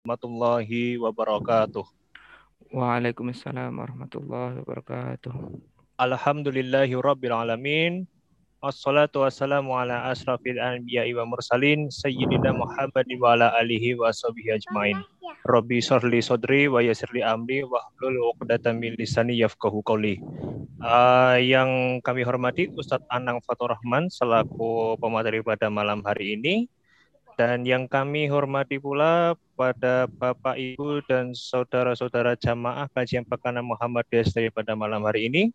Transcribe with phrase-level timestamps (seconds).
[0.00, 1.84] warahmatullahi wabarakatuh.
[2.72, 5.60] Waalaikumsalam warahmatullahi wabarakatuh.
[6.00, 8.08] Alhamdulillahi rabbil alamin.
[8.64, 15.00] Assalatu wassalamu ala asrafil anbiya wa mursalin Sayyidina Muhammad wa ala alihi wa sahbihi ajmain
[15.48, 20.20] Rabbi sorli sodri wa yasirli amri wa hlul uqdatan min lisani yafqahu qawli
[20.84, 26.68] uh, Yang kami hormati Ustadz Anang Fatur Rahman selaku pemateri pada malam hari ini
[27.40, 34.52] dan yang kami hormati pula pada Bapak Ibu dan saudara-saudara jamaah kajian pekanan Muhammad DST
[34.52, 35.48] pada malam hari ini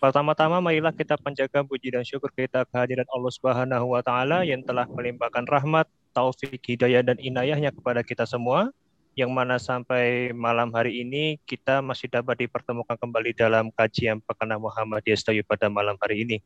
[0.00, 4.88] Pertama-tama marilah kita penjaga puji dan syukur kita kehadiran Allah Subhanahu wa taala yang telah
[4.88, 5.84] melimpahkan rahmat,
[6.16, 8.72] taufik, hidayah dan inayahnya kepada kita semua
[9.12, 15.20] yang mana sampai malam hari ini kita masih dapat dipertemukan kembali dalam kajian Pekana Muhammadiyah
[15.20, 16.40] Setayu pada malam hari ini.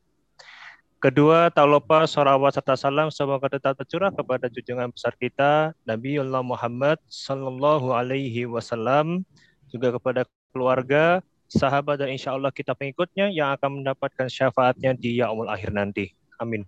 [1.04, 6.40] Kedua, tak lupa salawat serta salam semoga tetap tercurah kepada junjungan besar kita Nabi Allah
[6.40, 9.20] Muhammad Sallallahu Alaihi Wasallam
[9.68, 10.24] juga kepada
[10.56, 11.20] keluarga,
[11.52, 16.16] sahabat dan insya Allah kita pengikutnya yang akan mendapatkan syafaatnya di yaumul akhir nanti.
[16.40, 16.64] Amin.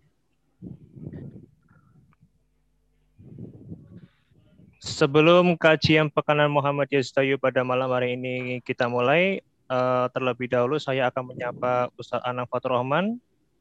[4.84, 9.41] Sebelum kajian pekanan Muhammad Yastayu pada malam hari ini kita mulai,
[9.73, 13.17] uh, terlebih dahulu saya akan menyapa Ustadz Anang Fatur Rahman.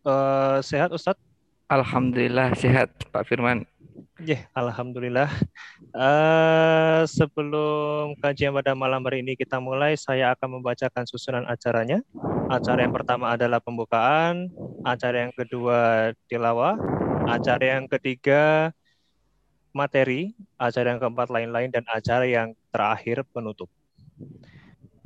[0.05, 1.17] Uh, sehat Ustadz?
[1.65, 3.65] Alhamdulillah sehat Pak Firman.
[4.21, 5.27] Ya, yeah, alhamdulillah.
[5.91, 12.05] Uh, sebelum kajian pada malam hari ini kita mulai, saya akan membacakan susunan acaranya.
[12.53, 14.53] Acara yang pertama adalah pembukaan,
[14.85, 16.77] acara yang kedua tilawah,
[17.25, 18.69] acara yang ketiga
[19.73, 23.73] materi, acara yang keempat lain-lain, dan acara yang terakhir penutup.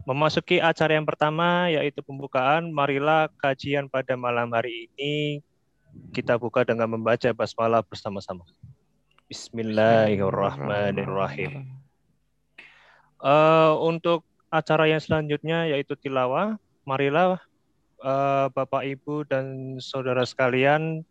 [0.10, 5.46] Memasuki acara yang pertama yaitu pembukaan, marilah kajian pada malam hari ini
[6.10, 8.42] kita buka dengan membaca basmalah bersama-sama.
[9.30, 11.78] Bismillahirrahmanirrahim.
[13.22, 16.58] Uh, untuk acara yang selanjutnya yaitu tilawah,
[16.90, 17.38] marilah
[18.02, 21.06] uh, Bapak Ibu dan saudara sekalian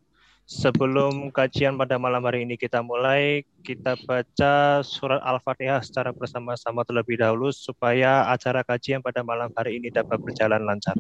[0.49, 7.21] Sebelum kajian pada malam hari ini kita mulai, kita baca surat Al-Fatihah secara bersama-sama terlebih
[7.21, 10.97] dahulu supaya acara kajian pada malam hari ini dapat berjalan lancar.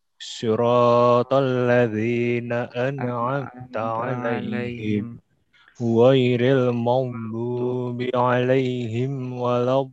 [0.21, 0.29] Mustaqim.
[0.45, 5.17] Siratal ladzina an'amta 'alaihim.
[5.81, 9.89] Ghairil maghdubi 'alaihim waladdallin.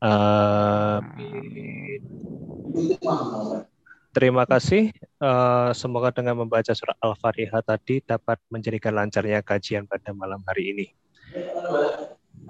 [0.00, 2.00] Amin.
[4.10, 4.90] Terima kasih.
[5.20, 10.88] Uh, semoga dengan membaca surat Al-Fatihah tadi dapat menjadikan lancarnya kajian pada malam hari ini.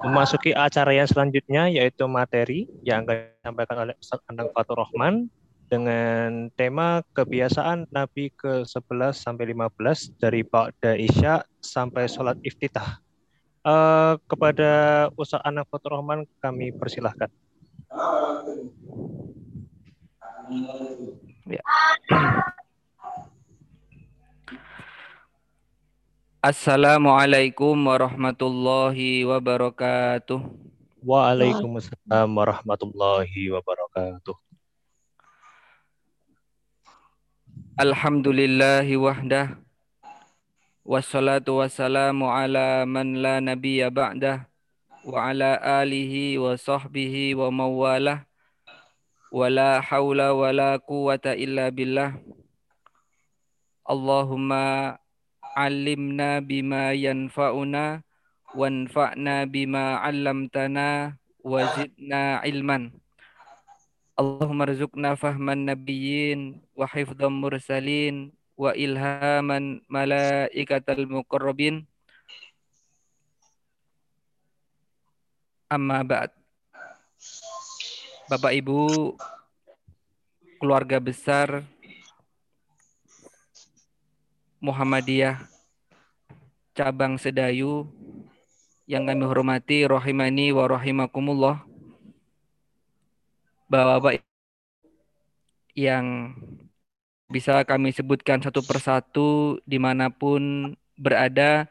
[0.00, 5.28] Memasuki acara yang selanjutnya yaitu materi yang akan disampaikan oleh Ustaz Anang Fatur Rahman
[5.70, 12.98] dengan tema kebiasaan Nabi ke-11 sampai 15 dari Ba'da Isya sampai sholat iftitah.
[13.60, 14.70] Uh, kepada
[15.20, 17.28] Ustaz Anang Fatur Rahman kami persilahkan.
[21.46, 21.62] Ya.
[26.40, 30.40] Assalamualaikum warahmatullahi wabarakatuh.
[31.04, 34.32] Waalaikumsalam warahmatullahi wabarakatuh.
[37.76, 39.60] Alhamdulillahi wahdah.
[40.80, 44.48] Wassalatu wassalamu ala man la nabiyya ba'dah.
[45.04, 48.24] Wa ala alihi wa sahbihi wa mawalah
[49.28, 52.16] wala haula wala quwata illa billah
[53.84, 54.96] Allahumma
[55.56, 58.02] alimna bima yanfa'una
[58.54, 62.92] wanfa'na bima 'allamtana wa zidna ilman.
[64.18, 71.88] Allahumma rizukna fahman nabiyyin wa hifdhan mursalin wa ilhaman malaikatal muqarrabin.
[75.72, 76.34] Amma ba'd.
[78.28, 79.16] Bapak Ibu
[80.60, 81.64] keluarga besar
[84.60, 85.40] Muhammadiyah
[86.76, 87.88] cabang Sedayu
[88.84, 91.64] yang kami hormati rahimani wa rahimakumullah.
[93.72, 94.20] Bapak-bapak
[95.72, 96.36] yang
[97.32, 101.64] bisa kami sebutkan satu persatu di mana pun berada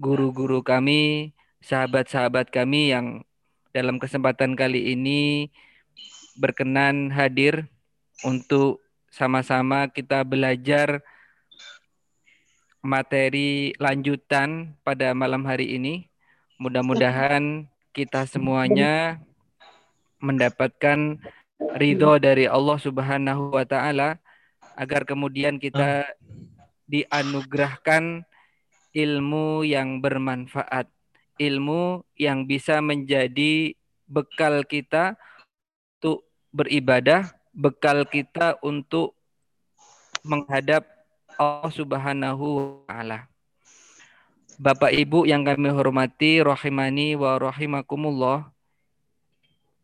[0.00, 3.28] guru-guru kami, sahabat-sahabat kami yang
[3.76, 5.52] dalam kesempatan kali ini
[6.40, 7.68] berkenan hadir
[8.24, 8.80] untuk
[9.12, 11.04] sama-sama kita belajar
[12.86, 16.06] materi lanjutan pada malam hari ini.
[16.56, 19.20] Mudah-mudahan kita semuanya
[20.22, 21.20] mendapatkan
[21.76, 24.16] ridho dari Allah Subhanahu wa taala
[24.78, 26.08] agar kemudian kita
[26.88, 28.24] dianugerahkan
[28.96, 30.88] ilmu yang bermanfaat,
[31.36, 33.76] ilmu yang bisa menjadi
[34.08, 35.20] bekal kita
[36.00, 36.24] untuk
[36.54, 39.12] beribadah, bekal kita untuk
[40.24, 40.95] menghadap
[41.36, 43.18] Allah Subhanahu wa taala.
[44.56, 48.48] Bapak Ibu yang kami hormati rahimani wa rahimakumullah.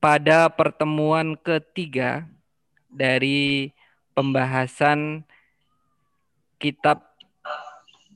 [0.01, 2.25] Pada pertemuan ketiga
[2.89, 3.71] dari
[4.17, 5.23] pembahasan
[6.57, 7.05] kitab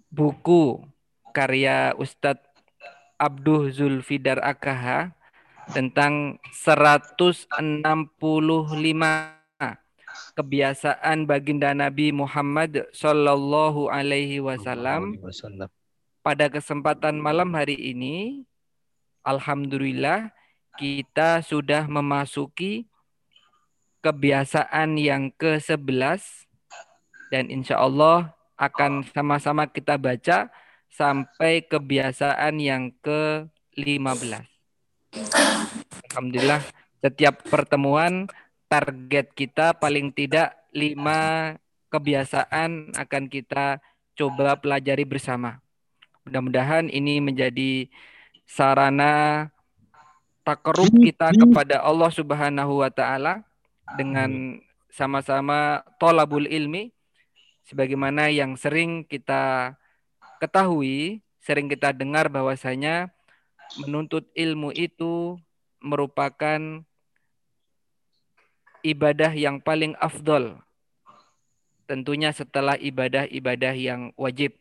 [0.08, 0.80] buku
[1.36, 2.48] karya Ustadz
[3.20, 5.12] Abduh Zulfidar Akaha
[5.76, 7.52] tentang 165
[10.36, 15.16] kebiasaan baginda Nabi Muhammad Shallallahu Alaihi Wasallam.
[16.20, 18.44] Pada kesempatan malam hari ini,
[19.26, 20.30] Alhamdulillah
[20.76, 22.86] kita sudah memasuki
[24.04, 26.46] kebiasaan yang ke-11
[27.34, 30.48] dan insya Allah akan sama-sama kita baca
[30.92, 34.46] sampai kebiasaan yang ke-15.
[36.12, 36.62] Alhamdulillah
[37.04, 38.30] setiap pertemuan
[38.66, 41.54] target kita paling tidak lima
[41.90, 43.78] kebiasaan akan kita
[44.18, 45.62] coba pelajari bersama.
[46.26, 47.86] Mudah-mudahan ini menjadi
[48.46, 49.46] sarana
[50.42, 53.46] takarub kita kepada Allah Subhanahu wa taala
[53.94, 54.58] dengan
[54.90, 56.90] sama-sama tolabul ilmi
[57.66, 59.74] sebagaimana yang sering kita
[60.38, 63.10] ketahui, sering kita dengar bahwasanya
[63.82, 65.38] menuntut ilmu itu
[65.82, 66.82] merupakan
[68.86, 70.62] ibadah yang paling afdol.
[71.90, 74.54] Tentunya setelah ibadah-ibadah yang wajib.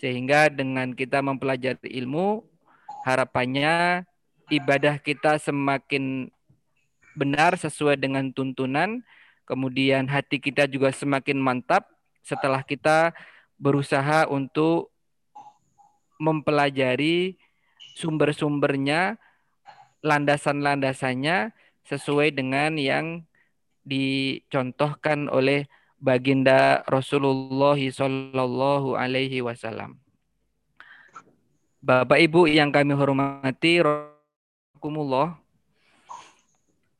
[0.00, 2.40] Sehingga dengan kita mempelajari ilmu,
[3.04, 4.04] harapannya
[4.48, 6.32] ibadah kita semakin
[7.12, 9.04] benar sesuai dengan tuntunan,
[9.44, 11.84] kemudian hati kita juga semakin mantap
[12.24, 13.12] setelah kita
[13.60, 14.88] berusaha untuk
[16.16, 17.36] mempelajari
[17.96, 19.20] sumber-sumbernya,
[20.00, 21.52] landasan-landasannya
[21.84, 23.24] sesuai dengan yang
[23.84, 25.66] dicontohkan oleh
[26.00, 30.00] baginda Rasulullah Shallallahu Alaihi Wasallam.
[31.80, 35.40] Bapak Ibu yang kami hormati, Rasulullah,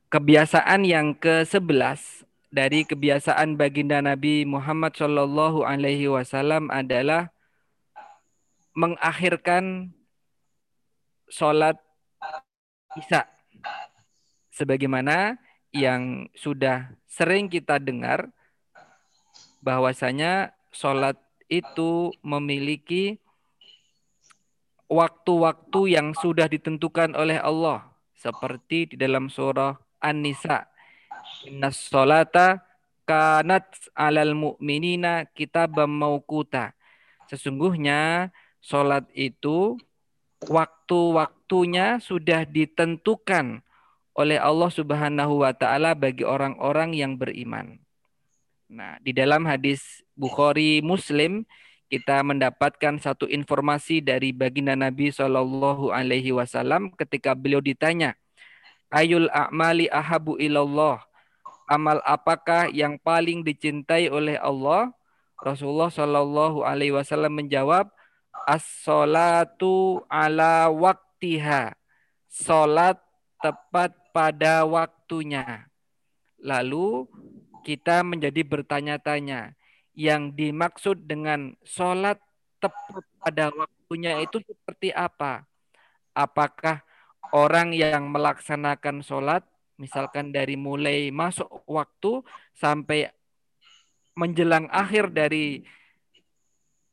[0.09, 7.31] kebiasaan yang ke-11 dari kebiasaan baginda Nabi Muhammad Shallallahu Alaihi Wasallam adalah
[8.75, 9.94] mengakhirkan
[11.31, 11.79] sholat
[12.99, 13.23] isya
[14.50, 15.38] sebagaimana
[15.70, 18.31] yang sudah sering kita dengar
[19.62, 21.19] bahwasanya sholat
[21.50, 23.19] itu memiliki
[24.90, 27.87] waktu-waktu yang sudah ditentukan oleh Allah
[28.18, 30.66] seperti di dalam surah An-Nisa.
[31.47, 32.62] Inna sholata
[33.06, 36.75] kanat alal mu'minina kitabam mauquta
[37.30, 39.78] sesungguhnya sholat itu
[40.42, 43.62] waktu-waktunya sudah ditentukan
[44.14, 47.79] oleh Allah Subhanahu wa taala bagi orang-orang yang beriman.
[48.71, 51.43] Nah, di dalam hadis Bukhari Muslim
[51.90, 58.14] kita mendapatkan satu informasi dari baginda Nabi Shallallahu alaihi wasallam ketika beliau ditanya,
[58.95, 61.02] "Ayul a'mali ahabu ilallah?"
[61.71, 64.90] Amal apakah yang paling dicintai oleh Allah?
[65.38, 67.90] Rasulullah Shallallahu alaihi wasallam menjawab,
[68.47, 71.75] "As-salatu ala waktiha."
[72.31, 72.99] Salat
[73.43, 75.67] tepat pada waktunya.
[76.40, 77.07] Lalu
[77.67, 79.55] kita menjadi bertanya-tanya,
[79.93, 82.17] yang dimaksud dengan sholat
[82.62, 85.45] tepat pada waktunya itu seperti apa?
[86.17, 86.81] Apakah
[87.37, 89.45] orang yang melaksanakan sholat,
[89.76, 92.25] misalkan dari mulai masuk waktu
[92.57, 93.12] sampai
[94.17, 95.64] menjelang akhir dari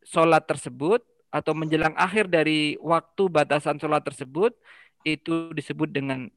[0.04, 4.56] sholat tersebut, atau menjelang akhir dari waktu batasan sholat tersebut,
[5.04, 6.32] itu disebut dengan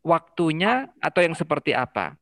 [0.00, 2.16] waktunya atau yang seperti apa.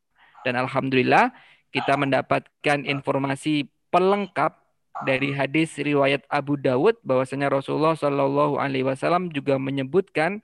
[0.47, 1.35] Dan alhamdulillah
[1.75, 4.59] kita mendapatkan informasi pelengkap
[5.07, 10.43] dari hadis riwayat Abu Dawud bahwasanya Rasulullah Shallallahu Alaihi Wasallam juga menyebutkan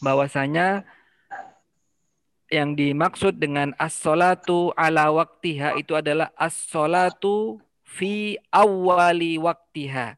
[0.00, 0.88] bahwasanya
[2.46, 10.14] yang dimaksud dengan as-salatu ala waktiha itu adalah as-salatu fi awali waktiha.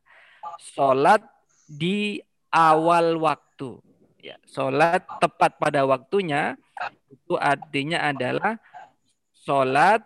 [0.61, 1.25] Salat
[1.65, 2.21] di
[2.53, 3.81] awal waktu.
[4.19, 6.59] Ya, salat tepat pada waktunya
[7.07, 8.59] itu artinya adalah
[9.31, 10.03] salat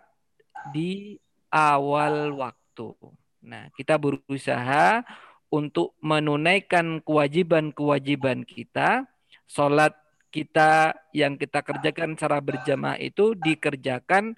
[0.69, 1.17] di
[1.49, 2.93] awal waktu.
[3.41, 5.01] Nah, kita berusaha
[5.49, 9.09] untuk menunaikan kewajiban-kewajiban kita,
[9.49, 9.97] salat
[10.33, 14.33] kita yang kita kerjakan secara berjamaah itu dikerjakan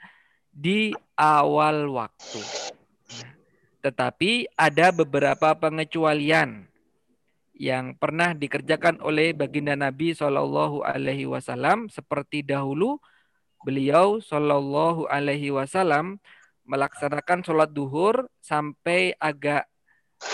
[0.52, 2.44] di awal waktu.
[3.86, 6.66] tetapi ada beberapa pengecualian
[7.56, 13.00] yang pernah dikerjakan oleh baginda Nabi Shallallahu Alaihi Wasallam seperti dahulu
[13.64, 16.20] beliau Shallallahu Alaihi Wasallam
[16.68, 19.66] melaksanakan sholat duhur sampai agak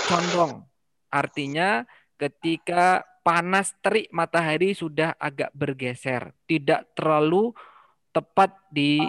[0.10, 0.66] condong.
[1.14, 1.86] Artinya
[2.18, 7.54] ketika panas terik matahari sudah agak bergeser, tidak terlalu
[8.12, 9.04] tepat di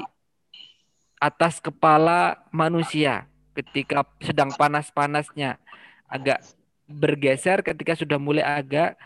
[1.22, 5.62] atas kepala manusia ketika sedang panas-panasnya
[6.10, 6.42] agak
[6.86, 8.98] bergeser ketika sudah mulai agak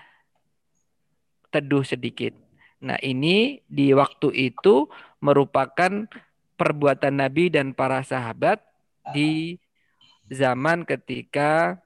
[1.50, 2.34] teduh sedikit.
[2.82, 4.90] Nah, ini di waktu itu
[5.24, 6.04] merupakan
[6.60, 8.60] perbuatan Nabi dan para sahabat
[9.16, 9.56] di
[10.28, 11.80] zaman ketika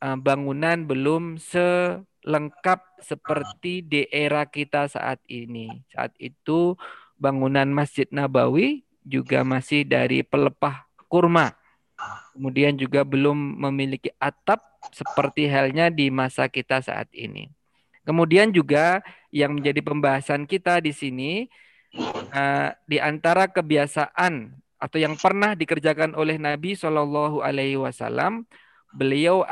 [0.00, 5.84] eh, bangunan belum selengkap seperti di era kita saat ini.
[5.92, 6.78] Saat itu
[7.18, 11.56] bangunan Masjid Nabawi juga masih dari pelepah kurma.
[12.32, 14.62] Kemudian juga belum memiliki atap
[14.92, 17.50] seperti halnya di masa kita saat ini.
[18.06, 21.32] Kemudian juga yang menjadi pembahasan kita di sini
[22.32, 28.46] uh, di antara kebiasaan atau yang pernah dikerjakan oleh Nabi Shallallahu Alaihi Wasallam,
[28.94, 29.44] beliau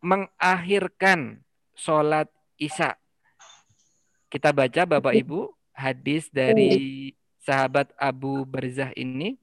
[0.00, 1.44] mengakhirkan
[1.76, 2.96] sholat isya.
[4.32, 7.12] Kita baca Bapak Ibu hadis dari
[7.44, 9.38] sahabat Abu Barzah ini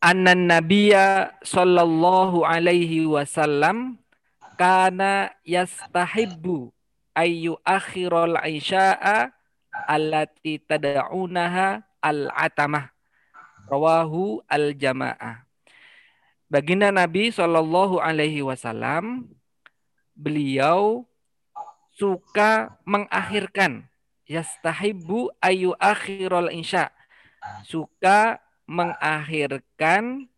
[0.00, 4.00] annan nabiyya sallallahu alaihi wasallam
[4.56, 6.72] kana yastahibbu
[7.12, 9.32] ayu akhiral isya'a
[9.86, 12.92] allati tad'unaha al-atamah.
[13.70, 15.46] Rawahu al-jamaah.
[16.50, 19.30] Baginda Nabi Shallallahu alaihi wasallam
[20.18, 21.06] beliau
[21.94, 23.86] suka mengakhirkan.
[24.26, 26.90] Yastahibbu ayu akhiral isya.
[27.62, 30.30] Suka mengakhirkan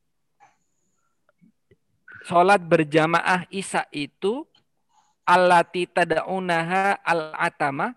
[2.25, 4.49] sholat berjamaah isya itu
[5.29, 7.93] alati tadaunaha al-atama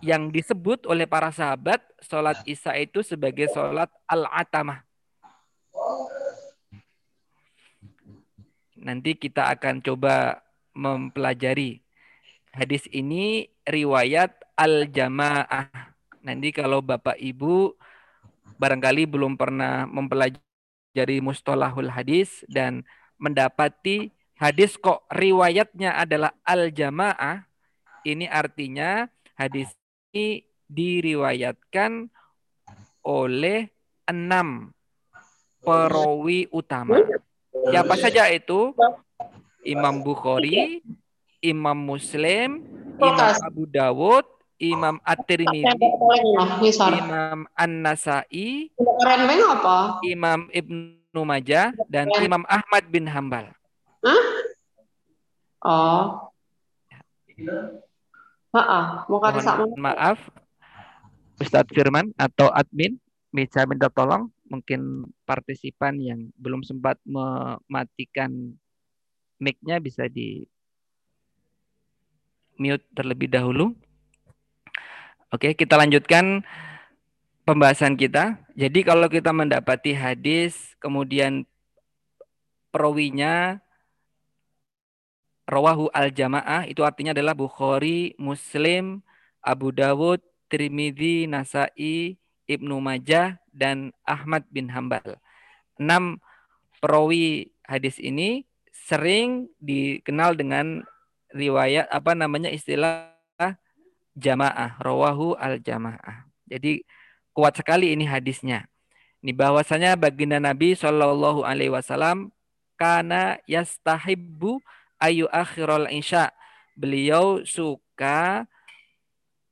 [0.00, 4.80] yang disebut oleh para sahabat sholat isya itu sebagai sholat al-atama.
[8.80, 10.40] Nanti kita akan coba
[10.72, 11.84] mempelajari
[12.56, 15.68] hadis ini riwayat al-jamaah.
[16.24, 17.76] Nanti kalau Bapak Ibu
[18.56, 22.84] barangkali belum pernah mempelajari mustalahul hadis dan
[23.16, 27.48] mendapati hadis kok riwayatnya adalah al-jamaah,
[28.04, 29.72] ini artinya hadis
[30.12, 32.10] ini diriwayatkan
[33.06, 33.70] oleh
[34.06, 34.74] enam
[35.62, 37.00] perawi utama.
[37.70, 38.74] Siapa saja itu?
[39.66, 40.84] Imam Bukhari,
[41.42, 42.62] Imam Muslim,
[43.02, 44.22] Imam Abu Dawud,
[44.56, 45.68] Imam At-Tirmidzi,
[46.96, 48.72] Imam An-Nasai,
[50.04, 53.52] Imam Ibnu Majah dan Imam Ahmad bin Hambal.
[54.00, 54.24] Hah?
[55.66, 56.04] Oh.
[58.54, 60.18] Maaf, mau Mohon maaf,
[61.36, 62.96] Ustadz Firman atau admin
[63.28, 68.56] bisa minta tolong mungkin partisipan yang belum sempat mematikan
[69.36, 70.48] mic-nya bisa di
[72.56, 73.76] mute terlebih dahulu.
[75.34, 76.46] Oke, kita lanjutkan
[77.42, 78.38] pembahasan kita.
[78.54, 81.42] Jadi kalau kita mendapati hadis, kemudian
[82.70, 83.58] perawinya
[85.50, 89.02] rawahu al-jamaah, itu artinya adalah Bukhari, Muslim,
[89.42, 95.18] Abu Dawud, Tirmidzi, Nasai, Ibnu Majah, dan Ahmad bin Hambal.
[95.74, 96.22] Enam
[96.78, 100.86] perawi hadis ini sering dikenal dengan
[101.34, 103.15] riwayat apa namanya istilah
[104.16, 106.26] jamaah, rawahu al jamaah.
[106.48, 106.82] Jadi
[107.36, 108.64] kuat sekali ini hadisnya.
[109.20, 112.32] Ini bahwasanya baginda Nabi Shallallahu Alaihi Wasallam
[112.80, 114.64] karena yastahibbu
[114.96, 116.32] ayu akhirul isya.
[116.76, 118.48] Beliau suka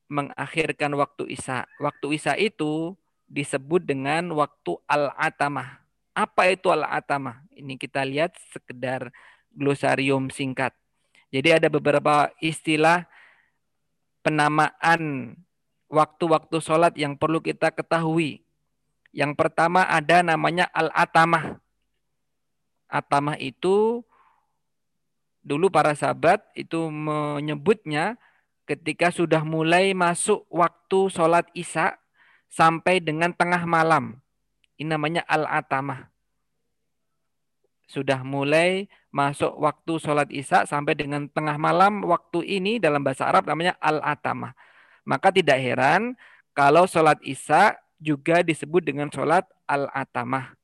[0.08, 1.68] mengakhirkan waktu isya.
[1.80, 2.96] Waktu isya itu
[3.28, 5.80] disebut dengan waktu al-atamah.
[6.14, 7.42] Apa itu al-atamah?
[7.50, 9.10] Ini kita lihat sekedar
[9.50, 10.70] glosarium singkat.
[11.34, 13.10] Jadi ada beberapa istilah
[14.24, 15.36] penamaan
[15.92, 18.40] waktu-waktu sholat yang perlu kita ketahui.
[19.12, 21.60] Yang pertama ada namanya al-atamah.
[22.88, 24.02] Atamah itu
[25.44, 28.16] dulu para sahabat itu menyebutnya
[28.64, 32.00] ketika sudah mulai masuk waktu sholat isya
[32.48, 34.18] sampai dengan tengah malam.
[34.80, 36.13] Ini namanya al-atamah.
[37.84, 42.02] Sudah mulai masuk waktu sholat isya sampai dengan tengah malam.
[42.04, 44.56] Waktu ini dalam bahasa Arab namanya al-atamah.
[45.04, 46.16] Maka tidak heran
[46.56, 50.56] kalau sholat isya juga disebut dengan sholat al-atamah.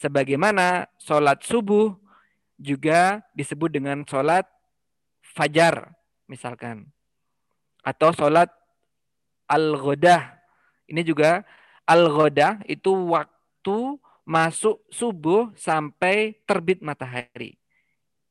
[0.00, 1.94] Sebagaimana sholat subuh
[2.58, 4.44] juga disebut dengan sholat
[5.22, 5.94] fajar
[6.26, 6.90] misalkan.
[7.86, 8.50] Atau sholat
[9.46, 10.36] al-ghodah.
[10.90, 11.46] Ini juga
[11.90, 13.98] Al-ghoda itu waktu
[14.30, 17.58] masuk subuh sampai terbit matahari.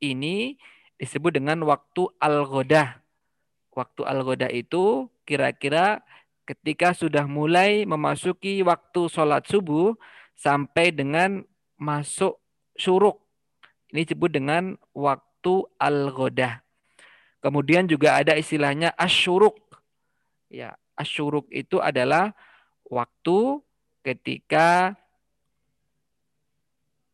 [0.00, 0.56] Ini
[0.96, 3.04] disebut dengan waktu al-ghoda.
[3.76, 6.00] Waktu al-ghoda itu kira-kira
[6.48, 9.92] ketika sudah mulai memasuki waktu sholat subuh
[10.40, 11.44] sampai dengan
[11.76, 12.40] masuk
[12.80, 13.20] syuruk.
[13.92, 16.64] Ini disebut dengan waktu al-ghoda.
[17.44, 19.60] Kemudian juga ada istilahnya asyuruk.
[20.48, 22.32] Ya, asyuruk itu adalah
[22.88, 23.60] waktu
[24.00, 24.96] ketika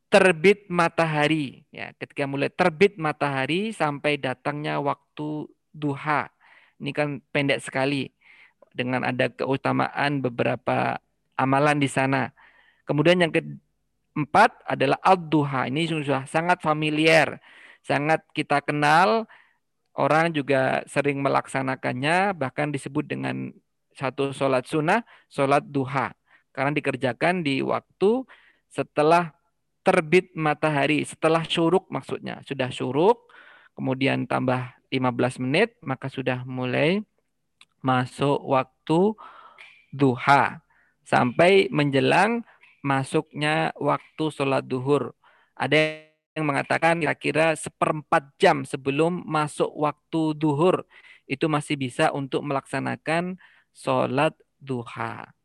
[0.09, 1.67] terbit matahari.
[1.75, 6.31] Ya ketika mulai terbit matahari sampai datangnya waktu duha.
[6.77, 8.13] Ini kan pendek sekali
[8.77, 11.01] dengan ada keutamaan beberapa
[11.37, 12.33] amalan di sana.
[12.85, 17.41] Kemudian yang keempat adalah al-duha ini sudah sangat familiar
[17.87, 19.31] sangat kita kenal.
[19.97, 23.49] Orang juga sering melaksanakannya bahkan disebut dengan
[23.97, 25.01] satu sholat sunnah,
[25.33, 26.13] sholat duha.
[26.53, 28.29] Karena dikerjakan di waktu
[28.69, 29.33] setelah
[29.87, 32.43] terbit matahari, setelah syuruk maksudnya.
[32.43, 33.31] Sudah syuruk,
[33.79, 37.07] kemudian tambah 15 menit, maka sudah mulai
[37.87, 39.15] masuk waktu
[39.95, 40.59] duha.
[41.07, 42.43] Sampai menjelang
[42.83, 45.15] masuknya waktu sholat duhur.
[45.55, 46.03] Ada
[46.35, 50.83] yang mengatakan kira-kira seperempat jam sebelum masuk waktu duhur
[51.31, 53.39] itu masih bisa untuk melaksanakan
[53.71, 55.36] sholat duha.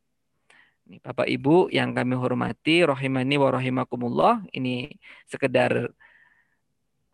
[1.00, 4.92] Bapak Ibu yang kami hormati, rohimani wa rahimakumullah, ini
[5.32, 5.96] sekedar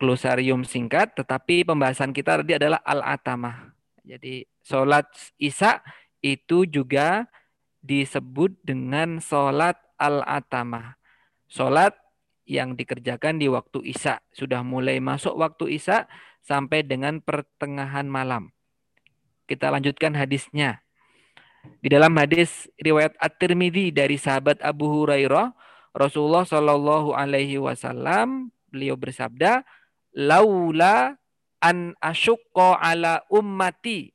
[0.02, 3.70] glosarium singkat, tetapi pembahasan kita tadi adalah al-atamah.
[4.02, 5.06] Jadi sholat
[5.38, 5.84] isya
[6.24, 7.30] itu juga
[7.84, 10.98] disebut dengan sholat al-atamah.
[11.46, 11.94] Sholat
[12.48, 14.24] yang dikerjakan di waktu isya.
[14.32, 16.08] Sudah mulai masuk waktu isya
[16.40, 18.50] sampai dengan pertengahan malam.
[19.44, 20.80] Kita lanjutkan hadisnya.
[21.78, 25.52] Di dalam hadis riwayat At-Tirmidzi dari sahabat Abu Hurairah,
[25.94, 29.62] Rasulullah Shallallahu alaihi wasallam beliau bersabda,
[30.16, 31.16] "Laula
[31.62, 34.12] an asyqa ala ummati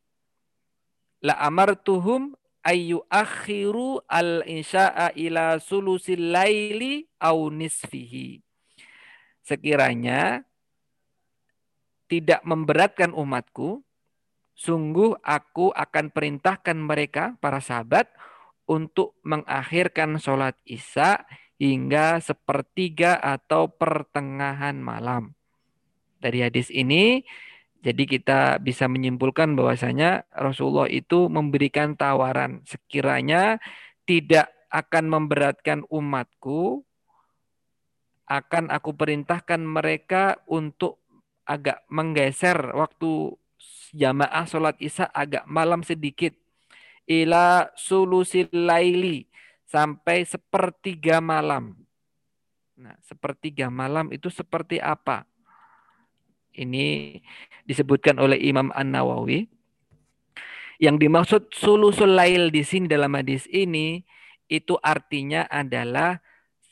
[1.24, 8.44] la amartuhum ayu akhiru al insya'a ila sulusil laili au nisfihi."
[9.44, 10.48] Sekiranya
[12.08, 13.84] tidak memberatkan umatku,
[14.54, 18.10] Sungguh aku akan perintahkan mereka, para sahabat,
[18.70, 21.26] untuk mengakhirkan sholat isya
[21.58, 25.36] hingga sepertiga atau pertengahan malam.
[26.22, 27.26] Dari hadis ini,
[27.84, 33.60] jadi kita bisa menyimpulkan bahwasanya Rasulullah itu memberikan tawaran sekiranya
[34.08, 36.88] tidak akan memberatkan umatku,
[38.32, 41.04] akan aku perintahkan mereka untuk
[41.44, 43.36] agak menggeser waktu
[43.94, 46.34] jamaah sholat isya agak malam sedikit.
[47.06, 49.30] Ila sulusil laili.
[49.70, 51.74] Sampai sepertiga malam.
[52.78, 55.26] Nah, sepertiga malam itu seperti apa?
[56.54, 57.18] Ini
[57.66, 59.50] disebutkan oleh Imam An-Nawawi.
[60.78, 64.06] Yang dimaksud sulusul lail di sini dalam hadis ini
[64.46, 66.22] itu artinya adalah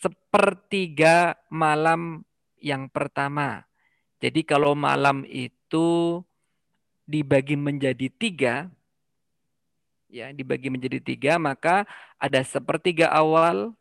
[0.01, 2.21] sepertiga malam
[2.61, 3.65] yang pertama.
[4.21, 6.21] Jadi kalau malam itu
[7.11, 8.71] dibagi menjadi tiga,
[10.07, 11.83] ya dibagi menjadi tiga, maka
[12.15, 13.75] ada sepertiga awal,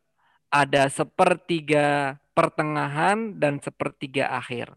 [0.50, 4.74] ada sepertiga pertengahan, dan sepertiga akhir.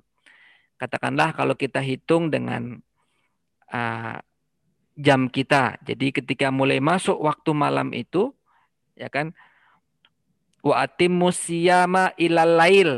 [0.78, 2.78] Katakanlah kalau kita hitung dengan
[3.74, 4.18] uh,
[4.94, 8.30] jam kita, jadi ketika mulai masuk waktu malam itu,
[8.94, 9.34] ya kan,
[10.62, 10.86] wa
[12.46, 12.90] lail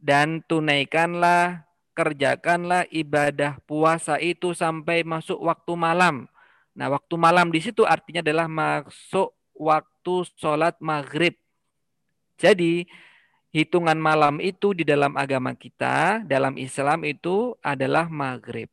[0.00, 1.65] dan tunaikanlah
[1.96, 6.28] kerjakanlah ibadah puasa itu sampai masuk waktu malam.
[6.76, 11.32] Nah, waktu malam di situ artinya adalah masuk waktu sholat maghrib.
[12.36, 12.84] Jadi,
[13.56, 18.68] hitungan malam itu di dalam agama kita, dalam Islam itu adalah maghrib.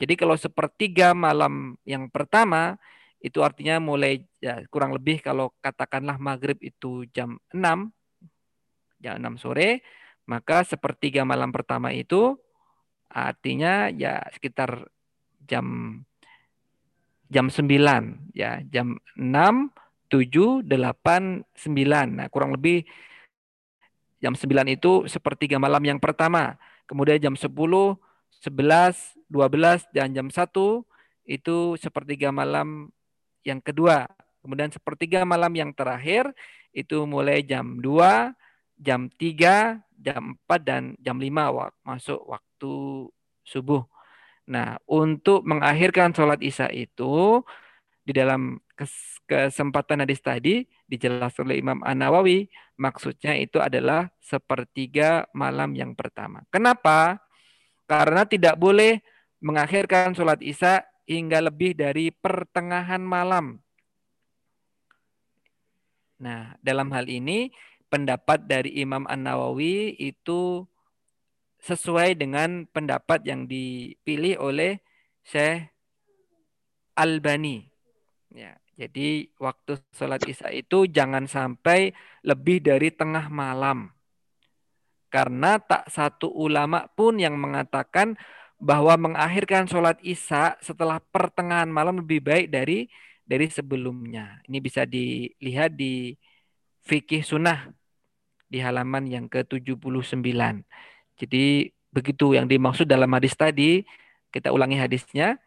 [0.00, 2.80] Jadi kalau sepertiga malam yang pertama
[3.20, 7.92] itu artinya mulai ya, kurang lebih kalau katakanlah maghrib itu jam 6,
[9.00, 9.84] jam 6 sore,
[10.24, 12.40] maka sepertiga malam pertama itu
[13.14, 14.90] artinya ya sekitar
[15.46, 16.02] jam
[17.30, 19.70] jam 9 ya, jam 6,
[20.10, 22.18] 7, 8, 9.
[22.18, 22.84] Nah, kurang lebih
[24.22, 26.58] jam 9 itu sepertiga malam yang pertama.
[26.84, 27.96] Kemudian jam 10, 11,
[29.26, 30.84] 12 dan jam 1
[31.24, 32.92] itu sepertiga malam
[33.42, 34.06] yang kedua.
[34.44, 36.28] Kemudian sepertiga malam yang terakhir
[36.76, 38.36] itu mulai jam 2,
[38.76, 42.74] jam 3, jam 4 dan jam 5 masuk waktu
[43.44, 43.84] subuh.
[44.44, 47.40] Nah, untuk mengakhirkan sholat isya itu
[48.04, 48.60] di dalam
[49.24, 56.44] kesempatan hadis tadi dijelaskan oleh Imam An-Nawawi, maksudnya itu adalah sepertiga malam yang pertama.
[56.52, 57.16] Kenapa?
[57.88, 59.00] Karena tidak boleh
[59.40, 63.60] mengakhirkan sholat isya hingga lebih dari pertengahan malam.
[66.20, 67.52] Nah, dalam hal ini
[67.94, 70.66] pendapat dari Imam An-Nawawi itu
[71.62, 74.82] sesuai dengan pendapat yang dipilih oleh
[75.22, 75.70] Syekh
[76.98, 77.70] Albani.
[78.34, 81.94] Ya, jadi waktu sholat isya itu jangan sampai
[82.26, 83.94] lebih dari tengah malam.
[85.06, 88.18] Karena tak satu ulama pun yang mengatakan
[88.58, 92.90] bahwa mengakhirkan sholat isya setelah pertengahan malam lebih baik dari
[93.22, 94.42] dari sebelumnya.
[94.50, 96.18] Ini bisa dilihat di
[96.82, 97.70] fikih sunnah
[98.48, 100.24] di halaman yang ke-79.
[101.18, 103.86] Jadi begitu yang dimaksud dalam hadis tadi,
[104.34, 105.38] kita ulangi hadisnya.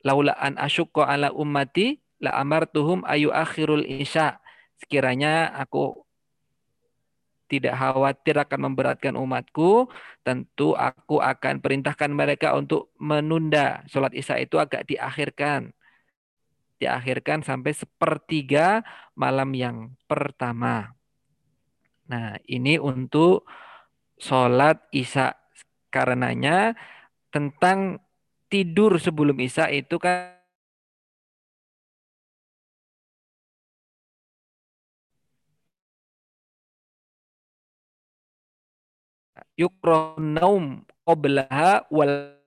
[0.00, 4.40] Laula an asyukko ala ummati la amartuhum ayu akhirul isya.
[4.80, 6.06] Sekiranya aku
[7.50, 9.90] tidak khawatir akan memberatkan umatku,
[10.22, 15.74] tentu aku akan perintahkan mereka untuk menunda sholat isya itu agak diakhirkan.
[16.78, 18.86] Diakhirkan sampai sepertiga
[19.18, 19.76] malam yang
[20.06, 20.94] pertama.
[22.10, 23.46] Nah, ini untuk
[24.18, 25.38] sholat isya.
[25.90, 26.78] Karenanya
[27.34, 27.98] tentang
[28.46, 30.38] tidur sebelum isya itu kan
[39.58, 42.39] yukronaum qoblaha wal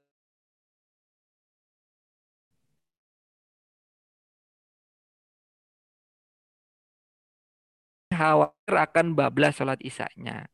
[8.14, 10.48] khawatir akan bablas sholat isanya.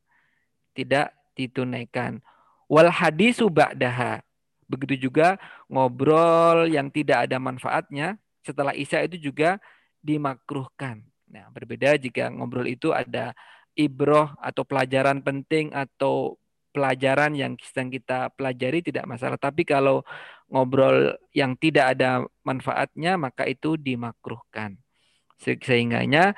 [0.73, 2.23] Tidak ditunaikan.
[2.71, 4.23] Wal hadisu ba'daha.
[4.69, 9.57] Begitu juga ngobrol yang tidak ada manfaatnya setelah isya itu juga
[9.99, 11.01] dimakruhkan.
[11.29, 13.33] Nah, berbeda jika ngobrol itu ada
[13.77, 16.37] ibroh atau pelajaran penting atau
[16.69, 19.37] pelajaran yang sedang kita pelajari tidak masalah.
[19.41, 20.05] Tapi kalau
[20.49, 24.77] ngobrol yang tidak ada manfaatnya maka itu dimakruhkan.
[25.39, 26.35] Sehingganya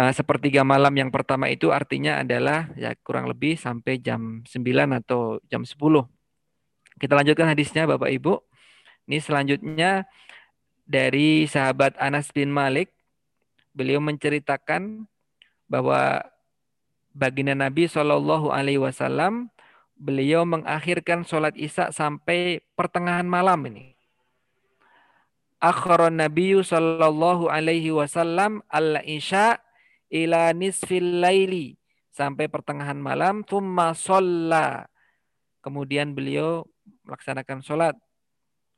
[0.00, 4.56] uh, sepertiga malam yang pertama itu artinya adalah ya kurang lebih sampai jam 9
[5.04, 5.76] atau jam 10.
[6.96, 8.40] Kita lanjutkan hadisnya Bapak Ibu.
[9.08, 10.08] Ini selanjutnya
[10.88, 12.92] dari sahabat Anas bin Malik.
[13.76, 15.06] Beliau menceritakan
[15.70, 16.26] bahwa
[17.14, 19.54] baginda Nabi Shallallahu Alaihi Wasallam
[19.94, 23.94] beliau mengakhirkan sholat isya sampai pertengahan malam ini.
[25.60, 29.60] Akhiran Nabi Shallallahu Alaihi Wasallam al isya
[30.10, 31.78] ila nisfil laili
[32.10, 33.46] sampai pertengahan malam.
[33.46, 34.84] Thumma sholla.
[35.62, 36.66] Kemudian beliau
[37.06, 37.94] melaksanakan sholat.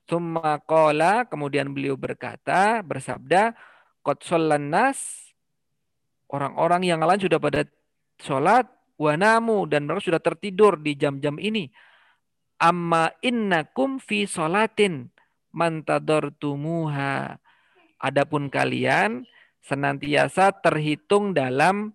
[0.07, 1.25] Thumma qala.
[1.27, 3.57] Kemudian beliau berkata, bersabda,
[4.03, 4.19] Qad
[4.59, 5.31] nas
[6.27, 7.63] orang-orang yang lain sudah pada
[8.19, 8.67] sholat
[8.99, 11.71] wanamu dan mereka sudah tertidur di jam-jam ini.
[12.59, 15.11] Amma innakum fi sholatin
[15.55, 17.39] mantadortumuha.
[18.03, 19.23] Adapun kalian
[19.63, 21.95] senantiasa terhitung dalam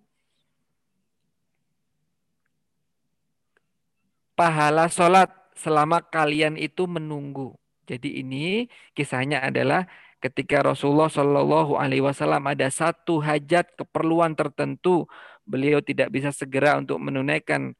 [4.39, 5.27] pahala sholat
[5.57, 7.57] selama kalian itu menunggu.
[7.87, 9.89] Jadi ini kisahnya adalah
[10.23, 15.09] ketika Rasulullah Shallallahu Alaihi Wasallam ada satu hajat keperluan tertentu,
[15.47, 17.73] beliau tidak bisa segera untuk menunaikan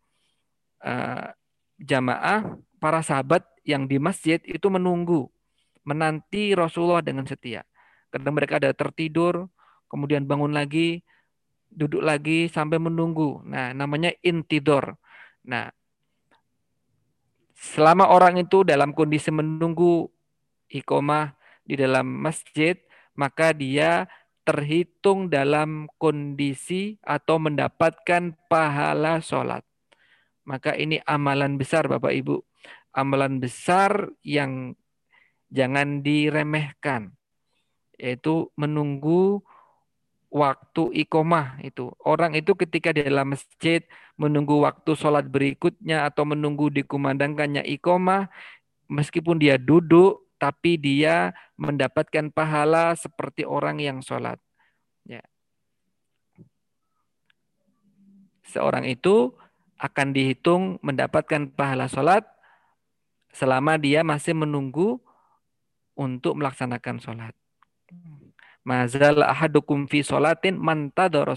[0.84, 1.32] uh,
[1.80, 2.58] jamaah.
[2.78, 5.34] Para sahabat yang di masjid itu menunggu,
[5.82, 7.66] menanti Rasulullah dengan setia.
[8.14, 9.50] Kadang mereka ada tertidur,
[9.88, 11.04] kemudian bangun lagi,
[11.72, 13.44] duduk lagi sampai menunggu.
[13.44, 14.96] Nah, namanya intidor.
[15.48, 15.72] Nah,
[17.58, 20.08] selama orang itu dalam kondisi menunggu
[20.70, 22.78] ikomah di dalam masjid,
[23.18, 24.06] maka dia
[24.48, 29.68] terhitung dalam kondisi atau mendapatkan pahala sholat.
[30.48, 32.40] Maka ini amalan besar Bapak Ibu.
[32.96, 34.72] Amalan besar yang
[35.52, 37.12] jangan diremehkan.
[38.00, 39.44] Yaitu menunggu
[40.28, 41.92] waktu ikomah itu.
[42.04, 43.84] Orang itu ketika di dalam masjid
[44.20, 48.28] menunggu waktu sholat berikutnya atau menunggu dikumandangkannya ikomah,
[48.92, 54.38] meskipun dia duduk, tapi dia mendapatkan pahala seperti orang yang sholat.
[55.08, 55.24] Ya.
[58.48, 59.34] Seorang itu
[59.78, 62.26] akan dihitung mendapatkan pahala sholat
[63.34, 64.98] selama dia masih menunggu
[65.98, 67.34] untuk melaksanakan sholat.
[68.68, 70.60] Mazal ahadukum fi sholatin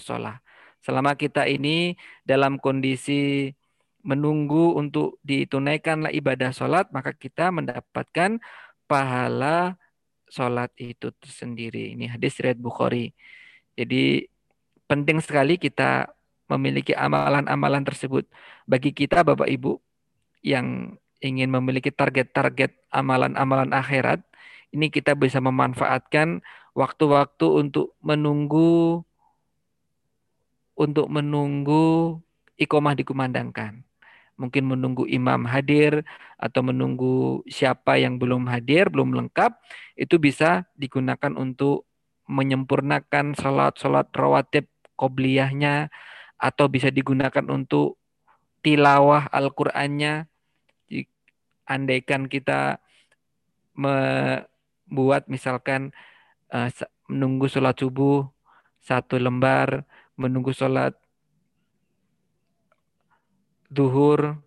[0.03, 0.43] sholat.
[0.83, 1.95] Selama kita ini
[2.27, 3.55] dalam kondisi
[4.03, 8.43] menunggu untuk ditunaikanlah ibadah sholat, maka kita mendapatkan
[8.91, 9.79] pahala
[10.27, 11.95] sholat itu tersendiri.
[11.95, 13.15] Ini hadis riwayat Bukhari.
[13.79, 14.27] Jadi
[14.91, 16.11] penting sekali kita
[16.51, 18.27] memiliki amalan-amalan tersebut.
[18.67, 19.79] Bagi kita Bapak Ibu
[20.43, 24.25] yang ingin memiliki target-target amalan-amalan akhirat,
[24.75, 26.43] ini kita bisa memanfaatkan
[26.81, 29.05] waktu-waktu untuk menunggu
[30.81, 32.17] untuk menunggu
[32.57, 33.85] ikomah dikumandangkan
[34.41, 36.01] mungkin menunggu imam hadir
[36.41, 39.61] atau menunggu siapa yang belum hadir, belum lengkap,
[40.01, 41.85] itu bisa digunakan untuk
[42.25, 44.65] menyempurnakan sholat-sholat rawatib
[44.97, 45.93] qobliyahnya
[46.41, 48.01] atau bisa digunakan untuk
[48.65, 50.25] tilawah Al-Qur'annya.
[51.69, 52.81] Andaikan kita
[53.77, 55.93] membuat misalkan
[56.51, 56.71] uh,
[57.11, 58.27] menunggu sholat subuh
[58.81, 59.87] satu lembar,
[60.19, 60.95] menunggu sholat
[63.71, 64.41] duhur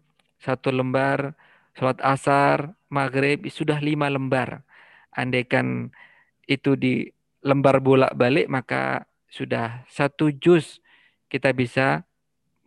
[0.44, 1.34] satu lembar,
[1.72, 4.68] sholat asar, maghrib sudah lima lembar.
[5.16, 5.94] Andaikan
[6.44, 7.08] itu di
[7.40, 10.84] lembar bolak-balik maka sudah satu juz
[11.32, 12.04] kita bisa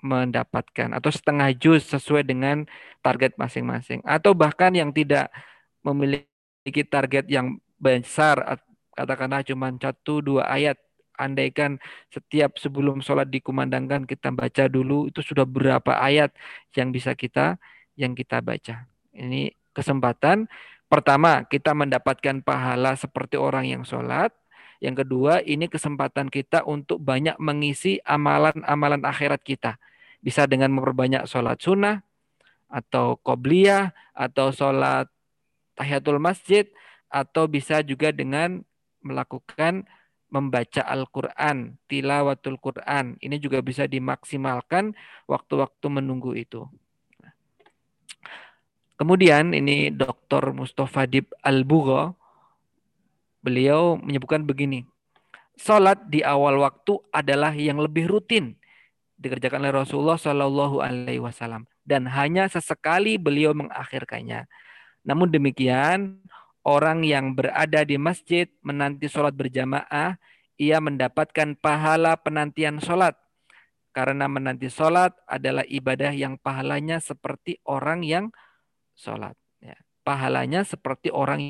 [0.01, 2.68] mendapatkan atau setengah juz sesuai dengan
[3.01, 5.33] target masing-masing atau bahkan yang tidak
[5.83, 8.61] memiliki target yang besar
[8.96, 10.80] katakanlah cuma satu dua ayat
[11.16, 11.80] andaikan
[12.12, 16.32] setiap sebelum sholat dikumandangkan kita baca dulu itu sudah berapa ayat
[16.76, 17.56] yang bisa kita
[17.96, 18.85] yang kita baca.
[19.16, 20.48] Ini kesempatan
[20.87, 24.32] pertama kita mendapatkan pahala seperti orang yang sholat.
[24.76, 29.80] Yang kedua ini kesempatan kita untuk banyak mengisi amalan-amalan akhirat kita.
[30.20, 32.04] Bisa dengan memperbanyak sholat sunnah
[32.68, 35.09] atau qobliyah atau sholat
[35.80, 36.68] tahiyatul masjid
[37.09, 38.61] atau bisa juga dengan
[39.07, 39.87] melakukan
[40.27, 43.14] membaca Al-Quran, tilawatul Quran.
[43.23, 44.92] Ini juga bisa dimaksimalkan
[45.31, 46.66] waktu-waktu menunggu itu.
[48.99, 50.51] Kemudian ini Dr.
[50.57, 52.16] Mustafa Dib Al-Bugha,
[53.45, 54.83] beliau menyebutkan begini,
[55.57, 58.61] Salat di awal waktu adalah yang lebih rutin
[59.16, 64.45] dikerjakan oleh Rasulullah Shallallahu Alaihi Wasallam dan hanya sesekali beliau mengakhirkannya.
[65.01, 66.21] Namun demikian,
[66.66, 70.18] orang yang berada di masjid menanti sholat berjamaah,
[70.59, 73.14] ia mendapatkan pahala penantian sholat.
[73.94, 78.29] Karena menanti sholat adalah ibadah yang pahalanya seperti orang yang
[78.98, 79.38] sholat.
[79.62, 79.79] Ya.
[80.02, 81.40] Pahalanya seperti orang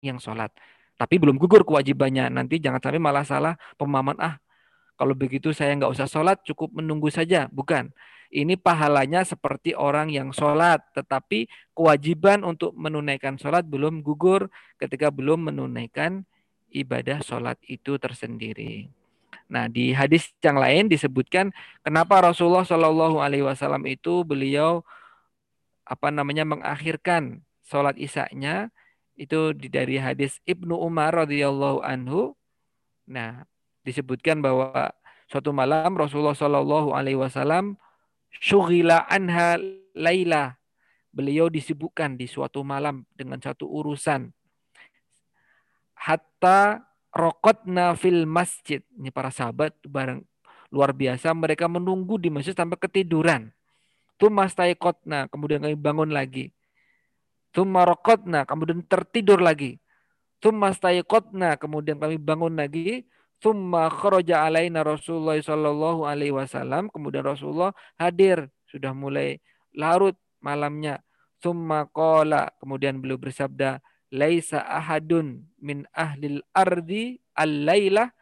[0.00, 0.54] yang sholat.
[0.96, 2.32] Tapi belum gugur kewajibannya.
[2.32, 4.40] Nanti jangan sampai malah salah pemahaman, ah
[4.96, 7.48] kalau begitu saya nggak usah sholat, cukup menunggu saja.
[7.52, 7.92] Bukan
[8.30, 14.46] ini pahalanya seperti orang yang sholat, tetapi kewajiban untuk menunaikan sholat belum gugur
[14.78, 16.22] ketika belum menunaikan
[16.70, 18.86] ibadah sholat itu tersendiri.
[19.50, 21.50] Nah, di hadis yang lain disebutkan
[21.82, 24.86] kenapa Rasulullah Shallallahu Alaihi Wasallam itu beliau
[25.82, 28.70] apa namanya mengakhirkan sholat isaknya
[29.18, 32.38] itu dari hadis Ibnu Umar radhiyallahu anhu.
[33.10, 33.42] Nah,
[33.82, 34.94] disebutkan bahwa
[35.26, 37.74] suatu malam Rasulullah Shallallahu Alaihi Wasallam
[38.32, 39.58] syughila anha
[39.94, 40.54] laila.
[41.10, 44.30] Beliau disibukkan di suatu malam dengan satu urusan.
[45.98, 48.78] Hatta rokotna fil masjid.
[48.94, 50.22] Ini para sahabat bareng
[50.70, 51.34] luar biasa.
[51.34, 53.50] Mereka menunggu di masjid sampai ketiduran.
[54.16, 54.46] Tumma
[54.78, 55.26] kotna.
[55.26, 56.54] Kemudian kami bangun lagi.
[57.50, 58.46] Tumma rokotna.
[58.46, 59.82] Kemudian tertidur lagi.
[60.38, 60.70] Tumma
[61.04, 61.58] kotna.
[61.58, 63.02] Kemudian kami bangun lagi.
[63.40, 66.92] Thumma kharaja alaina Rasulullah sallallahu alaihi wasallam.
[66.92, 68.52] Kemudian Rasulullah hadir.
[68.68, 69.40] Sudah mulai
[69.72, 71.00] larut malamnya.
[71.40, 72.52] Thumma qala.
[72.60, 73.80] Kemudian beliau bersabda.
[74.12, 78.12] Laisa ahadun min ahlil ardi al-lailah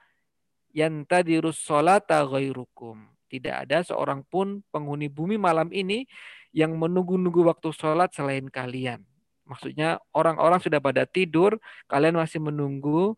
[0.71, 3.09] yantadirus salata ghairukum.
[3.29, 6.09] Tidak ada seorang pun penghuni bumi malam ini
[6.53, 9.05] yang menunggu-nunggu waktu sholat selain kalian.
[9.49, 11.57] Maksudnya orang-orang sudah pada tidur,
[11.89, 13.17] kalian masih menunggu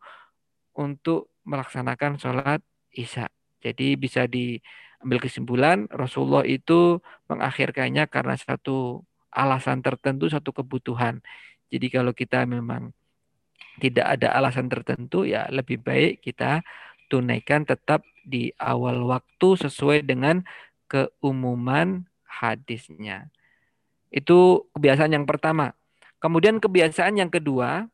[0.74, 2.61] untuk melaksanakan sholat
[2.94, 3.29] isya.
[3.61, 11.20] Jadi bisa diambil kesimpulan Rasulullah itu mengakhirkannya karena satu alasan tertentu, satu kebutuhan.
[11.70, 12.90] Jadi kalau kita memang
[13.79, 16.61] tidak ada alasan tertentu ya lebih baik kita
[17.09, 20.42] tunaikan tetap di awal waktu sesuai dengan
[20.90, 23.31] keumuman hadisnya.
[24.11, 25.74] Itu kebiasaan yang pertama.
[26.18, 27.88] Kemudian kebiasaan yang kedua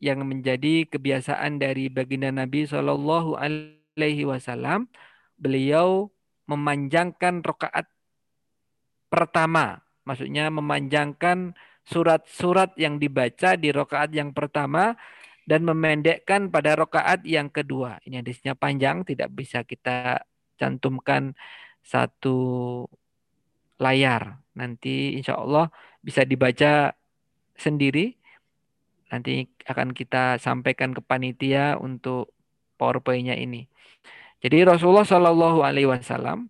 [0.00, 4.88] yang menjadi kebiasaan dari baginda Nabi Shallallahu Alaihi Wasallam,
[5.36, 6.08] beliau
[6.48, 7.86] memanjangkan rokaat
[9.12, 11.52] pertama, maksudnya memanjangkan
[11.84, 14.96] surat-surat yang dibaca di rokaat yang pertama
[15.44, 17.98] dan memendekkan pada rokaat yang kedua.
[18.06, 20.22] Ini hadisnya panjang, tidak bisa kita
[20.60, 21.34] cantumkan
[21.82, 22.84] satu
[23.80, 24.38] layar.
[24.54, 25.72] Nanti insya Allah
[26.04, 26.92] bisa dibaca
[27.56, 28.19] sendiri.
[29.10, 32.30] Nanti akan kita sampaikan ke panitia untuk
[32.78, 33.66] PowerPoint-nya ini.
[34.40, 36.48] Jadi Rasulullah Shallallahu Alaihi Wasallam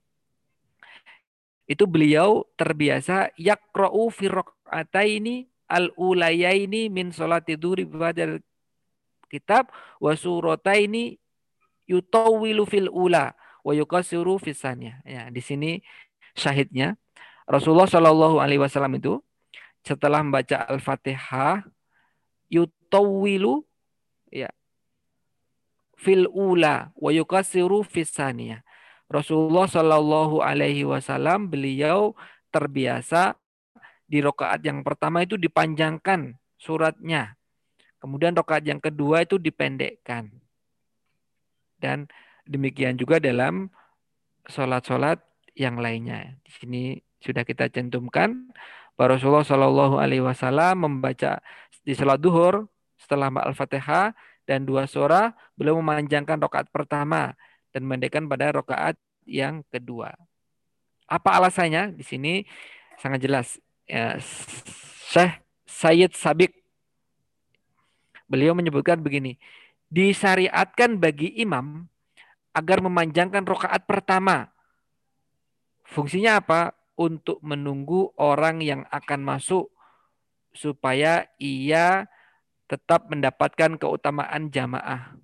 [1.66, 4.30] itu beliau terbiasa yakra'u fi
[5.06, 8.42] ini al ulayaini min salati dzuri ba'dal
[9.30, 9.70] kitab
[10.02, 11.14] wa surataini
[11.86, 14.98] yutawwilu fil ula wa yukasiru fisanya.
[15.06, 15.82] Ya, di sini
[16.34, 16.98] syahidnya
[17.46, 19.22] Rasulullah Shallallahu alaihi wasallam itu
[19.82, 21.66] setelah membaca Al-Fatihah
[22.50, 23.62] yutawwilu
[24.28, 24.50] ya
[25.96, 28.66] fil ula wa yukasiru fisania.
[29.10, 32.14] Rasulullah Shallallahu alaihi wasallam beliau
[32.54, 33.34] terbiasa
[34.06, 37.40] di rokaat yang pertama itu dipanjangkan suratnya
[38.00, 40.32] Kemudian rokaat yang kedua itu dipendekkan.
[41.76, 42.08] Dan
[42.48, 43.68] demikian juga dalam
[44.48, 45.20] sholat-sholat
[45.52, 46.40] yang lainnya.
[46.40, 46.82] Di sini
[47.20, 48.48] sudah kita cantumkan
[49.00, 51.40] bahwa Rasulullah Shallallahu Alaihi Wasallam membaca
[51.80, 52.68] di sholat duhur
[53.00, 54.12] setelah al-fatihah
[54.44, 57.32] dan dua surah belum memanjangkan rokaat pertama
[57.72, 60.12] dan mendekkan pada rokaat yang kedua.
[61.08, 61.96] Apa alasannya?
[61.96, 62.44] Di sini
[63.00, 63.56] sangat jelas.
[63.88, 64.20] Ya,
[65.08, 66.60] Syekh Sayyid Sabik
[68.30, 69.40] Beliau menyebutkan begini,
[69.90, 71.88] disyariatkan bagi imam
[72.54, 74.52] agar memanjangkan rokaat pertama.
[75.88, 76.70] Fungsinya apa?
[77.00, 79.72] Untuk menunggu orang yang akan masuk
[80.52, 82.04] supaya ia
[82.68, 85.16] tetap mendapatkan keutamaan jamaah.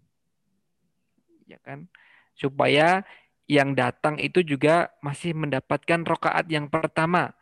[1.44, 1.92] Ya kan?
[2.32, 3.04] Supaya
[3.46, 7.36] yang datang itu juga masih mendapatkan rokaat yang pertama.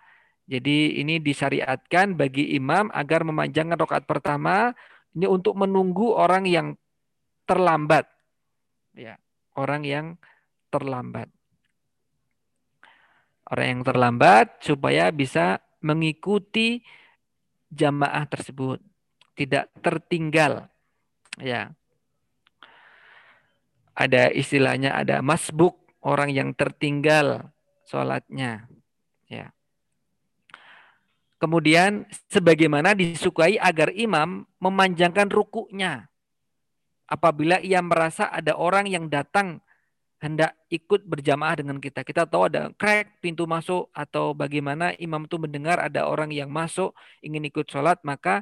[0.44, 4.76] Jadi ini disyariatkan bagi imam agar memanjangkan rokaat pertama
[5.16, 6.68] ini untuk menunggu orang yang
[7.48, 8.04] terlambat.
[8.92, 9.16] Ya,
[9.56, 10.06] orang yang
[10.68, 11.32] terlambat.
[13.44, 16.80] Orang yang terlambat supaya bisa mengikuti
[17.68, 18.80] jamaah tersebut,
[19.36, 20.72] tidak tertinggal.
[21.36, 21.76] Ya.
[23.94, 27.52] Ada istilahnya ada masbuk, orang yang tertinggal
[27.84, 28.68] sholatnya.
[29.28, 29.52] Ya.
[31.40, 36.08] Kemudian sebagaimana disukai agar imam memanjangkan rukuknya.
[37.04, 39.60] Apabila ia merasa ada orang yang datang
[40.24, 42.00] hendak ikut berjamaah dengan kita.
[42.00, 46.96] Kita tahu ada crack pintu masuk atau bagaimana imam itu mendengar ada orang yang masuk
[47.20, 48.40] ingin ikut sholat maka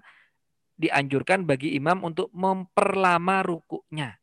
[0.79, 4.15] dianjurkan bagi imam untuk memperlama rukuknya.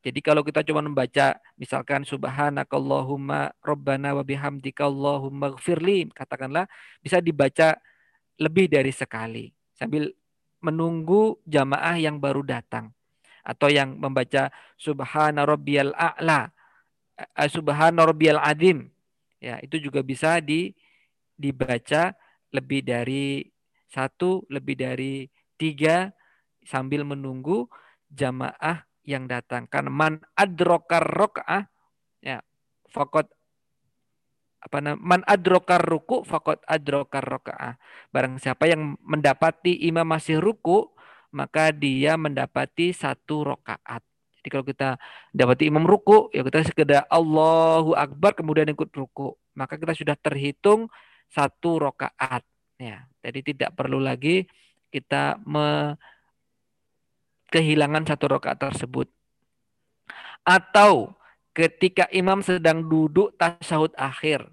[0.00, 6.64] Jadi kalau kita cuma membaca misalkan subhanakallahumma rabbana wa bihamdika allahumma gfirli katakanlah
[7.04, 7.76] bisa dibaca
[8.40, 10.08] lebih dari sekali sambil
[10.64, 12.96] menunggu jamaah yang baru datang
[13.44, 14.48] atau yang membaca
[14.80, 16.48] subhana rabbiyal a'la
[17.48, 18.90] subhana rabbiyal adim
[19.40, 20.72] ya itu juga bisa di
[21.36, 22.12] dibaca
[22.52, 23.46] lebih dari
[23.90, 26.12] satu lebih dari tiga
[26.62, 27.66] sambil menunggu
[28.12, 31.66] jamaah yang datang kan man adrokar rokah
[32.20, 32.44] ya
[32.92, 33.32] fakot
[34.60, 37.80] apa namanya man adrokar ruku fakot adrokar rokaah.
[38.12, 40.92] Barang siapa yang mendapati imam masih ruku,
[41.32, 44.04] maka dia mendapati satu rokaat.
[44.40, 44.96] Jadi kalau kita
[45.36, 49.36] dapati imam ruku, ya kita sekedar Allahu Akbar kemudian ikut ruku.
[49.52, 50.88] Maka kita sudah terhitung
[51.28, 52.40] satu rokaat.
[52.80, 54.48] Ya, jadi tidak perlu lagi
[54.88, 56.00] kita me
[57.52, 59.12] kehilangan satu rokaat tersebut.
[60.40, 61.12] Atau
[61.52, 64.48] ketika imam sedang duduk tasyahud akhir.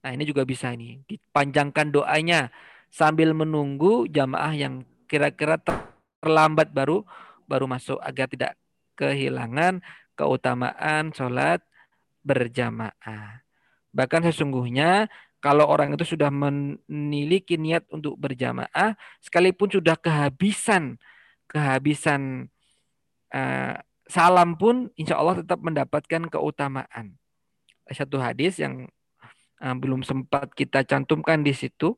[0.00, 1.04] Nah, ini juga bisa ini.
[1.04, 2.48] Dipanjangkan doanya
[2.88, 5.60] sambil menunggu jamaah yang kira-kira
[6.22, 7.04] terlambat baru
[7.46, 8.52] baru masuk agar tidak
[8.96, 9.84] kehilangan
[10.16, 11.60] keutamaan sholat
[12.24, 13.44] berjamaah.
[13.92, 15.06] Bahkan sesungguhnya
[15.44, 20.98] kalau orang itu sudah memiliki niat untuk berjamaah, sekalipun sudah kehabisan
[21.46, 22.50] kehabisan
[23.30, 23.78] uh,
[24.10, 27.14] salam pun insya Allah tetap mendapatkan keutamaan.
[27.86, 28.90] Satu hadis yang
[29.62, 31.94] uh, belum sempat kita cantumkan di situ,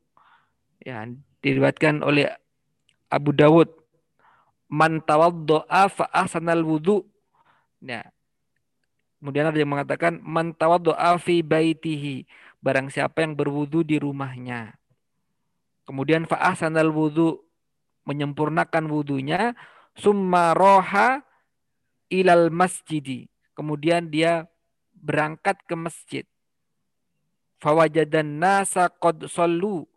[0.85, 1.09] ya
[1.41, 2.29] diriwayatkan oleh
[3.09, 3.73] Abu Dawud,
[4.69, 7.03] man tawaddo'a fa ahsanal wudu.
[7.81, 8.13] Ya.
[9.19, 12.29] Kemudian ada yang mengatakan man tawaddo'a fi baitihi,
[12.63, 14.77] barang siapa yang berwudu di rumahnya.
[15.89, 17.41] Kemudian fa ahsanal wudu,
[18.05, 19.57] menyempurnakan wudunya,
[19.97, 21.25] summa roha
[22.13, 23.27] ilal masjidi.
[23.57, 24.47] Kemudian dia
[24.95, 26.25] berangkat ke masjid.
[27.59, 29.89] Fawajadan nasa qad sallu.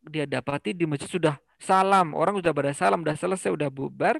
[0.00, 2.16] Dia dapati di masjid sudah salam.
[2.16, 4.18] Orang sudah pada salam, sudah selesai, sudah bubar.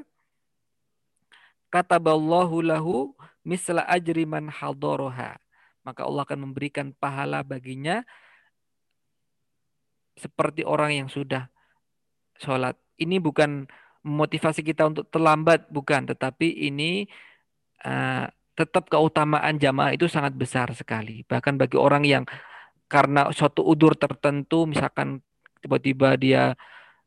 [1.70, 2.94] Kata Kataballahu lahu
[3.42, 5.40] misla ajri man hadoroha.
[5.80, 8.04] Maka Allah akan memberikan pahala baginya
[10.20, 11.48] seperti orang yang sudah
[12.36, 12.76] sholat.
[13.00, 13.64] Ini bukan
[14.04, 16.04] motivasi kita untuk terlambat, bukan.
[16.04, 17.08] Tetapi ini
[17.86, 21.24] uh, tetap keutamaan jamaah itu sangat besar sekali.
[21.24, 22.24] Bahkan bagi orang yang
[22.90, 25.24] karena suatu udur tertentu, misalkan
[25.64, 26.52] tiba-tiba dia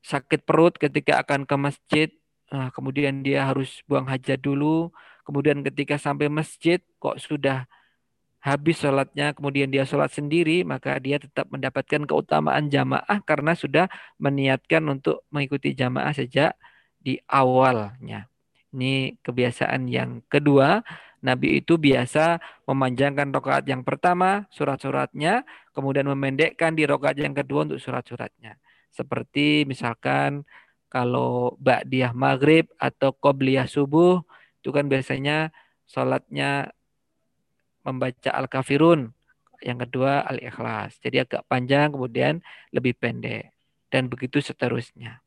[0.03, 2.09] sakit perut ketika akan ke masjid,
[2.51, 4.91] nah, kemudian dia harus buang hajat dulu,
[5.23, 7.65] kemudian ketika sampai masjid kok sudah
[8.43, 13.87] habis sholatnya, kemudian dia sholat sendiri, maka dia tetap mendapatkan keutamaan jamaah karena sudah
[14.19, 16.51] meniatkan untuk mengikuti jamaah sejak
[16.99, 18.27] di awalnya.
[18.75, 20.83] Ini kebiasaan yang kedua.
[21.23, 27.79] Nabi itu biasa memanjangkan rokaat yang pertama, surat-suratnya, kemudian memendekkan di rokaat yang kedua untuk
[27.79, 28.59] surat-suratnya.
[28.93, 30.45] Seperti misalkan
[30.93, 34.21] kalau Ba'diyah Maghrib atau Qobliyah Subuh,
[34.61, 35.49] itu kan biasanya
[35.89, 36.69] sholatnya
[37.81, 39.09] membaca Al-Kafirun,
[39.65, 41.01] yang kedua Al-Ikhlas.
[41.01, 42.39] Jadi agak panjang kemudian
[42.69, 43.49] lebih pendek
[43.89, 45.19] dan begitu seterusnya.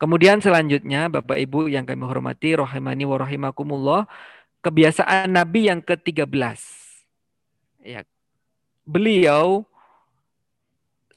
[0.00, 4.10] Kemudian selanjutnya Bapak Ibu yang kami hormati rohimani wa rahimakumullah,
[4.64, 6.32] kebiasaan Nabi yang ke-13.
[7.84, 8.02] Ya.
[8.84, 9.68] Beliau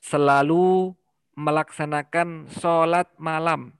[0.07, 0.95] selalu
[1.35, 3.75] melaksanakan sholat malam.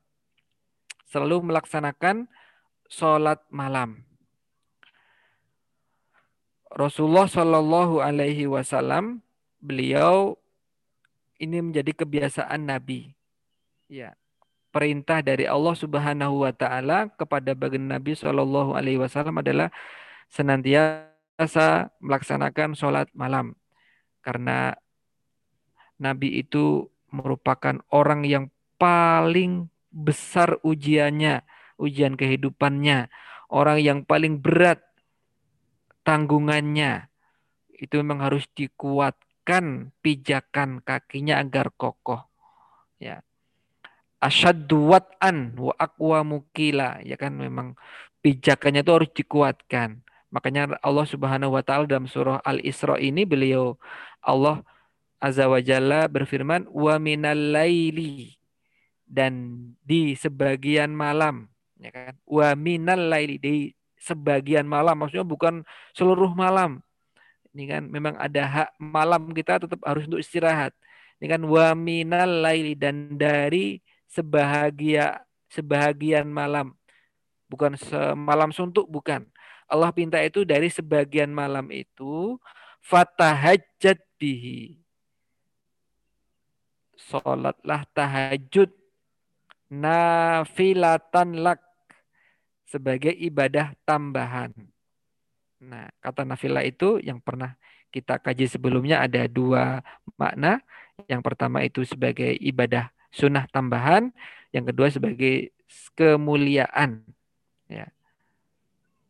[1.08, 2.28] Selalu melaksanakan
[2.92, 4.04] sholat malam.
[6.68, 9.24] Rasulullah Shallallahu Alaihi Wasallam
[9.64, 10.36] beliau
[11.40, 13.16] ini menjadi kebiasaan Nabi.
[13.88, 14.20] Ya,
[14.76, 19.72] perintah dari Allah Subhanahu Wa Taala kepada baginda Nabi Shallallahu Alaihi Wasallam adalah
[20.28, 23.56] senantiasa melaksanakan sholat malam
[24.20, 24.76] karena
[25.98, 31.42] Nabi itu merupakan orang yang paling besar ujiannya,
[31.82, 33.10] ujian kehidupannya,
[33.50, 34.84] orang yang paling berat
[36.06, 37.10] tanggungannya
[37.78, 42.26] itu memang harus dikuatkan pijakan kakinya agar kokoh.
[42.98, 43.22] Ya.
[44.18, 46.98] Asyaddu wat'an wa aqwa mukila.
[47.06, 47.78] Ya kan memang
[48.26, 50.02] pijakannya itu harus dikuatkan.
[50.34, 53.78] Makanya Allah Subhanahu wa taala dalam surah Al-Isra ini beliau
[54.20, 54.66] Allah
[55.18, 58.38] Azza wa Jalla berfirman wa minal laili
[59.08, 61.50] dan di sebagian malam
[61.82, 66.80] ya kan wa minal laili di sebagian malam, maksudnya bukan seluruh malam.
[67.52, 70.72] Ini kan memang ada hak malam kita tetap harus untuk istirahat.
[71.18, 76.78] Ini kan wa minal laili dan dari sebahagia sebahagian malam.
[77.50, 79.26] Bukan semalam suntuk bukan.
[79.68, 82.40] Allah pinta itu dari sebagian malam itu
[82.86, 84.87] fatahajjat bihi.
[87.08, 88.68] Salatlah tahajud
[89.72, 91.64] nafilatan lak
[92.68, 94.52] sebagai ibadah tambahan.
[95.64, 97.56] Nah, kata nafila itu yang pernah
[97.96, 99.80] kita kaji sebelumnya ada dua
[100.20, 100.60] makna.
[101.08, 104.12] Yang pertama itu sebagai ibadah sunnah tambahan,
[104.52, 105.56] yang kedua sebagai
[105.96, 107.08] kemuliaan.
[107.72, 107.88] Ya.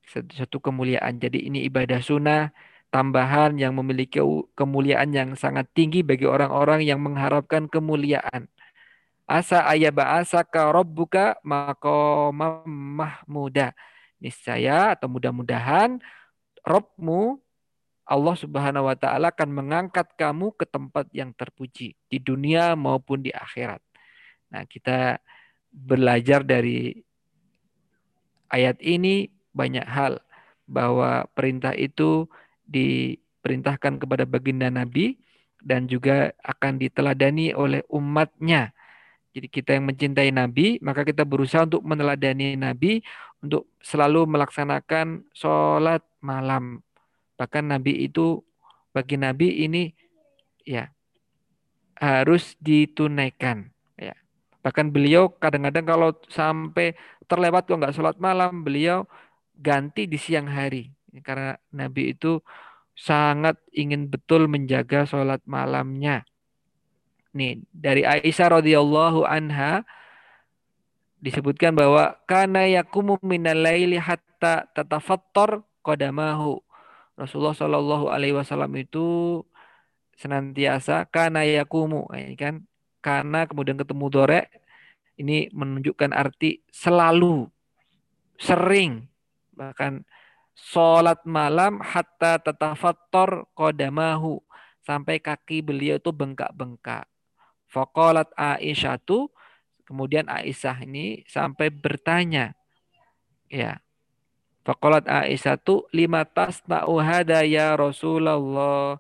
[0.08, 1.18] Satu kemuliaan.
[1.18, 2.54] Jadi ini ibadah sunnah
[2.90, 4.20] tambahan yang memiliki
[4.56, 8.48] kemuliaan yang sangat tinggi bagi orang-orang yang mengharapkan kemuliaan.
[9.28, 13.76] Asa ayaba ka rabbuka maqamam mahmuda.
[14.18, 16.02] Niscaya atau mudah-mudahan
[16.66, 17.38] Robmu
[18.08, 23.36] Allah Subhanahu wa taala akan mengangkat kamu ke tempat yang terpuji di dunia maupun di
[23.36, 23.84] akhirat.
[24.48, 25.20] Nah, kita
[25.76, 27.04] belajar dari
[28.48, 30.24] ayat ini banyak hal
[30.72, 32.32] bahwa perintah itu
[32.68, 35.18] diperintahkan kepada baginda Nabi
[35.64, 38.76] dan juga akan diteladani oleh umatnya
[39.38, 43.06] jadi kita yang mencintai Nabi, maka kita berusaha untuk meneladani Nabi
[43.38, 46.82] untuk selalu melaksanakan sholat malam.
[47.38, 48.42] Bahkan Nabi itu
[48.90, 49.94] bagi Nabi ini
[50.66, 50.90] ya
[52.02, 53.70] harus ditunaikan.
[53.94, 54.18] Ya.
[54.66, 56.98] Bahkan beliau kadang-kadang kalau sampai
[57.30, 59.06] terlewat kok nggak sholat malam, beliau
[59.54, 60.97] ganti di siang hari.
[61.24, 62.40] Karena Nabi itu
[62.98, 66.26] sangat ingin betul menjaga sholat malamnya.
[67.38, 69.86] Nih, dari Aisyah radhiyallahu anha
[71.22, 76.62] disebutkan bahwa kana yakumu minal laili hatta tatafattar qadamahu.
[77.18, 79.42] Rasulullah Shallallahu alaihi wasallam itu
[80.18, 82.66] senantiasa karena yakumu ini kan
[83.02, 84.42] karena kemudian ketemu dore
[85.18, 87.50] ini menunjukkan arti selalu
[88.38, 89.06] sering
[89.54, 90.06] bahkan
[90.58, 94.42] sholat malam hatta tatafattor kodamahu
[94.82, 97.06] sampai kaki beliau itu bengkak-bengkak.
[97.70, 99.30] Fakolat Aisyah tuh
[99.86, 102.56] kemudian Aisyah ini sampai bertanya
[103.52, 103.84] ya
[104.64, 109.00] Fakolat Aisyah tuh lima tas hada ya Rasulullah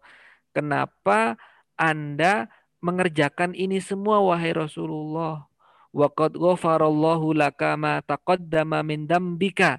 [0.57, 1.37] Kenapa
[1.77, 2.49] Anda
[2.81, 5.45] mengerjakan ini semua wahai Rasulullah?
[5.93, 9.77] Waqad ghafarallahu laka ma taqaddama min dambika.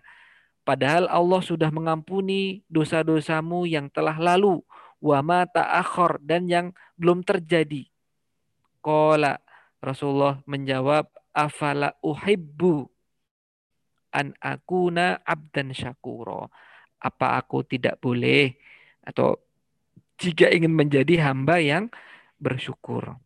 [0.68, 4.60] Padahal Allah sudah mengampuni dosa-dosamu yang telah lalu.
[5.00, 7.88] Wa ma ta'akhir dan yang belum terjadi.
[8.84, 9.40] Qala
[9.80, 12.84] Rasulullah menjawab, afala uhibbu
[14.12, 16.52] an akuna abdan syakuro.
[17.00, 18.52] Apa aku tidak boleh
[19.00, 19.40] atau
[20.20, 21.88] jika ingin menjadi hamba yang
[22.36, 23.16] bersyukur.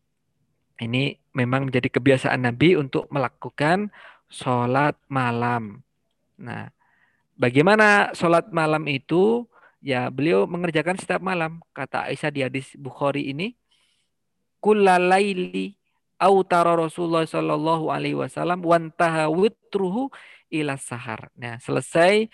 [0.78, 3.90] Ini memang menjadi kebiasaan Nabi untuk melakukan
[4.30, 5.82] sholat malam.
[6.38, 6.68] Nah,
[7.42, 9.50] bagaimana sholat malam itu?
[9.82, 11.58] Ya, beliau mengerjakan setiap malam.
[11.74, 13.58] Kata Aisyah di hadis Bukhari ini,
[14.62, 15.74] kullalaili
[16.22, 20.14] autara Rasulullah Shallallahu Alaihi Wasallam wantaha witruhu
[20.54, 21.34] ila sahar.
[21.34, 22.30] Nah, selesai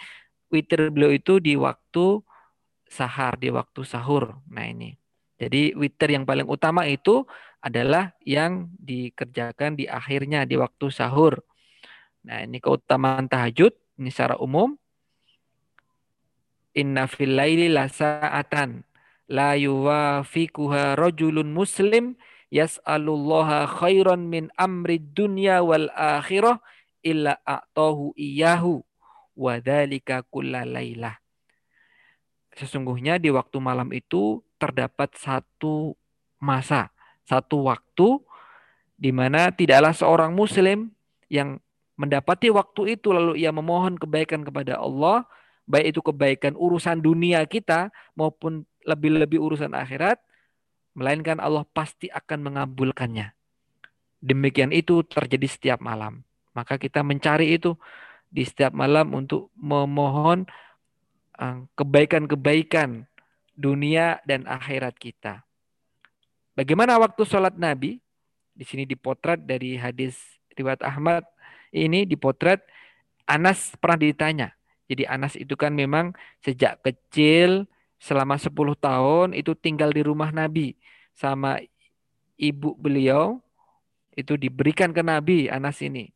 [0.52, 2.20] witir beliau itu di waktu
[2.88, 4.40] sahar di waktu sahur.
[4.48, 4.96] Nah ini.
[5.38, 7.22] Jadi witir yang paling utama itu
[7.62, 11.38] adalah yang dikerjakan di akhirnya di waktu sahur.
[12.26, 13.70] Nah ini keutamaan tahajud
[14.02, 14.74] ini secara umum.
[16.78, 18.86] Inna fil laili la sa'atan
[19.26, 22.14] la yuwafiquha rajulun muslim
[22.54, 26.62] yas'alullaha khairan min amri dunya wal akhirah
[27.02, 28.86] illa a'tahu iyahu
[29.34, 31.18] wa dzalika kulla lailah.
[32.58, 35.94] Sesungguhnya di waktu malam itu terdapat satu
[36.42, 36.90] masa,
[37.22, 38.18] satu waktu
[38.98, 40.90] di mana tidaklah seorang muslim
[41.30, 41.62] yang
[41.94, 45.22] mendapati waktu itu lalu ia memohon kebaikan kepada Allah,
[45.68, 50.16] baik itu kebaikan urusan dunia kita maupun lebih-lebih urusan akhirat,
[50.96, 53.36] melainkan Allah pasti akan mengabulkannya.
[54.18, 56.24] Demikian itu terjadi setiap malam.
[56.56, 57.76] Maka kita mencari itu
[58.32, 60.48] di setiap malam untuk memohon
[61.38, 63.06] Eh, kebaikan-kebaikan
[63.54, 65.46] dunia dan akhirat kita.
[66.58, 68.02] Bagaimana waktu sholat Nabi?
[68.58, 70.18] Di sini dipotret dari hadis
[70.58, 71.22] riwayat Ahmad
[71.70, 72.58] ini dipotret
[73.22, 74.57] Anas pernah ditanya.
[74.88, 77.68] Jadi Anas itu kan memang sejak kecil
[78.00, 80.74] selama 10 tahun itu tinggal di rumah Nabi
[81.12, 81.60] sama
[82.40, 83.42] ibu beliau
[84.16, 86.10] itu diberikan ke Nabi Anas ini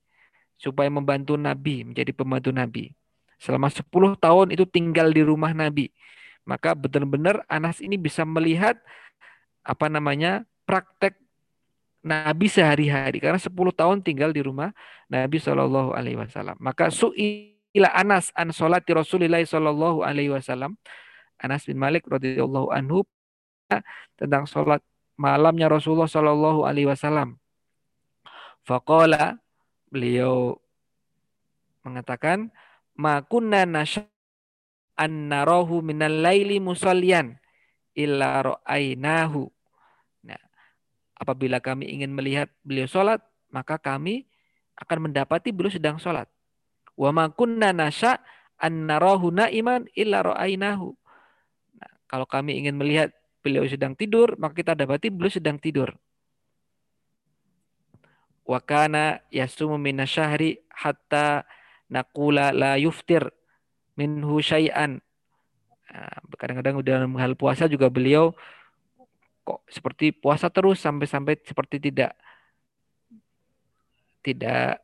[0.57, 2.95] supaya membantu Nabi menjadi pembantu Nabi
[3.43, 3.83] selama 10
[4.23, 5.91] tahun itu tinggal di rumah Nabi.
[6.47, 8.79] Maka benar-benar Anas ini bisa melihat
[9.63, 11.19] apa namanya praktek
[12.03, 14.75] Nabi sehari-hari karena 10 tahun tinggal di rumah
[15.07, 16.59] Nabi Shallallahu alaihi wasallam.
[16.59, 16.91] Maka
[17.73, 20.77] suila Anas an salati Rasulillah Shallallahu alaihi wasallam.
[21.41, 23.09] Anas bin Malik radhiyallahu anhu
[24.21, 24.85] tentang salat
[25.17, 27.41] malamnya Rasulullah Shallallahu alaihi wasallam.
[28.69, 29.41] Faqala
[29.89, 30.61] beliau
[31.81, 32.53] mengatakan
[32.93, 34.05] ma kunna nasya
[35.01, 37.41] an narahu minal laili musallian
[37.97, 39.49] illa ra'ainahu.
[40.29, 40.43] Nah,
[41.17, 44.29] apabila kami ingin melihat beliau sholat, maka kami
[44.77, 46.29] akan mendapati beliau sedang sholat.
[47.03, 48.23] Wa ma kunna nasya
[48.63, 50.95] an narahu naiman illa ra'ainahu.
[51.83, 53.11] Nah, kalau kami ingin melihat
[53.43, 55.91] beliau sedang tidur, maka kita dapati beliau sedang tidur.
[58.47, 61.43] Wa kana yasumu minasyahri hatta
[61.91, 63.27] nakula la yuftir
[63.99, 65.03] minhu syai'an.
[65.91, 68.31] Nah, kadang-kadang dalam hal puasa juga beliau
[69.43, 72.15] kok seperti puasa terus sampai-sampai seperti tidak
[74.23, 74.79] tidak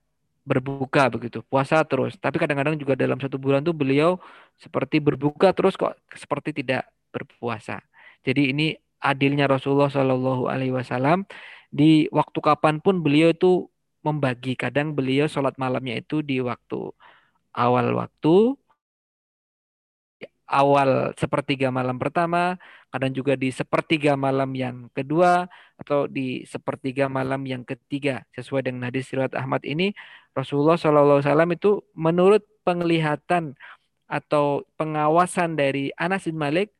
[0.48, 4.16] berbuka begitu puasa terus tapi kadang-kadang juga dalam satu bulan tuh beliau
[4.56, 7.84] seperti berbuka terus kok seperti tidak berpuasa
[8.26, 8.66] jadi ini
[8.98, 11.28] adilnya Rasulullah Shallallahu Alaihi Wasallam
[11.68, 13.68] di waktu kapan pun beliau itu
[14.02, 14.54] membagi.
[14.58, 16.92] Kadang beliau sholat malamnya itu di waktu
[17.54, 18.56] awal waktu,
[20.48, 22.56] awal sepertiga malam pertama,
[22.92, 25.44] kadang juga di sepertiga malam yang kedua
[25.76, 28.24] atau di sepertiga malam yang ketiga.
[28.36, 29.92] Sesuai dengan hadis riwayat Ahmad ini,
[30.38, 33.58] Rasulullah SAW itu menurut penglihatan
[34.08, 36.72] atau pengawasan dari Anas bin Malik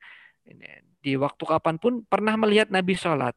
[1.03, 3.35] di waktu kapan pun pernah melihat Nabi sholat.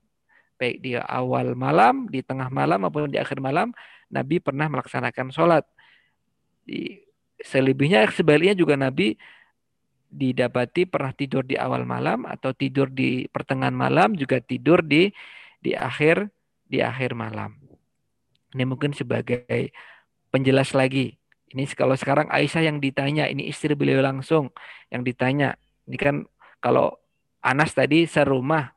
[0.62, 3.74] Baik di awal malam, di tengah malam maupun di akhir malam,
[4.14, 5.66] Nabi pernah melaksanakan sholat.
[6.62, 7.02] Di
[7.42, 9.18] selebihnya sebaliknya juga Nabi
[10.12, 15.10] didapati pernah tidur di awal malam atau tidur di pertengahan malam juga tidur di
[15.64, 16.30] di akhir
[16.68, 17.58] di akhir malam.
[18.52, 19.72] Ini mungkin sebagai
[20.32, 21.20] penjelas lagi.
[21.52, 24.56] Ini kalau sekarang Aisyah yang ditanya, ini istri beliau langsung
[24.88, 25.60] yang ditanya.
[25.86, 26.16] Ini kan
[26.64, 26.96] kalau
[27.44, 28.72] Anas tadi serumah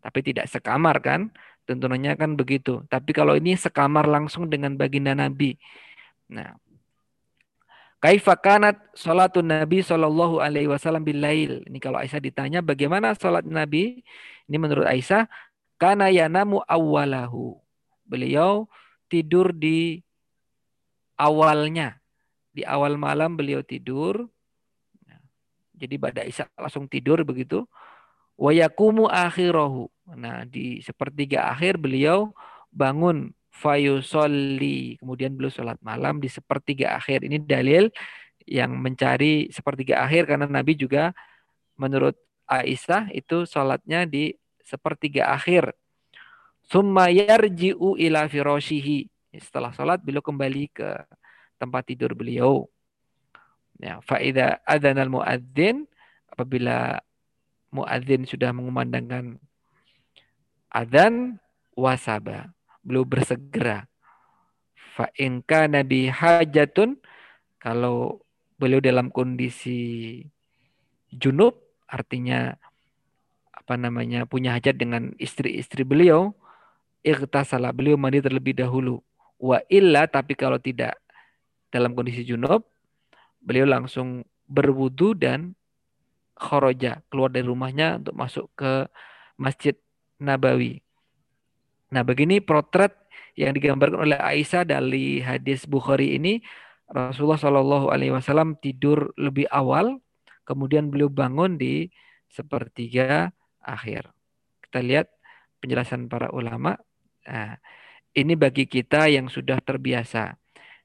[0.00, 1.28] tapi tidak sekamar kan?
[1.68, 2.82] Tentunya kan begitu.
[2.88, 5.58] Tapi kalau ini sekamar langsung dengan baginda Nabi.
[6.30, 6.56] Nah,
[8.00, 11.60] Kaifa kanat salatun Nabi Shallallahu alaihi wasallam bilail.
[11.68, 14.00] Ini kalau Aisyah ditanya bagaimana salat Nabi?
[14.48, 15.28] Ini menurut Aisyah
[15.76, 17.60] karena yanamu awalahu.
[18.08, 18.66] Beliau
[19.12, 20.00] tidur di
[21.20, 22.00] awalnya.
[22.56, 24.24] Di awal malam beliau tidur.
[25.76, 27.68] Jadi pada Aisyah langsung tidur begitu.
[28.40, 29.88] Wayakumu akhirahu.
[30.16, 32.32] Nah, di sepertiga akhir beliau
[32.72, 34.96] bangun fayusolli.
[35.00, 37.24] Kemudian beliau sholat malam di sepertiga akhir.
[37.24, 37.92] Ini dalil
[38.48, 41.12] yang mencari sepertiga akhir karena Nabi juga
[41.76, 42.16] menurut
[42.50, 45.70] Aisyah itu sholatnya di sepertiga akhir.
[46.66, 49.06] Summa yarji'u ila firoshihi.
[49.38, 50.90] Setelah sholat beliau kembali ke
[51.60, 52.66] tempat tidur beliau.
[53.78, 55.86] Ya, faida al muadzin
[56.26, 56.98] apabila
[57.70, 59.38] muadzin sudah mengumandangkan
[60.68, 61.38] adzan
[61.78, 62.50] wasaba
[62.82, 63.86] beliau bersegera.
[64.98, 65.06] Fa
[65.70, 66.98] nabi hajatun
[67.62, 68.20] kalau
[68.58, 70.20] beliau dalam kondisi
[71.14, 71.56] junub
[71.86, 72.58] artinya
[73.54, 76.34] apa namanya punya hajat dengan istri-istri beliau
[77.46, 79.00] salah beliau mandi terlebih dahulu
[79.40, 81.00] wa illa tapi kalau tidak
[81.72, 82.62] dalam kondisi junub
[83.40, 85.56] beliau langsung berwudu dan
[86.36, 88.84] khoroja keluar dari rumahnya untuk masuk ke
[89.40, 89.72] Masjid
[90.20, 90.84] Nabawi
[91.90, 92.94] Nah, begini potret
[93.34, 96.38] yang digambarkan oleh Aisyah dari hadis Bukhari ini
[96.90, 99.98] Rasulullah Shallallahu Alaihi Wasallam tidur lebih awal,
[100.46, 101.90] kemudian beliau bangun di
[102.30, 104.10] sepertiga akhir.
[104.62, 105.10] Kita lihat
[105.58, 106.78] penjelasan para ulama.
[107.26, 107.58] Nah,
[108.14, 110.34] ini bagi kita yang sudah terbiasa.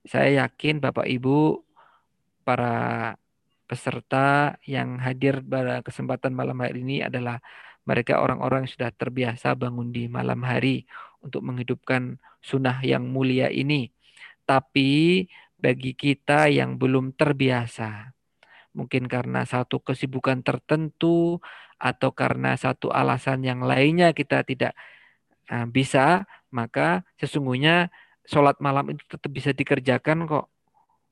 [0.06, 1.66] Saya yakin Bapak Ibu
[2.46, 3.18] para
[3.66, 7.42] peserta yang hadir pada kesempatan malam hari ini adalah
[7.86, 10.86] mereka orang-orang yang sudah terbiasa bangun di malam hari
[11.26, 13.90] untuk menghidupkan sunnah yang mulia ini.
[14.46, 15.26] Tapi
[15.58, 18.14] bagi kita yang belum terbiasa,
[18.78, 21.42] mungkin karena satu kesibukan tertentu
[21.82, 24.78] atau karena satu alasan yang lainnya kita tidak
[25.50, 27.92] uh, bisa, maka sesungguhnya
[28.24, 30.48] sholat malam itu tetap bisa dikerjakan kok,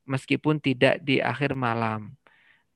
[0.07, 2.15] meskipun tidak di akhir malam.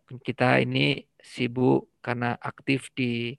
[0.07, 3.36] Kita ini sibuk karena aktif di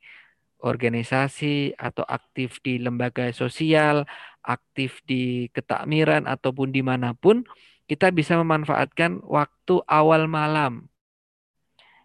[0.58, 4.04] organisasi atau aktif di lembaga sosial,
[4.42, 7.46] aktif di ketakmiran ataupun di mana pun,
[7.88, 10.90] kita bisa memanfaatkan waktu awal malam.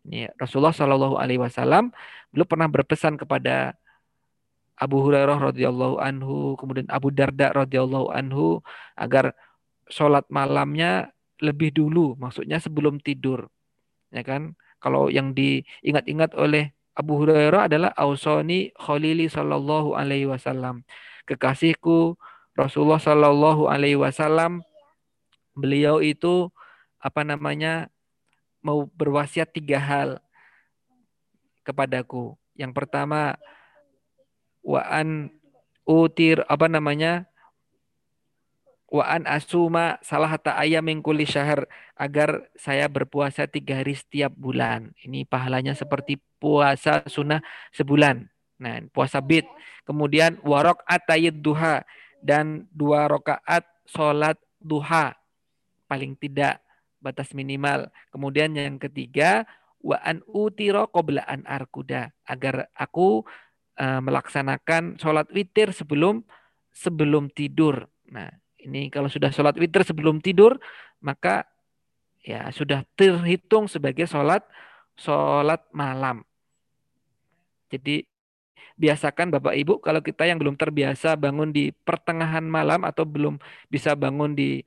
[0.03, 1.91] Ini Rasulullah Shallallahu Alaihi Wasallam
[2.31, 3.75] belum pernah berpesan kepada
[4.77, 8.65] Abu Hurairah radhiyallahu anhu, kemudian Abu Darda radhiyallahu anhu
[8.97, 9.37] agar
[9.87, 11.13] sholat malamnya
[11.43, 13.51] lebih dulu, maksudnya sebelum tidur,
[14.09, 14.57] ya kan?
[14.83, 20.85] Kalau yang diingat-ingat oleh Abu Hurairah adalah Ausoni Khalili Sallallahu Alaihi Wasallam.
[21.25, 22.19] Kekasihku
[22.53, 24.61] Rasulullah Sallallahu Alaihi Wasallam.
[25.57, 26.53] Beliau itu
[27.01, 27.89] apa namanya
[28.61, 30.21] mau berwasiat tiga hal
[31.65, 32.37] kepadaku.
[32.53, 33.39] Yang pertama
[34.63, 35.29] waan
[35.83, 37.27] utir apa namanya
[38.93, 41.65] wa an asuma salah hata ayam mengkuli syahr
[41.97, 44.93] agar saya berpuasa tiga hari setiap bulan.
[45.01, 47.41] Ini pahalanya seperti puasa sunnah
[47.73, 48.29] sebulan.
[48.61, 49.49] Nah, puasa bid.
[49.83, 51.81] Kemudian warok atayid duha
[52.21, 55.17] dan dua rakaat sholat duha
[55.89, 56.61] paling tidak
[57.01, 57.89] batas minimal.
[58.13, 59.43] Kemudian yang ketiga
[59.83, 63.27] wa an utiro qabla an arkuda agar aku
[63.79, 66.25] uh, melaksanakan sholat witir sebelum
[66.73, 67.85] sebelum tidur.
[68.09, 68.29] Nah,
[68.61, 70.57] ini kalau sudah sholat witir sebelum tidur,
[71.03, 71.45] maka
[72.23, 74.41] ya sudah terhitung sebagai sholat
[74.97, 76.23] sholat malam.
[77.69, 78.05] Jadi
[78.73, 83.37] biasakan Bapak Ibu kalau kita yang belum terbiasa bangun di pertengahan malam atau belum
[83.69, 84.65] bisa bangun di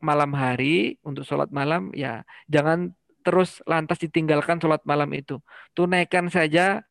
[0.00, 2.20] malam hari untuk sholat malam, ya
[2.52, 2.92] jangan
[3.24, 5.40] terus lantas ditinggalkan sholat malam itu.
[5.72, 6.84] Tunaikan saja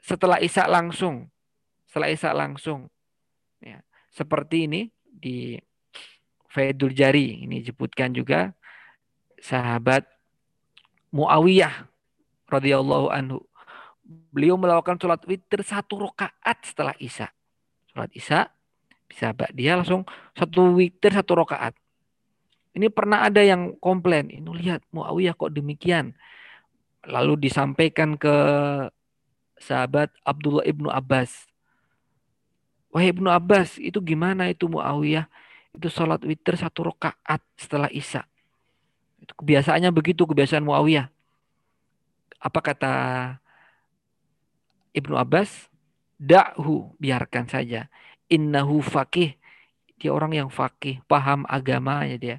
[0.00, 1.28] setelah isya langsung.
[1.86, 2.88] Setelah isya langsung.
[3.60, 3.84] Ya.
[4.10, 5.60] Seperti ini di
[6.50, 7.46] Faidul Jari.
[7.46, 8.50] Ini disebutkan juga
[9.38, 10.04] sahabat
[11.14, 11.86] Muawiyah
[12.50, 13.38] radhiyallahu anhu.
[14.34, 17.30] Beliau melakukan sholat witir satu rakaat setelah isya.
[17.94, 18.50] Sholat isya
[19.10, 20.06] bisa dia langsung
[20.38, 21.74] satu witir satu rakaat.
[22.70, 26.14] Ini pernah ada yang komplain, ini lihat Muawiyah kok demikian.
[27.02, 28.34] Lalu disampaikan ke
[29.60, 31.46] sahabat Abdullah ibnu Abbas.
[32.90, 35.30] Wahai ibnu Abbas, itu gimana itu Muawiyah?
[35.70, 38.26] Itu sholat witir satu rakaat setelah isya.
[39.22, 41.06] Itu kebiasaannya begitu, kebiasaan Muawiyah.
[42.40, 42.92] Apa kata
[44.96, 45.68] Ibnu Abbas?
[46.20, 47.86] Da'hu, biarkan saja.
[48.26, 49.36] Innahu fakih.
[50.00, 52.36] Dia orang yang fakih, paham agamanya dia.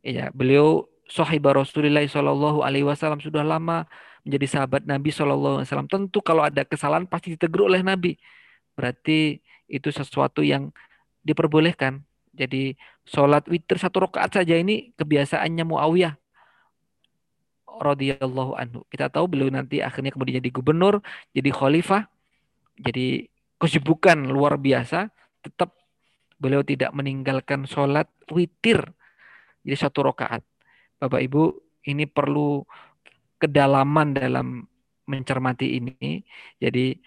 [0.00, 3.84] Ya, beliau sahibah Rasulullah Shallallahu Alaihi Wasallam sudah lama
[4.28, 5.88] menjadi sahabat Nabi Shallallahu Alaihi Wasallam.
[5.88, 8.20] Tentu kalau ada kesalahan pasti ditegur oleh Nabi.
[8.76, 10.68] Berarti itu sesuatu yang
[11.24, 12.04] diperbolehkan.
[12.36, 12.76] Jadi
[13.08, 16.14] sholat witir satu rakaat saja ini kebiasaannya Muawiyah
[17.80, 18.84] radhiyallahu anhu.
[18.92, 21.00] Kita tahu beliau nanti akhirnya kemudian jadi gubernur,
[21.32, 22.04] jadi khalifah,
[22.76, 23.26] jadi
[23.56, 25.08] kesibukan luar biasa,
[25.40, 25.72] tetap
[26.36, 28.92] beliau tidak meninggalkan sholat witir.
[29.64, 30.44] Jadi satu rakaat.
[31.02, 31.58] Bapak Ibu,
[31.90, 32.62] ini perlu
[33.38, 34.66] kedalaman dalam
[35.08, 36.22] mencermati ini.
[36.60, 36.98] Jadi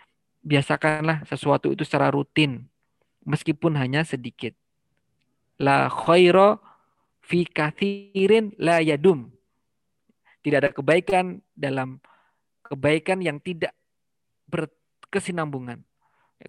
[0.41, 2.65] biasakanlah sesuatu itu secara rutin.
[3.21, 4.57] Meskipun hanya sedikit.
[5.61, 6.57] La khaira
[7.21, 9.29] fi kathirin la yadum.
[10.41, 12.01] Tidak ada kebaikan dalam
[12.65, 13.77] kebaikan yang tidak
[14.49, 15.85] berkesinambungan.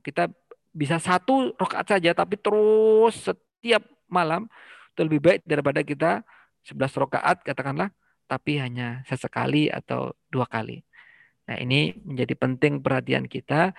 [0.00, 0.32] Kita
[0.72, 4.48] bisa satu rakaat saja tapi terus setiap malam
[4.96, 6.24] itu lebih baik daripada kita
[6.64, 7.92] 11 rakaat katakanlah
[8.32, 10.80] tapi hanya sesekali atau dua kali.
[11.44, 13.76] Nah, ini menjadi penting perhatian kita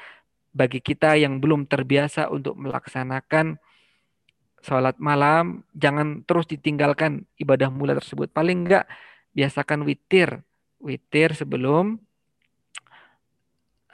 [0.54, 3.58] bagi kita yang belum terbiasa untuk melaksanakan
[4.62, 8.30] sholat malam, jangan terus ditinggalkan ibadah mulai tersebut.
[8.30, 8.86] Paling enggak
[9.34, 10.46] biasakan witir,
[10.78, 11.98] witir sebelum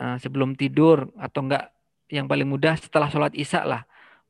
[0.04, 1.72] uh, sebelum tidur atau enggak
[2.12, 3.82] yang paling mudah setelah sholat isya lah.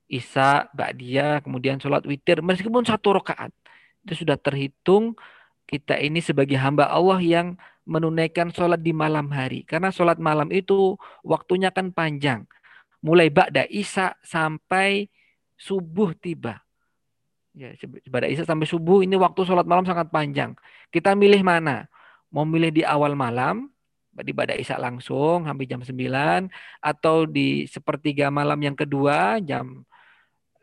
[0.05, 2.45] Isya, dia kemudian sholat witir.
[2.45, 3.53] Meskipun satu rakaat.
[4.05, 5.17] Itu sudah terhitung
[5.69, 7.53] kita ini sebagai hamba Allah yang
[7.85, 9.61] menunaikan sholat di malam hari.
[9.69, 12.49] Karena sholat malam itu waktunya kan panjang.
[13.05, 15.13] Mulai ba'da isya sampai
[15.53, 16.57] subuh tiba.
[17.53, 17.77] Ya,
[18.09, 20.57] ba'da isya sampai subuh ini waktu sholat malam sangat panjang.
[20.89, 21.85] Kita milih mana?
[22.33, 23.69] Mau milih di awal malam
[24.09, 26.49] di pada isya langsung sampai jam 9
[26.81, 29.85] atau di sepertiga malam yang kedua jam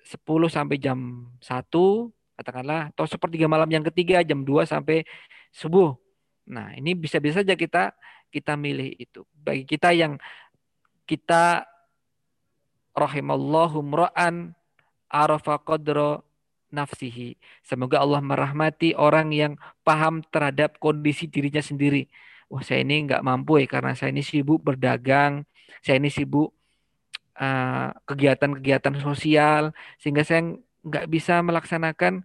[0.05, 1.47] 10 sampai jam 1
[2.37, 5.03] katakanlah atau sepertiga malam yang ketiga jam 2 sampai
[5.51, 5.97] subuh.
[6.47, 7.97] Nah, ini bisa-bisa saja kita
[8.31, 9.25] kita milih itu.
[9.33, 10.21] Bagi kita yang
[11.09, 11.67] kita
[12.95, 14.53] rahimallahu mra'an
[15.11, 16.23] arafa qadra
[16.71, 17.41] nafsihi.
[17.65, 22.07] Semoga Allah merahmati orang yang paham terhadap kondisi dirinya sendiri
[22.51, 25.43] wah saya ini nggak mampu ya karena saya ini sibuk berdagang,
[25.83, 26.55] saya ini sibuk
[27.37, 29.63] kegiatan eh, kegiatan-kegiatan sosial
[30.01, 30.57] sehingga saya
[30.87, 32.23] nggak bisa melaksanakan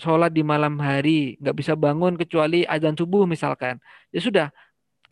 [0.00, 3.76] sholat di malam hari, nggak bisa bangun kecuali azan subuh misalkan.
[4.08, 4.46] Ya sudah,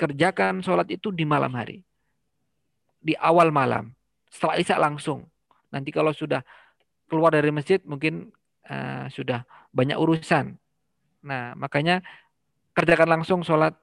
[0.00, 1.84] kerjakan sholat itu di malam hari,
[3.04, 3.92] di awal malam,
[4.32, 5.28] setelah isya langsung.
[5.68, 6.40] Nanti kalau sudah
[7.12, 8.32] keluar dari masjid mungkin
[8.72, 9.44] uh, sudah
[9.76, 10.56] banyak urusan.
[11.24, 12.00] Nah makanya
[12.72, 13.76] kerjakan langsung sholat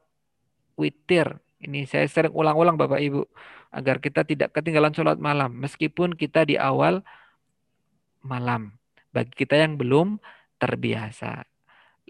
[0.73, 1.37] witir.
[1.61, 3.25] Ini saya sering ulang-ulang Bapak Ibu
[3.73, 7.01] agar kita tidak ketinggalan sholat malam meskipun kita di awal
[8.21, 8.75] malam
[9.16, 10.20] bagi kita yang belum
[10.59, 11.47] terbiasa.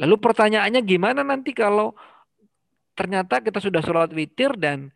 [0.02, 1.94] Lalu pertanyaannya gimana nanti kalau
[2.98, 4.90] ternyata kita sudah sholat witir dan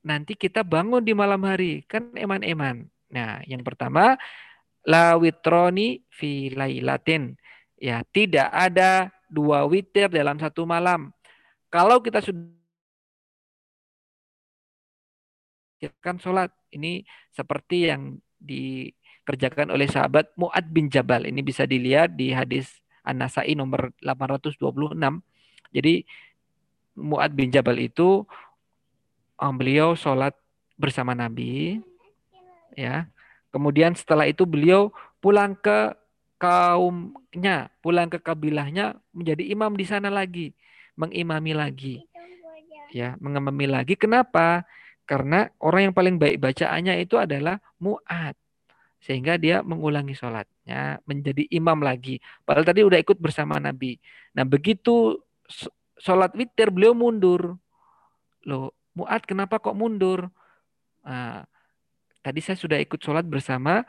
[0.00, 2.88] nanti kita bangun di malam hari kan eman-eman.
[3.12, 4.16] Nah, yang pertama
[4.88, 7.36] la witroni fi lailatin.
[7.76, 11.12] Ya, tidak ada dua witir dalam satu malam.
[11.68, 12.62] Kalau kita sudah
[16.00, 16.50] kan sholat.
[16.72, 18.16] Ini seperti yang
[19.22, 21.30] dikerjakan oleh sahabat Mu'ad bin Jabal.
[21.30, 24.58] Ini bisa dilihat di hadis An-Nasai nomor 826.
[25.70, 26.02] Jadi
[26.98, 28.26] Mu'ad bin Jabal itu
[29.38, 30.34] um, beliau sholat
[30.74, 31.78] bersama Nabi.
[32.74, 33.06] ya.
[33.54, 34.90] Kemudian setelah itu beliau
[35.22, 35.94] pulang ke
[36.42, 40.50] kaumnya, pulang ke kabilahnya menjadi imam di sana lagi,
[40.98, 41.96] mengimami lagi.
[42.90, 43.94] Ya, mengimami lagi.
[43.94, 44.66] Kenapa?
[45.06, 48.41] Karena orang yang paling baik bacaannya itu adalah Mu'ad.
[49.02, 52.22] Sehingga dia mengulangi sholatnya menjadi imam lagi.
[52.46, 53.98] Padahal tadi udah ikut bersama Nabi.
[54.38, 55.18] Nah begitu
[55.98, 57.58] sholat witir beliau mundur.
[58.46, 60.28] Loh, Muat kenapa kok mundur?
[61.00, 61.48] Nah,
[62.20, 63.80] tadi saya sudah ikut sholat bersama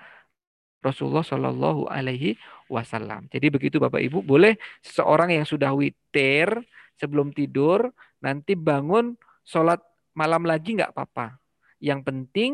[0.79, 2.39] Rasulullah Shallallahu Alaihi
[2.71, 3.27] Wasallam.
[3.27, 6.47] Jadi begitu Bapak Ibu, boleh seseorang yang sudah witir
[6.95, 7.91] sebelum tidur
[8.23, 9.83] nanti bangun sholat
[10.15, 11.35] malam lagi nggak apa-apa.
[11.83, 12.51] Yang penting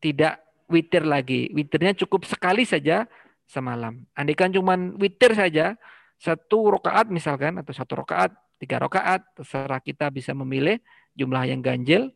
[0.00, 0.40] tidak
[0.70, 1.50] witir lagi.
[1.52, 3.04] Witirnya cukup sekali saja
[3.44, 4.00] semalam.
[4.16, 5.76] Andaikan cuma witir saja,
[6.16, 10.80] satu rokaat misalkan, atau satu rokaat, tiga rokaat, terserah kita bisa memilih
[11.14, 12.10] jumlah yang ganjil.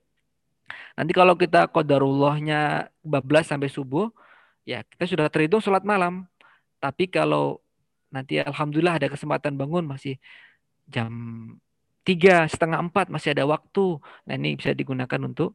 [0.97, 4.13] Nanti kalau kita kodarullahnya bablas sampai subuh,
[4.69, 6.29] ya kita sudah terhitung sholat malam.
[6.79, 7.61] Tapi kalau
[8.09, 10.17] nanti alhamdulillah ada kesempatan bangun masih
[10.89, 11.13] jam
[12.05, 14.01] tiga setengah empat masih ada waktu.
[14.29, 15.53] Nah ini bisa digunakan untuk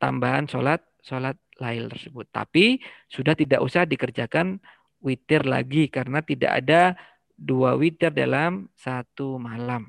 [0.00, 2.26] tambahan sholat sholat lail tersebut.
[2.32, 4.58] Tapi sudah tidak usah dikerjakan
[5.04, 6.96] witir lagi karena tidak ada
[7.36, 9.88] dua witir dalam satu malam.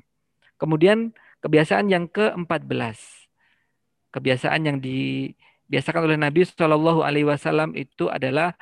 [0.60, 1.10] Kemudian
[1.42, 2.96] kebiasaan yang ke-14.
[4.12, 8.52] Kebiasaan yang dibiasakan oleh Nabi Shallallahu alaihi wasallam itu adalah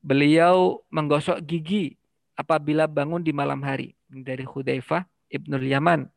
[0.00, 1.96] beliau menggosok gigi
[2.36, 6.08] apabila bangun di malam hari dari Hudzaifah Ibnul Yaman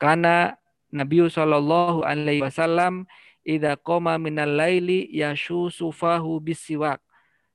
[0.00, 0.56] karena
[0.92, 3.04] Nabi Shallallahu Alaihi Wasallam
[3.46, 6.98] idza qoma minal laili yashu sufahu bisiwak.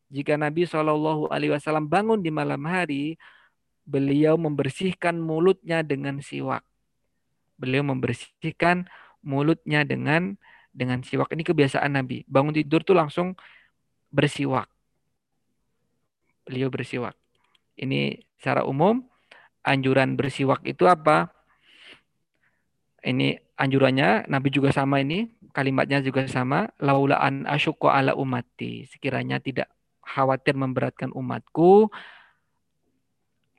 [0.07, 3.19] Jika Nabi Shallallahu Alaihi Wasallam bangun di malam hari,
[3.83, 6.63] beliau membersihkan mulutnya dengan siwak.
[7.59, 8.87] Beliau membersihkan
[9.23, 10.35] mulutnya dengan
[10.71, 11.31] dengan siwak.
[11.31, 12.23] Ini kebiasaan Nabi.
[12.27, 13.35] Bangun tidur tuh langsung
[14.11, 14.67] bersiwak.
[16.47, 17.15] Beliau bersiwak.
[17.79, 19.03] Ini secara umum
[19.63, 21.31] anjuran bersiwak itu apa?
[23.01, 28.85] Ini anjurannya Nabi juga sama ini, kalimatnya juga sama, laulaan asyukku ala umati.
[28.85, 29.73] Sekiranya tidak
[30.05, 31.89] khawatir memberatkan umatku,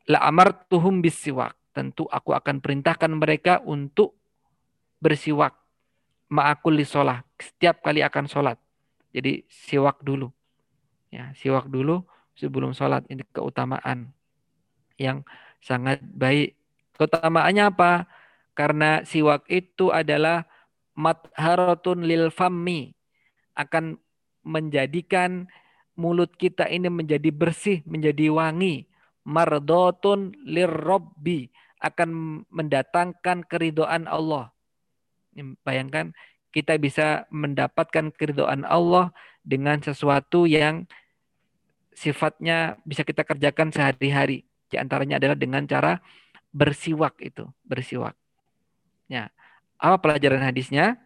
[0.07, 0.31] la
[0.71, 1.59] tuhum bisiwak.
[1.73, 4.13] Tentu aku akan perintahkan mereka untuk
[5.01, 5.57] bersiwak
[6.29, 7.25] ma'akul li sholah.
[7.41, 8.61] Setiap kali akan sholat.
[9.13, 10.29] Jadi siwak dulu.
[11.09, 12.05] Ya, siwak dulu
[12.37, 13.09] sebelum sholat.
[13.09, 14.13] Ini keutamaan
[15.01, 15.25] yang
[15.65, 16.57] sangat baik.
[16.97, 18.05] Keutamaannya apa?
[18.53, 20.45] Karena siwak itu adalah
[20.93, 22.93] matharatun lil fammi
[23.57, 23.97] akan
[24.45, 25.49] menjadikan
[25.97, 28.89] mulut kita ini menjadi bersih, menjadi wangi.
[29.23, 31.47] Mardotun lirrobbi
[31.79, 34.51] akan mendatangkan keridoan Allah.
[35.63, 36.11] Bayangkan
[36.53, 39.15] kita bisa mendapatkan keridoan Allah
[39.47, 40.85] dengan sesuatu yang
[41.95, 44.45] sifatnya bisa kita kerjakan sehari-hari.
[44.69, 46.03] Di antaranya adalah dengan cara
[46.53, 48.17] bersiwak itu, bersiwak.
[49.11, 49.31] Ya.
[49.79, 50.99] Apa pelajaran hadisnya?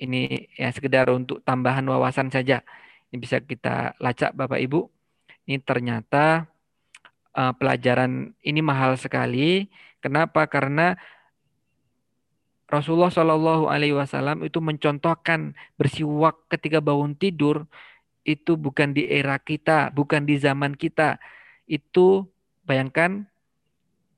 [0.00, 2.64] Ini ya sekedar untuk tambahan wawasan saja.
[3.12, 4.88] Ini bisa kita lacak Bapak Ibu.
[5.44, 6.48] Ini ternyata
[7.36, 9.68] uh, pelajaran ini mahal sekali.
[10.00, 10.48] Kenapa?
[10.48, 10.96] Karena
[12.70, 17.66] Rasulullah Shallallahu Alaihi Wasallam itu mencontohkan bersiwak ketika bangun tidur
[18.22, 21.18] itu bukan di era kita, bukan di zaman kita.
[21.66, 22.30] Itu
[22.62, 23.26] bayangkan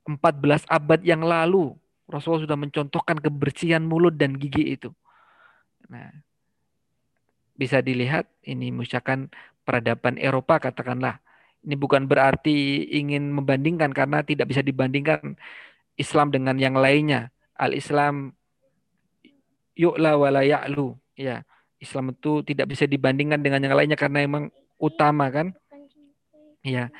[0.04, 1.72] 14 abad yang lalu
[2.10, 4.90] Rasulullah sudah mencontohkan kebersihan mulut dan gigi itu.
[5.88, 6.10] Nah,
[7.56, 9.30] bisa dilihat ini misalkan
[9.62, 11.22] peradaban Eropa katakanlah.
[11.62, 15.38] Ini bukan berarti ingin membandingkan karena tidak bisa dibandingkan
[15.94, 17.30] Islam dengan yang lainnya.
[17.54, 18.34] Al-Islam
[19.78, 20.98] yu'la wala ya'lu.
[21.14, 21.46] Ya,
[21.78, 25.54] Islam itu tidak bisa dibandingkan dengan yang lainnya karena memang utama kan.
[26.66, 26.90] Ya,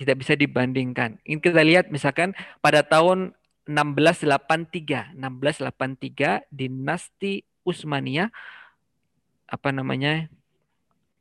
[0.00, 1.20] tidak bisa dibandingkan.
[1.28, 2.32] Ini kita lihat misalkan
[2.64, 3.36] pada tahun
[3.68, 5.12] 1683.
[5.12, 8.32] 1683 dinasti Utsmaniyah
[9.48, 10.28] apa namanya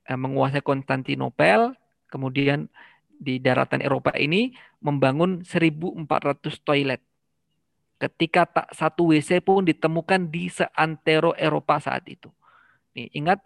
[0.08, 1.76] eh, menguasai Konstantinopel,
[2.08, 2.72] kemudian
[3.18, 7.04] di daratan Eropa ini membangun 1400 toilet.
[7.98, 12.30] Ketika tak satu WC pun ditemukan di seantero Eropa saat itu.
[12.94, 13.42] Nih, ingat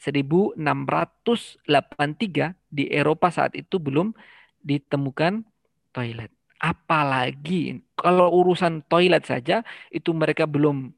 [0.00, 4.16] 1683 di Eropa saat itu belum
[4.64, 5.44] ditemukan
[5.92, 6.32] toilet.
[6.62, 10.94] Apalagi kalau urusan toilet saja itu mereka belum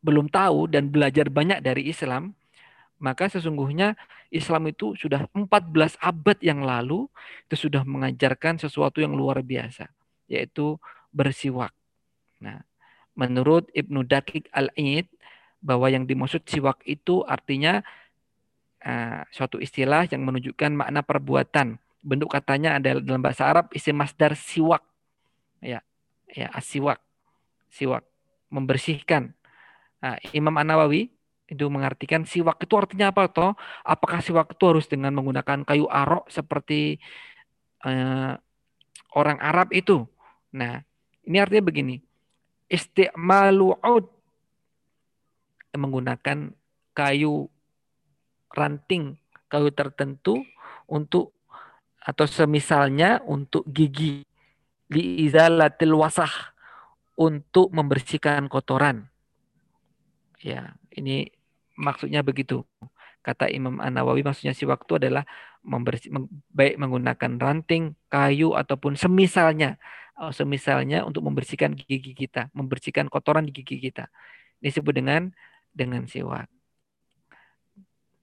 [0.00, 2.32] belum tahu dan belajar banyak dari Islam,
[3.02, 3.98] maka sesungguhnya
[4.30, 7.10] Islam itu sudah 14 abad yang lalu
[7.50, 9.90] itu sudah mengajarkan sesuatu yang luar biasa,
[10.30, 10.78] yaitu
[11.10, 11.74] bersiwak.
[12.38, 12.62] Nah,
[13.18, 15.10] menurut Ibnu Dakik Al-Aid
[15.60, 17.82] bahwa yang dimaksud siwak itu artinya
[18.86, 24.32] uh, suatu istilah yang menunjukkan makna perbuatan bentuk katanya adalah dalam bahasa Arab isim masdar
[24.36, 24.84] siwak.
[25.60, 25.84] Ya,
[26.32, 27.00] ya asiwak.
[27.70, 28.02] Siwak
[28.50, 29.36] membersihkan.
[30.00, 31.12] Nah, Imam An-Nawawi
[31.50, 33.52] itu mengartikan siwak itu artinya apa toh?
[33.82, 36.98] Apakah siwak itu harus dengan menggunakan kayu arok seperti
[37.84, 38.38] uh,
[39.14, 40.06] orang Arab itu?
[40.54, 40.82] Nah,
[41.26, 41.98] ini artinya begini.
[42.70, 43.74] Isti'malu
[45.74, 46.54] menggunakan
[46.94, 47.50] kayu
[48.50, 49.18] ranting,
[49.50, 50.42] kayu tertentu
[50.90, 51.34] untuk
[52.00, 54.24] atau semisalnya untuk gigi
[54.90, 56.32] li izalatil wasah
[57.14, 59.06] untuk membersihkan kotoran.
[60.40, 61.28] Ya, ini
[61.76, 62.64] maksudnya begitu.
[63.20, 65.28] Kata Imam An-Nawawi maksudnya si waktu adalah
[65.60, 66.08] membersih,
[66.56, 69.76] baik menggunakan ranting, kayu ataupun semisalnya,
[70.16, 74.08] oh, semisalnya untuk membersihkan gigi kita, membersihkan kotoran di gigi kita.
[74.64, 75.28] Disebut dengan
[75.76, 76.48] dengan siwak.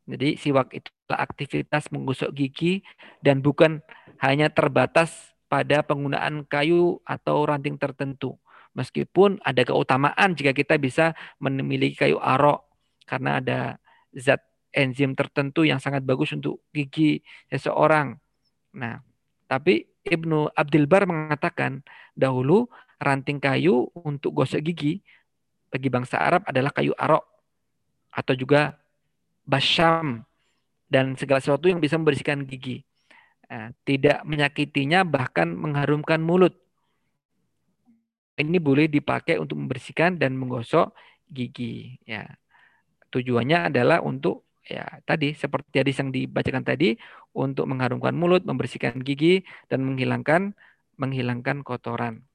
[0.08, 2.80] Jadi siwak itu aktivitas menggosok gigi
[3.20, 3.84] dan bukan
[4.24, 8.40] hanya terbatas pada penggunaan kayu atau ranting tertentu.
[8.72, 11.12] Meskipun ada keutamaan jika kita bisa
[11.44, 12.64] memiliki kayu arok
[13.04, 13.60] karena ada
[14.16, 14.40] zat
[14.72, 17.20] enzim tertentu yang sangat bagus untuk gigi
[17.52, 18.16] seseorang.
[18.78, 19.04] Nah,
[19.50, 21.84] tapi Ibnu Abdul Bar mengatakan
[22.16, 25.04] dahulu ranting kayu untuk gosok gigi
[25.68, 27.26] bagi bangsa Arab adalah kayu arok
[28.14, 28.80] atau juga
[29.48, 30.28] basyam
[30.92, 32.84] dan segala sesuatu yang bisa membersihkan gigi.
[33.48, 36.52] Nah, tidak menyakitinya bahkan mengharumkan mulut.
[38.38, 40.94] Ini boleh dipakai untuk membersihkan dan menggosok
[41.32, 41.98] gigi.
[42.06, 42.38] Ya,
[43.08, 47.00] Tujuannya adalah untuk ya tadi seperti hadis yang dibacakan tadi
[47.32, 50.52] untuk mengharumkan mulut, membersihkan gigi dan menghilangkan
[51.00, 52.28] menghilangkan kotoran.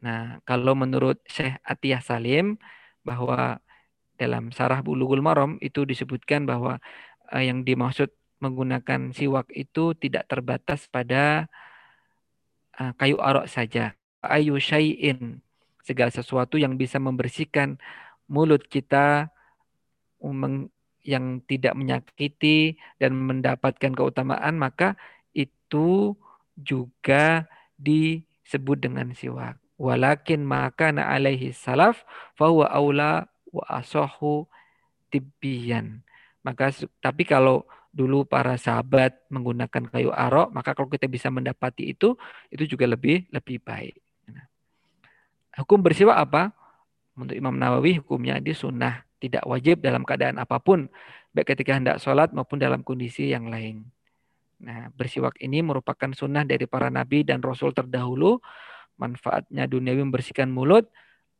[0.00, 2.56] Nah, kalau menurut Syekh Atiyah Salim
[3.04, 3.60] bahwa
[4.24, 6.80] dalam Sarah Bulughul Maram itu disebutkan bahwa
[7.32, 8.08] eh, yang dimaksud
[8.44, 11.48] menggunakan siwak itu tidak terbatas pada
[12.76, 13.96] uh, kayu arok saja.
[14.20, 15.40] Ayu syai'in
[15.84, 17.80] segala sesuatu yang bisa membersihkan
[18.28, 19.28] mulut kita
[21.04, 24.96] yang tidak menyakiti dan mendapatkan keutamaan maka
[25.36, 26.16] itu
[26.56, 27.44] juga
[27.76, 29.60] disebut dengan siwak.
[29.76, 32.08] Walakin maka na alaihi salaf
[32.40, 34.50] fahuwa aula wa asohu
[35.14, 36.02] tibbiyan.
[36.42, 37.62] Maka tapi kalau
[37.94, 42.18] dulu para sahabat menggunakan kayu arok, maka kalau kita bisa mendapati itu,
[42.50, 43.94] itu juga lebih lebih baik.
[44.34, 44.44] Nah,
[45.62, 46.50] hukum bersiwak apa?
[47.14, 50.90] Untuk Imam Nawawi hukumnya di sunnah, tidak wajib dalam keadaan apa pun,
[51.30, 53.86] baik ketika hendak sholat maupun dalam kondisi yang lain.
[54.64, 58.42] Nah, bersiwak ini merupakan sunnah dari para nabi dan rasul terdahulu.
[58.94, 60.86] Manfaatnya duniawi membersihkan mulut,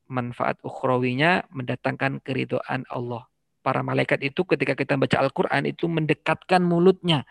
[0.08, 3.26] manfaat ukhrawinya mendatangkan keridoan Allah.
[3.64, 7.24] Para malaikat itu ketika kita baca Al-Quran itu mendekatkan mulutnya.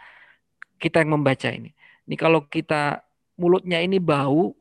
[0.81, 1.71] Kita yang membaca ini.
[2.09, 3.05] Ini kalau kita
[3.37, 4.57] mulutnya ini bau,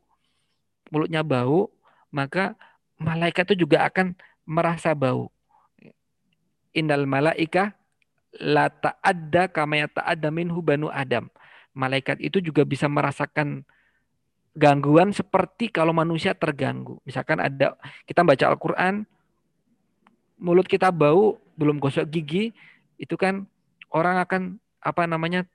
[0.93, 1.73] mulutnya bau,
[2.13, 2.55] maka
[3.01, 4.13] malaikat itu juga akan
[4.45, 5.33] merasa bau.
[6.77, 7.73] Indal malaika
[8.37, 11.29] la ta'adda kama ta'adda minhu banu Adam.
[11.73, 13.65] Malaikat itu juga bisa merasakan
[14.53, 17.01] gangguan seperti kalau manusia terganggu.
[17.09, 19.09] Misalkan ada kita baca Al-Qur'an
[20.43, 22.51] mulut kita bau, belum gosok gigi,
[22.99, 23.47] itu kan
[23.95, 24.43] orang akan
[24.83, 25.47] apa namanya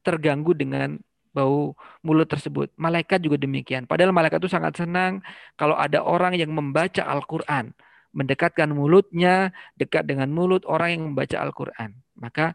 [0.00, 0.96] terganggu dengan
[1.36, 2.72] bau mulut tersebut.
[2.80, 3.84] Malaikat juga demikian.
[3.84, 5.20] Padahal malaikat itu sangat senang
[5.60, 7.76] kalau ada orang yang membaca Al-Quran.
[8.12, 11.96] Mendekatkan mulutnya, dekat dengan mulut orang yang membaca Al-Quran.
[12.20, 12.52] Maka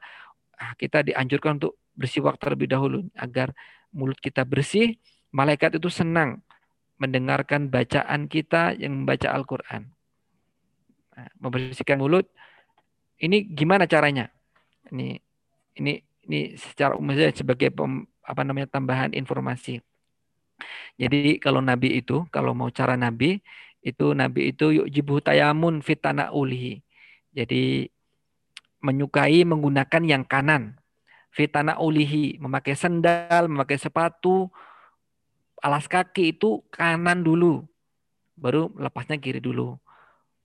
[0.53, 3.57] ah, kita dianjurkan untuk bersiwak terlebih dahulu agar
[3.91, 4.97] mulut kita bersih.
[5.31, 6.41] Malaikat itu senang
[6.97, 9.91] mendengarkan bacaan kita yang membaca Al-Quran.
[11.17, 12.25] Nah, membersihkan mulut,
[13.21, 14.29] ini gimana caranya?
[14.89, 15.17] Ini
[15.77, 15.93] ini
[16.27, 19.81] ini secara umum saja sebagai pem, apa namanya tambahan informasi.
[20.97, 23.37] Jadi kalau Nabi itu, kalau mau cara Nabi,
[23.85, 26.81] itu Nabi itu yuk jibuh tayamun fitana ulihi.
[27.31, 27.87] Jadi
[28.81, 30.77] menyukai menggunakan yang kanan.
[31.37, 34.49] Fitana ulihi, memakai sendal, memakai sepatu,
[35.61, 37.61] alas kaki itu kanan dulu.
[38.33, 39.77] Baru lepasnya kiri dulu.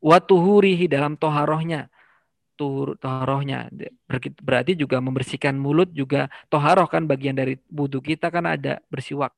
[0.05, 1.89] Watuhurihi dalam toharohnya
[3.01, 3.73] toharohnya.
[4.43, 9.33] Berarti juga membersihkan mulut juga toharoh kan bagian dari wudhu kita kan ada bersiwak.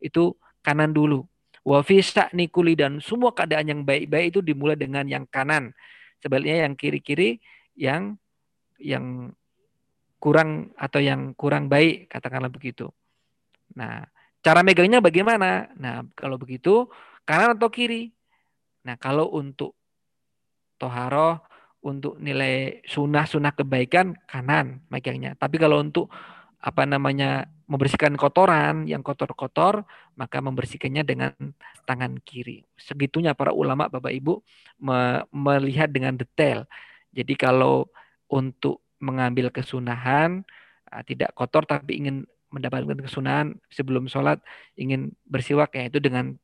[0.00, 1.26] Itu kanan dulu.
[1.60, 5.76] Wafisa nikuli dan semua keadaan yang baik-baik itu dimulai dengan yang kanan.
[6.20, 7.40] Sebaliknya yang kiri-kiri
[7.76, 8.16] yang
[8.80, 9.36] yang
[10.20, 12.92] kurang atau yang kurang baik katakanlah begitu.
[13.74, 14.04] Nah,
[14.44, 15.72] cara megangnya bagaimana?
[15.80, 16.86] Nah, kalau begitu
[17.24, 18.12] kanan atau kiri?
[18.84, 19.74] Nah, kalau untuk
[20.80, 21.40] toharoh
[21.80, 25.32] untuk nilai sunnah-sunnah kebaikan kanan megangnya.
[25.36, 26.12] Tapi kalau untuk
[26.60, 31.32] apa namanya membersihkan kotoran yang kotor-kotor maka membersihkannya dengan
[31.88, 32.68] tangan kiri.
[32.76, 34.44] Segitunya para ulama Bapak Ibu
[34.84, 36.68] me melihat dengan detail.
[37.16, 37.88] Jadi kalau
[38.28, 40.44] untuk mengambil kesunahan
[40.92, 44.42] uh, tidak kotor tapi ingin mendapatkan kesunahan sebelum sholat
[44.74, 46.34] ingin bersiwak ya itu dengan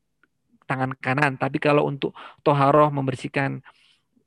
[0.67, 1.39] tangan kanan.
[1.39, 3.63] Tapi kalau untuk toharoh membersihkan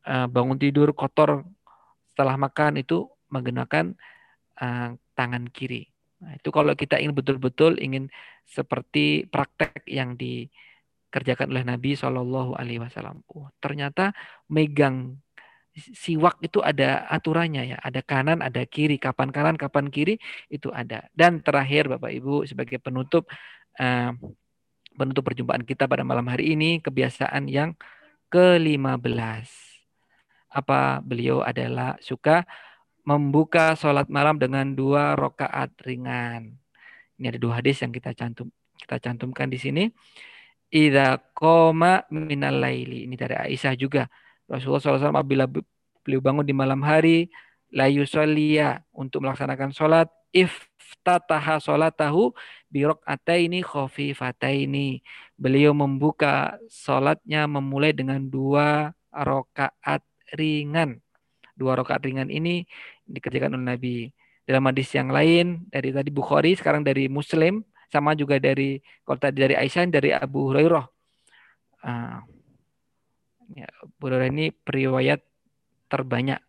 [0.08, 1.44] uh, bangun tidur kotor
[2.12, 3.96] setelah makan itu menggunakan
[4.60, 5.88] uh, tangan kiri.
[6.20, 8.12] Nah, itu kalau kita ingin betul-betul ingin
[8.44, 13.24] seperti praktek yang dikerjakan oleh Nabi Shallallahu Alaihi Wasallam.
[13.32, 14.12] Oh, ternyata
[14.52, 15.16] megang
[15.74, 20.18] siwak itu ada aturannya ya, ada kanan, ada kiri, kapan kanan, kapan kiri
[20.50, 21.06] itu ada.
[21.14, 23.30] Dan terakhir Bapak Ibu sebagai penutup
[23.78, 24.12] uh,
[24.98, 27.78] penutup perjumpaan kita pada malam hari ini kebiasaan yang
[28.30, 29.48] ke-15.
[30.50, 32.42] Apa beliau adalah suka
[33.06, 36.58] membuka sholat malam dengan dua rokaat ringan.
[37.16, 38.50] Ini ada dua hadis yang kita cantum
[38.80, 39.84] kita cantumkan di sini.
[40.70, 43.06] Ida koma minal laili.
[43.06, 44.06] Ini dari Aisyah juga.
[44.50, 45.46] Rasulullah SAW apabila
[46.02, 47.30] beliau bangun di malam hari,
[47.70, 52.34] layu solia untuk melaksanakan sholat, iftataha sholatahu
[52.66, 53.00] birok
[53.38, 53.62] ini
[54.66, 55.00] ini.
[55.38, 60.02] Beliau membuka sholatnya memulai dengan dua rokaat
[60.34, 60.98] ringan
[61.60, 62.64] dua rakaat ringan ini
[63.04, 63.96] dikerjakan oleh Nabi.
[64.48, 67.60] Dalam hadis yang lain dari tadi Bukhari, sekarang dari Muslim,
[67.92, 70.86] sama juga dari kalau tadi dari Aisyah, dari Abu Hurairah.
[71.84, 72.18] Uh,
[73.54, 73.68] ya,
[74.00, 75.20] Hurairah ini periwayat
[75.90, 76.40] terbanyak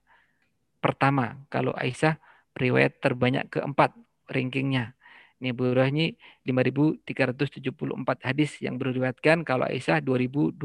[0.82, 1.42] pertama.
[1.50, 2.18] Kalau Aisyah
[2.54, 3.96] periwayat terbanyak keempat
[4.30, 4.94] rankingnya.
[5.42, 6.14] Ini Abu Hurairah ini
[6.46, 9.42] 5.374 hadis yang beriwayatkan.
[9.42, 10.58] Kalau Aisyah 2.210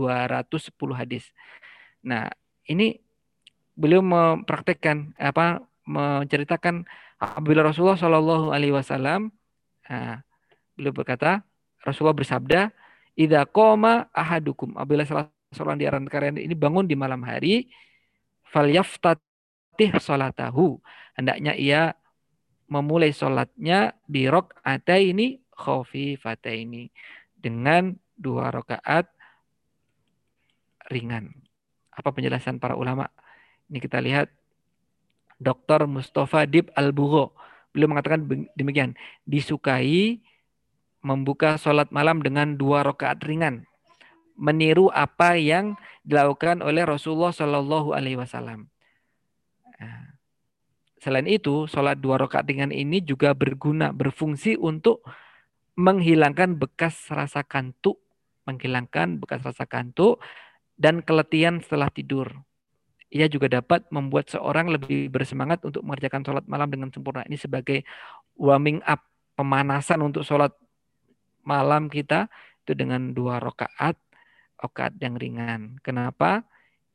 [0.93, 1.33] hadis.
[2.05, 2.29] Nah
[2.69, 3.01] ini
[3.77, 6.89] beliau mempraktekkan apa menceritakan
[7.21, 9.31] apabila Rasulullah Shallallahu Alaihi Wasallam
[9.87, 10.25] nah,
[10.75, 11.45] beliau berkata
[11.85, 12.73] Rasulullah bersabda
[13.17, 17.73] Ida koma ahadukum apabila salah seorang di antara kalian ini bangun di malam hari
[18.53, 20.77] falyaftatih salatahu
[21.17, 21.97] hendaknya ia
[22.69, 26.21] memulai sholatnya birok ada ini khofi
[26.53, 26.93] ini
[27.33, 29.09] dengan dua rakaat
[30.93, 31.33] ringan
[31.97, 33.09] apa penjelasan para ulama
[33.73, 34.29] ini kita lihat
[35.37, 35.85] Dr.
[35.85, 37.37] Mustafa Dib Al-Bugho.
[37.73, 38.25] Beliau mengatakan
[38.57, 38.97] demikian.
[39.29, 40.21] Disukai
[41.05, 43.69] membuka sholat malam dengan dua rakaat ringan.
[44.37, 48.69] Meniru apa yang dilakukan oleh Rasulullah Shallallahu Alaihi Wasallam.
[49.81, 50.17] Nah,
[51.01, 55.01] selain itu, sholat dua rakaat ringan ini juga berguna, berfungsi untuk
[55.77, 58.01] menghilangkan bekas rasa kantuk,
[58.45, 60.21] menghilangkan bekas rasa kantuk
[60.77, 62.45] dan keletihan setelah tidur
[63.17, 67.23] ia juga dapat membuat seorang lebih bersemangat untuk mengerjakan sholat malam dengan sempurna.
[67.25, 67.87] Ini sebagai
[68.35, 69.01] warming up,
[69.39, 70.51] pemanasan untuk sholat
[71.47, 72.27] malam kita
[72.67, 73.95] itu dengan dua rakaat,
[74.61, 75.77] rakaat yang ringan.
[75.85, 76.45] Kenapa?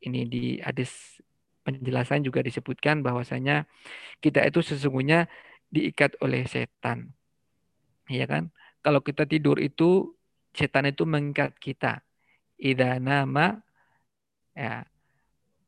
[0.02, 1.22] Ini di hadis
[1.62, 3.70] penjelasan juga disebutkan bahwasanya
[4.18, 5.30] kita itu sesungguhnya
[5.70, 7.14] diikat oleh setan.
[8.10, 8.50] Iya kan?
[8.82, 10.12] Kalau kita tidur itu
[10.52, 12.02] setan itu mengikat kita.
[12.58, 13.58] Ida nama
[14.54, 14.86] ya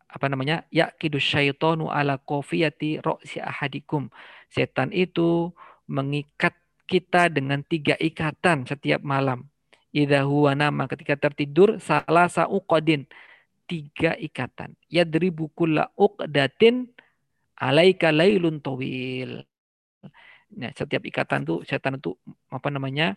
[0.07, 4.07] apa namanya ya kidus syaitonu ala kofiyati roksi ahadikum
[4.47, 5.51] setan itu
[5.91, 6.55] mengikat
[6.87, 9.51] kita dengan tiga ikatan setiap malam
[9.95, 13.07] idza huwa nama ketika tertidur salah sauqadin
[13.71, 16.91] tiga ikatan yadribu kulla uqdatin
[17.55, 19.47] alaika lailun tawil
[20.55, 22.19] nah setiap ikatan tuh setan itu
[22.51, 23.15] apa namanya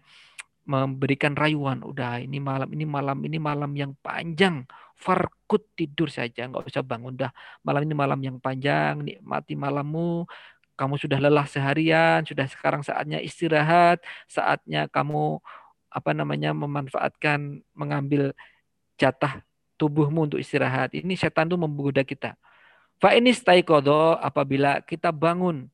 [0.67, 1.79] memberikan rayuan.
[1.81, 4.67] Udah ini malam ini malam ini malam yang panjang.
[4.99, 7.15] Farkut tidur saja, nggak usah bangun.
[7.15, 7.31] Udah
[7.63, 10.27] malam ini malam yang panjang, nikmati malammu.
[10.77, 15.41] Kamu sudah lelah seharian, sudah sekarang saatnya istirahat, saatnya kamu
[15.87, 18.35] apa namanya memanfaatkan mengambil
[18.99, 19.45] jatah
[19.77, 20.91] tubuhmu untuk istirahat.
[20.97, 22.35] Ini setan itu menggoda kita.
[22.97, 23.31] Fa ini
[23.61, 25.69] kodo apabila kita bangun.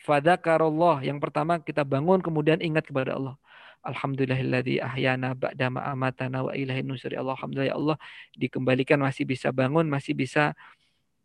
[0.00, 1.00] Fadakarullah.
[1.04, 3.36] Yang pertama kita bangun kemudian ingat kepada Allah.
[3.80, 7.16] Alhamdulillahilladzi ahyana ba'da ma amatana wa ilahin nusri.
[7.16, 7.96] Alhamdulillah ya Allah
[8.36, 10.52] dikembalikan masih bisa bangun, masih bisa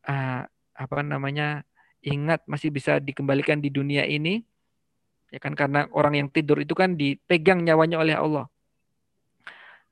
[0.07, 0.41] uh,
[0.75, 1.67] apa namanya?
[2.05, 4.45] ingat masih bisa dikembalikan di dunia ini.
[5.33, 8.45] Ya kan karena orang yang tidur itu kan dipegang nyawanya oleh Allah.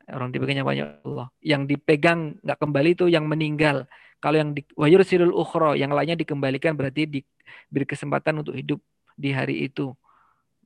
[0.09, 1.27] Orang dipegang nyawanya Allah.
[1.39, 3.89] Yang dipegang nggak kembali itu yang meninggal.
[4.23, 8.79] Kalau yang di wayur sirul ukhro, yang lainnya dikembalikan berarti diberi kesempatan untuk hidup
[9.19, 9.91] di hari itu.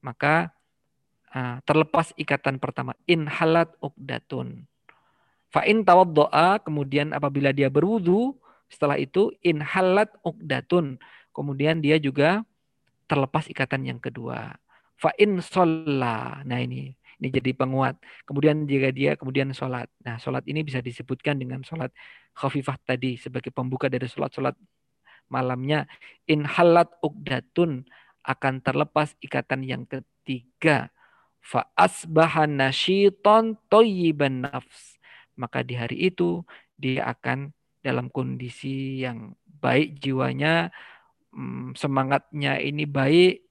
[0.05, 0.53] Maka
[1.37, 2.95] Ah, terlepas ikatan pertama.
[3.03, 4.63] In halat ukdatun.
[5.51, 8.33] Fa in tawaddoa, kemudian apabila dia berwudu,
[8.71, 10.95] setelah itu in halat ukdatun.
[11.35, 12.41] Kemudian dia juga
[13.07, 14.53] terlepas ikatan yang kedua.
[14.99, 16.43] Fa in sholla.
[16.43, 17.97] Nah ini ini jadi penguat.
[18.29, 19.89] Kemudian jika dia kemudian sholat.
[20.05, 21.89] Nah sholat ini bisa disebutkan dengan sholat
[22.37, 24.53] khafifah tadi sebagai pembuka dari sholat-sholat
[25.33, 25.89] malamnya.
[26.29, 27.89] In halat ukdatun
[28.21, 30.93] akan terlepas ikatan yang ketiga.
[31.41, 34.99] Fa asbahan nasyiton toyiban nafs.
[35.37, 36.45] Maka di hari itu
[36.77, 40.69] dia akan dalam kondisi yang baik jiwanya,
[41.33, 43.47] mm, semangatnya ini baik,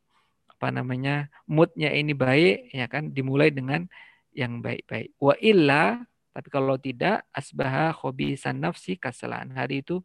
[0.56, 3.84] apa namanya moodnya ini baik ya kan dimulai dengan
[4.32, 5.12] yang baik-baik.
[5.20, 6.00] Wa illa
[6.36, 10.04] tapi kalau tidak asbaha khobisan nafsi kasalan hari itu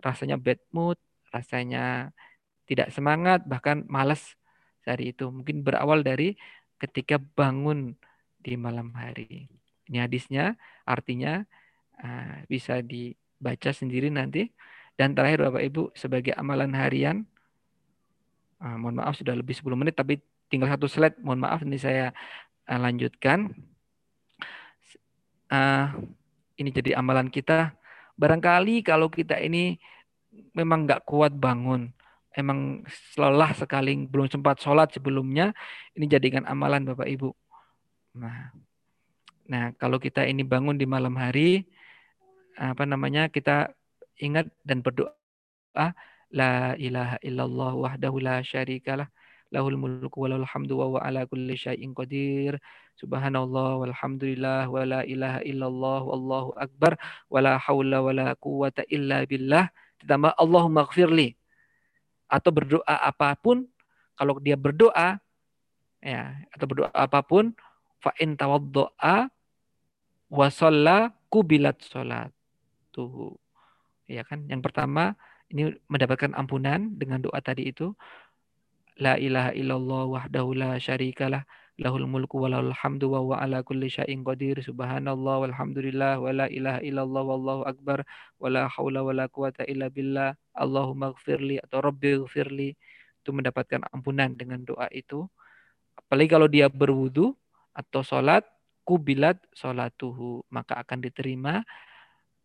[0.00, 0.96] rasanya bad mood
[1.28, 2.12] rasanya
[2.64, 4.36] tidak semangat bahkan malas
[4.88, 5.28] hari itu.
[5.28, 6.36] Mungkin berawal dari
[6.80, 7.96] ketika bangun
[8.40, 9.48] di malam hari.
[9.86, 11.44] Ini hadisnya artinya
[12.00, 14.50] uh, bisa dibaca sendiri nanti
[14.96, 17.28] dan terakhir Bapak Ibu sebagai amalan harian
[18.56, 21.20] Uh, mohon maaf sudah lebih 10 menit tapi tinggal satu slide.
[21.20, 22.16] Mohon maaf ini saya
[22.68, 23.52] uh, lanjutkan.
[25.52, 25.86] Uh,
[26.56, 27.76] ini jadi amalan kita.
[28.16, 29.76] Barangkali kalau kita ini
[30.56, 31.92] memang nggak kuat bangun,
[32.32, 32.80] emang
[33.20, 35.52] lelah sekali, belum sempat sholat sebelumnya,
[35.92, 37.36] ini jadikan amalan Bapak Ibu.
[38.16, 38.56] Nah,
[39.44, 41.68] nah kalau kita ini bangun di malam hari,
[42.56, 43.76] apa namanya kita
[44.20, 45.16] ingat dan berdoa
[46.34, 49.06] La ilaha illallah wahdahu la syarikalah.
[49.54, 52.58] Lahul mulku wa hamdu wa ala kulli syai'in qadir.
[52.98, 56.98] Subhanallah walhamdulillah wa la ilaha illallah wallahu akbar
[57.30, 59.70] wa la haula wa la quwata illa billah.
[60.02, 61.38] Ditambah Allahumma gfirli.
[62.26, 63.70] Atau berdoa apa pun,
[64.18, 65.22] kalau dia berdoa,
[66.02, 67.54] ya atau berdoa apa pun,
[68.02, 69.30] fa in tawaddoa
[70.26, 71.78] wa shalla kubilat
[72.90, 73.38] tuh
[74.06, 74.46] Ya kan?
[74.46, 75.18] Yang pertama,
[75.50, 77.94] ini mendapatkan ampunan dengan doa tadi itu.
[78.96, 81.44] La ilaha illallah wahdahu la syarikalah
[81.76, 84.56] lahul mulku wa lahul hamdu wa ala kulli syai'in qadir.
[84.64, 88.08] Subhanallah walhamdulillah wa la ilaha illallah wallahu akbar
[88.40, 90.32] wa la haula wa la quwata illa billah.
[90.56, 92.72] Allahumma gfirli atau rabbi gfirli
[93.20, 95.28] itu mendapatkan ampunan dengan doa itu.
[96.00, 97.36] Apalagi kalau dia berwudu
[97.76, 98.48] atau sholat
[98.88, 100.48] kubilat sholatuhu.
[100.48, 101.60] Maka akan diterima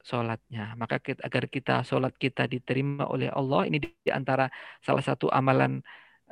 [0.02, 0.74] sholatnya.
[0.78, 4.50] Maka kita, agar kita sholat kita diterima oleh Allah, ini di antara
[4.82, 5.82] salah satu amalan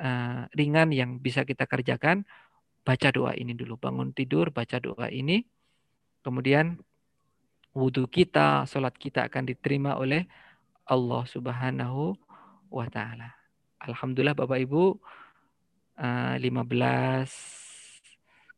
[0.02, 2.26] uh, ringan yang bisa kita kerjakan.
[2.80, 5.44] Baca doa ini dulu, bangun tidur, baca doa ini.
[6.20, 6.76] Kemudian
[7.72, 10.26] wudhu kita, sholat kita akan diterima oleh
[10.90, 12.18] Allah Subhanahu
[12.72, 13.30] wa Ta'ala.
[13.80, 14.98] Alhamdulillah Bapak Ibu,
[16.02, 17.30] uh, eh, 15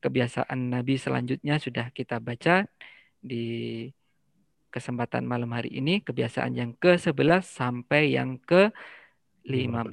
[0.03, 2.67] kebiasaan Nabi selanjutnya sudah kita baca
[3.23, 3.87] di
[4.73, 9.93] kesempatan malam hari ini kebiasaan yang ke-11 sampai yang ke-15.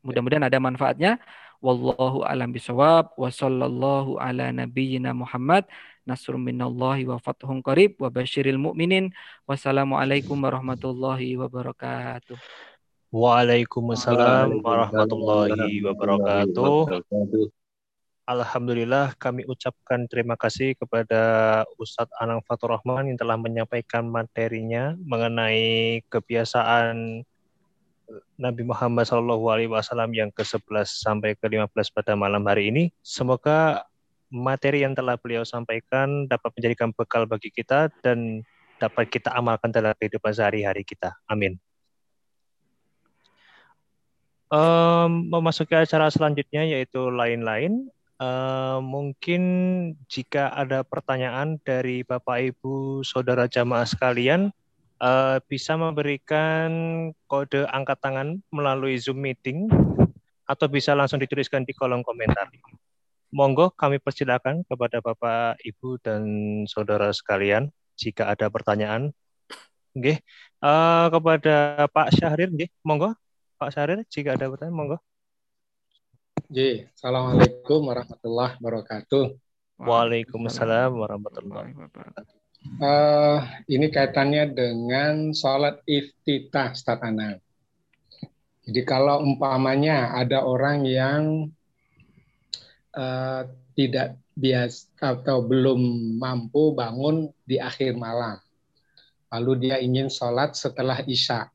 [0.00, 1.20] Mudah-mudahan ada manfaatnya.
[1.60, 5.66] Wallahu alam bisawab wa sallallahu ala nabiyyina Muhammad
[6.08, 9.12] nasrun minallahi wa fathun qarib wa basyiril mu'minin.
[9.44, 12.40] Wassalamualaikum warahmatullahi wabarakatuh.
[13.12, 17.52] Waalaikumsalam warahmatullahi wabarakatuh.
[18.28, 26.04] Alhamdulillah kami ucapkan terima kasih kepada Ustadz Anang Fatur Rahman yang telah menyampaikan materinya mengenai
[26.12, 27.24] kebiasaan
[28.36, 32.92] Nabi Muhammad SAW yang ke-11 sampai ke-15 pada malam hari ini.
[33.00, 33.88] Semoga
[34.28, 38.44] materi yang telah beliau sampaikan dapat menjadikan bekal bagi kita dan
[38.76, 41.16] dapat kita amalkan dalam kehidupan sehari-hari kita.
[41.32, 41.56] Amin.
[44.52, 47.88] Um, memasuki acara selanjutnya yaitu lain-lain.
[48.18, 49.42] Uh, mungkin
[50.10, 54.50] jika ada pertanyaan dari Bapak Ibu Saudara jamaah sekalian,
[54.98, 56.70] uh, bisa memberikan
[57.30, 59.70] kode angkat tangan melalui Zoom meeting
[60.50, 62.50] atau bisa langsung dituliskan di kolom komentar.
[63.30, 66.22] Monggo kami persilakan kepada Bapak, Ibu dan
[66.66, 69.14] Saudara sekalian jika ada pertanyaan.
[69.94, 70.26] Oke,
[70.58, 73.14] uh, kepada Pak Syahrir, nggih, monggo
[73.62, 74.98] Pak Syahrir jika ada pertanyaan, monggo.
[76.48, 79.36] Ji, Assalamualaikum warahmatullahi wabarakatuh.
[79.84, 82.36] Waalaikumsalam warahmatullahi wabarakatuh.
[82.80, 87.36] Uh, ini kaitannya dengan sholat iftitah, Ustaz Anang.
[88.64, 91.52] Jadi kalau umpamanya ada orang yang
[92.96, 93.44] uh,
[93.76, 98.40] tidak bias atau belum mampu bangun di akhir malam,
[99.28, 101.52] lalu dia ingin sholat setelah isya.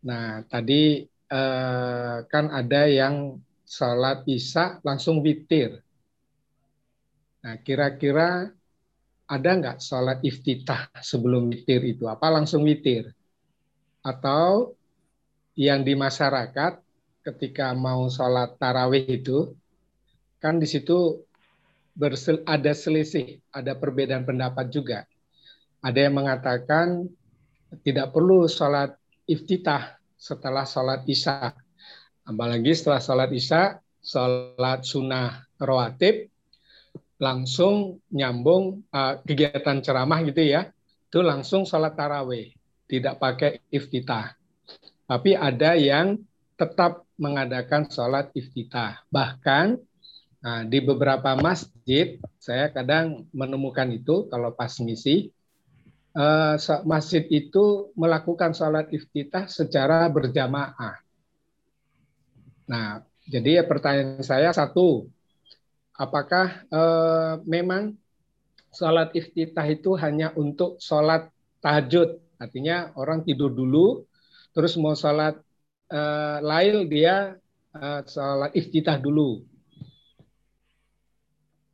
[0.00, 3.36] Nah, tadi eh, kan ada yang
[3.68, 5.84] sholat isya langsung witir.
[7.44, 8.48] Nah, kira-kira
[9.28, 12.08] ada nggak sholat iftitah sebelum witir itu?
[12.08, 13.12] Apa langsung witir?
[14.00, 14.72] Atau
[15.52, 16.80] yang di masyarakat
[17.28, 19.52] ketika mau sholat tarawih itu
[20.40, 21.28] kan di situ
[21.92, 25.04] bersel, ada selisih, ada perbedaan pendapat juga.
[25.84, 27.10] Ada yang mengatakan
[27.84, 28.96] tidak perlu sholat
[29.28, 31.54] iftitah setelah sholat isya.
[32.26, 36.28] Apalagi setelah sholat isya, sholat sunnah rawatib,
[37.22, 40.68] langsung nyambung uh, kegiatan ceramah gitu ya,
[41.08, 42.52] itu langsung sholat tarawih,
[42.90, 44.34] tidak pakai iftitah.
[45.08, 46.20] Tapi ada yang
[46.58, 49.00] tetap mengadakan sholat iftitah.
[49.08, 49.66] Bahkan
[50.42, 55.32] nah, di beberapa masjid, saya kadang menemukan itu kalau pas misi,
[56.82, 60.98] masjid itu melakukan sholat iftitah secara berjamaah.
[62.66, 65.06] Nah, jadi ya pertanyaan saya satu,
[65.94, 67.94] apakah eh, memang
[68.74, 71.30] sholat iftitah itu hanya untuk sholat
[71.62, 72.18] tahajud?
[72.38, 74.06] Artinya orang tidur dulu,
[74.54, 75.42] terus mau sholat
[75.90, 77.34] uh, Lail dia
[77.74, 79.42] uh, sholat iftitah dulu.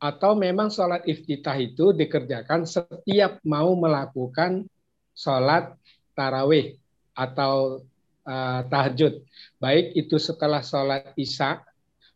[0.05, 4.69] Atau memang sholat iftitah itu dikerjakan setiap mau melakukan
[5.17, 5.73] sholat
[6.13, 6.77] tarawih
[7.17, 7.81] atau
[8.29, 9.25] uh, tahajud.
[9.57, 11.65] Baik itu setelah sholat isya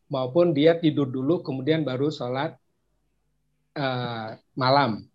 [0.06, 2.54] maupun dia tidur dulu kemudian baru sholat
[3.74, 5.10] uh, malam.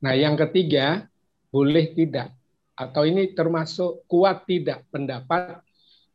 [0.00, 1.04] Nah yang ketiga
[1.52, 2.32] boleh tidak
[2.76, 5.60] atau ini termasuk kuat tidak pendapat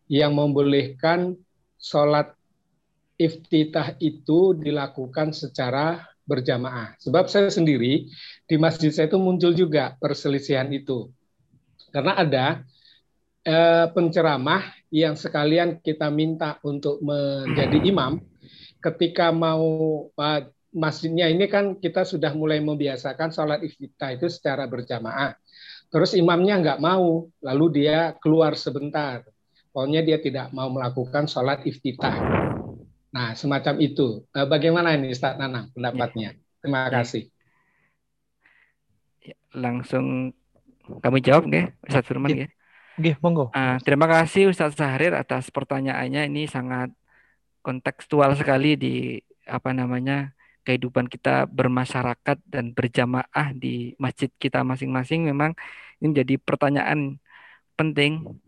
[0.10, 1.38] yang membolehkan
[1.78, 2.34] sholat
[3.22, 6.98] iftitah itu dilakukan secara berjamaah.
[6.98, 8.10] Sebab saya sendiri
[8.49, 11.14] di masjid saya itu muncul juga perselisihan itu.
[11.93, 12.45] Karena ada
[13.45, 18.18] eh, penceramah yang sekalian kita minta untuk menjadi imam,
[18.81, 25.35] ketika mau eh, masjidnya ini kan kita sudah mulai membiasakan sholat iftitah itu secara berjamaah.
[25.91, 29.27] Terus imamnya nggak mau, lalu dia keluar sebentar.
[29.76, 32.15] Pokoknya dia tidak mau melakukan sholat iftitah.
[33.12, 34.24] Nah, semacam itu.
[34.32, 36.36] Eh, bagaimana ini Ustaz Nanang pendapatnya?
[36.64, 37.02] Terima ya.
[37.02, 37.24] kasih.
[39.22, 40.36] Ya, langsung
[41.04, 42.48] kami jawab nggih, Ustaz Firman ya.
[43.00, 43.52] Nggih, monggo.
[43.52, 46.28] Uh, terima kasih Ustaz Sahrir atas pertanyaannya.
[46.32, 46.92] Ini sangat
[47.62, 48.96] kontekstual sekali di
[49.48, 50.32] apa namanya
[50.64, 55.28] kehidupan kita bermasyarakat dan berjamaah di masjid kita masing-masing.
[55.28, 55.58] Memang
[56.00, 57.18] ini menjadi pertanyaan
[57.76, 58.40] penting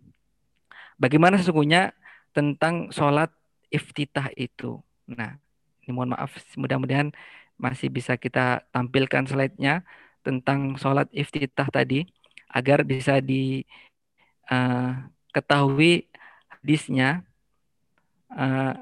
[1.03, 1.91] Bagaimana sesungguhnya
[2.31, 3.27] tentang sholat
[3.73, 4.77] iftitah itu?
[5.09, 5.41] Nah,
[5.81, 7.09] ini mohon maaf, mudah-mudahan
[7.57, 9.81] masih bisa kita tampilkan slide-nya
[10.21, 12.05] tentang sholat iftitah tadi
[12.53, 14.45] agar bisa diketahui
[16.05, 16.07] uh,
[16.53, 17.25] hadisnya.
[18.29, 18.73] Uh,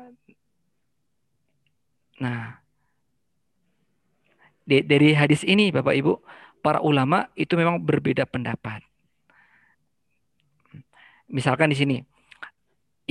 [2.22, 2.62] nah,
[4.68, 6.14] dari hadis ini Bapak Ibu,
[6.62, 8.86] para ulama itu memang berbeda pendapat.
[11.32, 11.98] Misalkan di sini,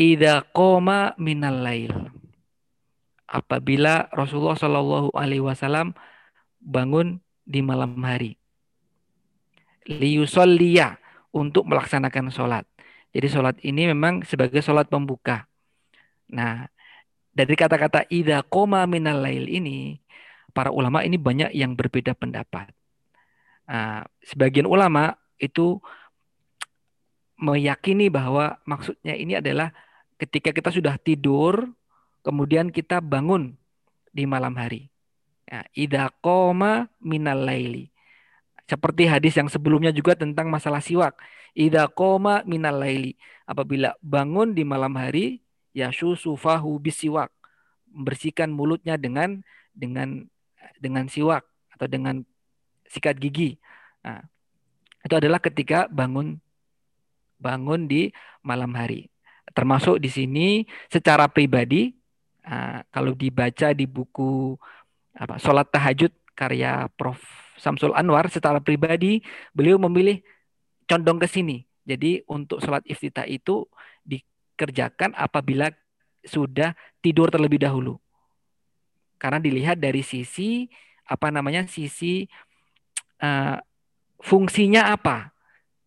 [0.00, 1.92] Ida koma minal lail.
[3.28, 5.92] Apabila Rasulullah Shallallahu Alaihi Wasallam
[6.56, 8.40] bangun di malam hari,
[9.84, 10.96] liusollia
[11.36, 12.64] untuk melaksanakan sholat.
[13.12, 15.44] Jadi sholat ini memang sebagai sholat pembuka.
[16.32, 16.64] Nah,
[17.36, 20.00] dari kata-kata ida koma minal lail ini,
[20.56, 22.72] para ulama ini banyak yang berbeda pendapat.
[23.68, 25.76] Nah, sebagian ulama itu
[27.36, 29.76] meyakini bahwa maksudnya ini adalah
[30.20, 31.72] ketika kita sudah tidur,
[32.20, 33.56] kemudian kita bangun
[34.12, 34.92] di malam hari.
[35.48, 37.88] Ya, Ida koma minal laili.
[38.68, 41.16] Seperti hadis yang sebelumnya juga tentang masalah siwak.
[41.56, 43.16] Ida koma minal laili.
[43.48, 45.42] Apabila bangun di malam hari,
[45.72, 47.32] ya sufahu bisiwak.
[47.90, 49.42] Membersihkan mulutnya dengan
[49.74, 50.28] dengan
[50.78, 51.42] dengan siwak
[51.74, 52.22] atau dengan
[52.86, 53.58] sikat gigi.
[54.06, 54.22] Nah,
[55.02, 56.38] itu adalah ketika bangun
[57.42, 58.14] bangun di
[58.46, 59.10] malam hari
[59.52, 60.48] termasuk di sini
[60.90, 61.90] secara pribadi
[62.46, 64.54] uh, kalau dibaca di buku
[65.16, 67.20] apa sholat tahajud karya Prof.
[67.60, 69.20] Samsul Anwar secara pribadi
[69.52, 70.24] beliau memilih
[70.88, 71.68] condong ke sini.
[71.84, 73.68] Jadi untuk sholat iftitah itu
[74.08, 75.68] dikerjakan apabila
[76.24, 76.72] sudah
[77.04, 78.00] tidur terlebih dahulu.
[79.20, 80.64] Karena dilihat dari sisi
[81.04, 82.24] apa namanya sisi
[83.20, 83.60] uh,
[84.24, 85.36] fungsinya apa.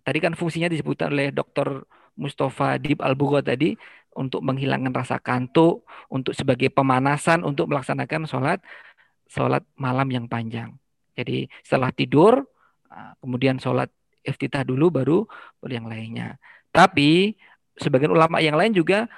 [0.03, 1.81] Tadi kan fungsinya disebutkan oleh dokter
[2.17, 3.73] Mustafa Dib al tadi
[4.13, 8.59] untuk menghilangkan rasa kantuk, untuk sebagai pemanasan untuk melaksanakan sholat
[9.25, 10.77] sholat malam yang panjang.
[11.17, 12.45] Jadi setelah tidur,
[12.93, 13.89] ah, kemudian sholat
[14.21, 15.19] iftitah dulu baru
[15.65, 16.37] yang lainnya.
[16.69, 17.33] Tapi
[17.77, 19.09] sebagian ulama yang lain juga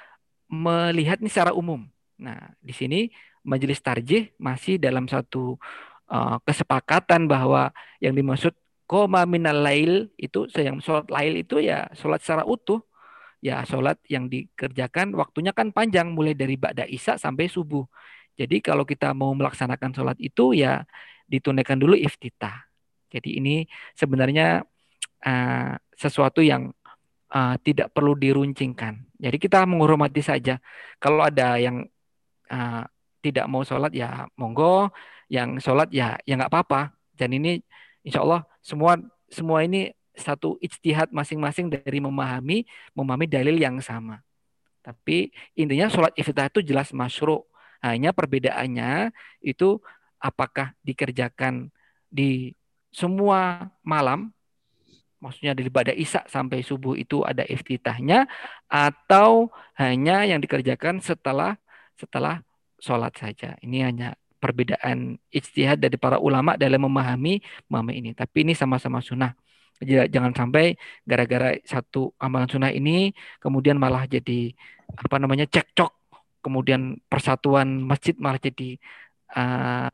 [0.48, 1.84] melihat ini secara umum.
[2.16, 3.00] Nah, di sini
[3.46, 5.54] majelis tarjih masih dalam satu
[6.10, 7.70] uh, kesepakatan bahwa
[8.02, 8.52] yang dimaksud
[8.86, 12.80] koma minal lail itu yang sholat lail itu ya sholat secara utuh
[13.42, 17.84] ya sholat yang dikerjakan waktunya kan panjang mulai dari ba'da isya sampai subuh.
[18.36, 20.84] Jadi kalau kita mau melaksanakan sholat itu ya
[21.28, 22.68] ditunaikan dulu iftitah.
[23.10, 23.64] Jadi ini
[23.96, 24.66] sebenarnya
[25.24, 26.70] uh, sesuatu yang
[27.32, 29.02] uh, tidak perlu diruncingkan.
[29.16, 30.60] Jadi kita menghormati saja.
[31.00, 31.86] Kalau ada yang
[32.52, 32.82] uh,
[33.24, 34.92] tidak mau sholat ya monggo,
[35.32, 36.92] yang sholat ya ya nggak apa-apa.
[37.16, 37.56] Dan ini
[38.04, 38.98] insya Allah semua
[39.30, 42.66] semua ini satu ijtihad masing-masing dari memahami
[42.98, 44.26] memahami dalil yang sama.
[44.82, 47.46] Tapi intinya sholat iftitah itu jelas masyru.
[47.84, 49.14] Hanya perbedaannya
[49.44, 49.78] itu
[50.18, 51.70] apakah dikerjakan
[52.10, 52.56] di
[52.90, 54.32] semua malam
[55.20, 58.24] maksudnya dari pada isak sampai subuh itu ada iftitahnya
[58.66, 61.60] atau hanya yang dikerjakan setelah
[61.94, 62.40] setelah
[62.80, 63.54] sholat saja.
[63.60, 68.10] Ini hanya perbedaan ijtihad dari para ulama dalam memahami memahami ini.
[68.12, 69.32] Tapi ini sama-sama sunnah.
[69.84, 70.72] Jangan sampai
[71.04, 73.12] gara-gara satu amalan sunnah ini
[73.44, 74.56] kemudian malah jadi
[74.96, 75.92] apa namanya cekcok,
[76.40, 78.80] kemudian persatuan masjid malah jadi
[79.36, 79.92] uh,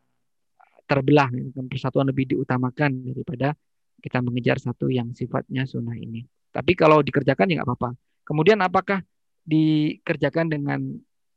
[0.87, 1.33] terbelah,
[1.67, 3.59] persatuan lebih diutamakan daripada
[3.99, 6.27] kita mengejar satu yang sifatnya sunnah ini.
[6.53, 7.91] Tapi kalau dikerjakan ya nggak apa-apa.
[8.23, 9.03] Kemudian apakah
[9.43, 10.79] dikerjakan dengan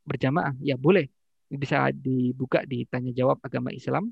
[0.05, 0.53] berjamaah?
[0.61, 1.09] Ya boleh.
[1.49, 4.11] Bisa dibuka di tanya jawab agama Islam.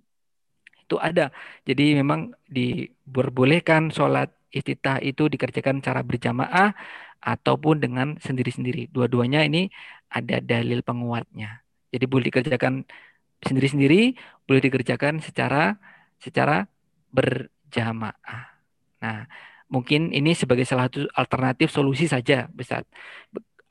[0.83, 1.31] Itu ada.
[1.63, 6.77] Jadi memang diperbolehkan sholat istitah itu dikerjakan cara berjamaah
[7.23, 8.91] ataupun dengan sendiri-sendiri.
[8.93, 9.71] Dua-duanya ini
[10.11, 11.63] ada dalil penguatnya.
[11.89, 12.85] Jadi boleh dikerjakan
[13.41, 14.13] sendiri-sendiri,
[14.45, 15.79] boleh dikerjakan secara
[16.21, 16.67] secara
[17.09, 18.43] ber jamaah.
[19.01, 19.25] Nah,
[19.67, 22.85] mungkin ini sebagai salah satu alternatif solusi saja, besar.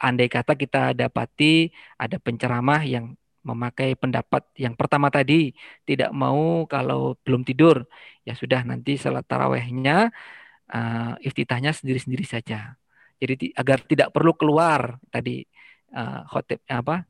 [0.03, 5.55] Andai kata kita dapati ada penceramah yang memakai pendapat yang pertama tadi,
[5.87, 7.87] tidak mau kalau belum tidur,
[8.27, 10.11] ya sudah nanti salat tarawehnya
[10.71, 12.75] uh, iftitahnya sendiri-sendiri saja.
[13.23, 15.47] Jadi agar tidak perlu keluar tadi
[15.95, 17.07] uh, khotib apa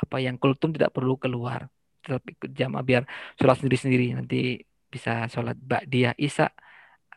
[0.00, 1.66] apa yang kultum tidak perlu keluar
[2.00, 3.02] tetap ikut jamaah biar
[3.36, 4.56] sholat sendiri-sendiri nanti
[4.90, 6.48] bisa sholat ba'diyah isya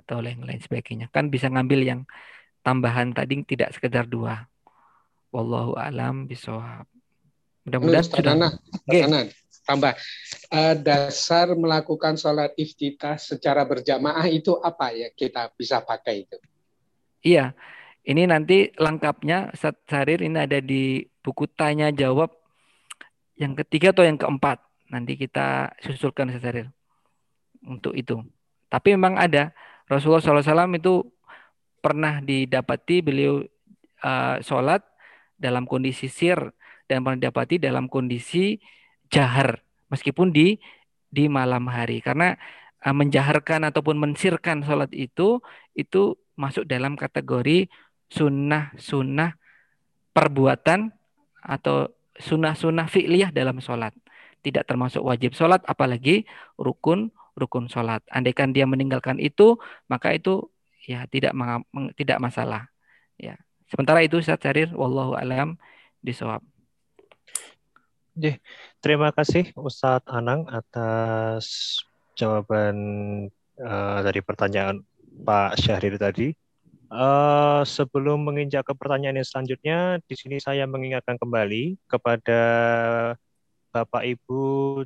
[0.03, 1.07] atau lain-lain sebagainya.
[1.09, 2.01] Kan bisa ngambil yang
[2.61, 4.45] tambahan tadi tidak sekedar dua.
[5.33, 6.92] Wallahu alam bisawab.
[7.63, 8.33] Mudah-mudahan sudah.
[8.87, 9.19] Sana,
[9.63, 9.93] tambah
[10.51, 16.37] uh, dasar melakukan sholat iftitah secara berjamaah itu apa ya kita bisa pakai itu?
[17.23, 17.55] Iya,
[18.03, 22.35] ini nanti lengkapnya Ustaz Sarir ini ada di buku tanya jawab
[23.39, 24.59] yang ketiga atau yang keempat.
[24.91, 26.67] Nanti kita susulkan Ustaz Sarir
[27.63, 28.19] untuk itu.
[28.67, 29.55] Tapi memang ada
[29.87, 31.07] Rasulullah SAW itu
[31.79, 33.43] pernah didapati beliau
[34.03, 34.83] uh, sholat
[35.39, 36.39] dalam kondisi sir
[36.89, 38.59] dan pernah didapati dalam kondisi
[39.09, 40.57] jahar meskipun di
[41.13, 42.33] di malam hari karena
[42.81, 45.39] uh, menjaharkan ataupun mensirkan sholat itu
[45.77, 47.69] itu masuk dalam kategori
[48.09, 49.37] sunnah sunnah
[50.13, 50.93] perbuatan
[51.41, 53.93] atau sunnah sunnah fi'liyah dalam sholat
[54.43, 56.27] tidak termasuk wajib sholat apalagi
[56.59, 58.01] rukun rukun sholat.
[58.09, 59.57] Andaikan dia meninggalkan itu,
[59.89, 60.49] maka itu
[60.85, 61.33] ya tidak
[61.97, 62.69] tidak masalah.
[63.17, 63.37] Ya.
[63.69, 65.57] Sementara itu saya cari wallahu alam
[66.05, 66.45] disawab.
[68.83, 71.77] Terima kasih Ustadz Anang atas
[72.13, 72.77] jawaban
[73.57, 74.85] uh, dari pertanyaan
[75.25, 76.33] Pak Syahrir tadi.
[76.93, 82.41] Uh, sebelum menginjak ke pertanyaan yang selanjutnya, di sini saya mengingatkan kembali kepada
[83.73, 84.41] Bapak Ibu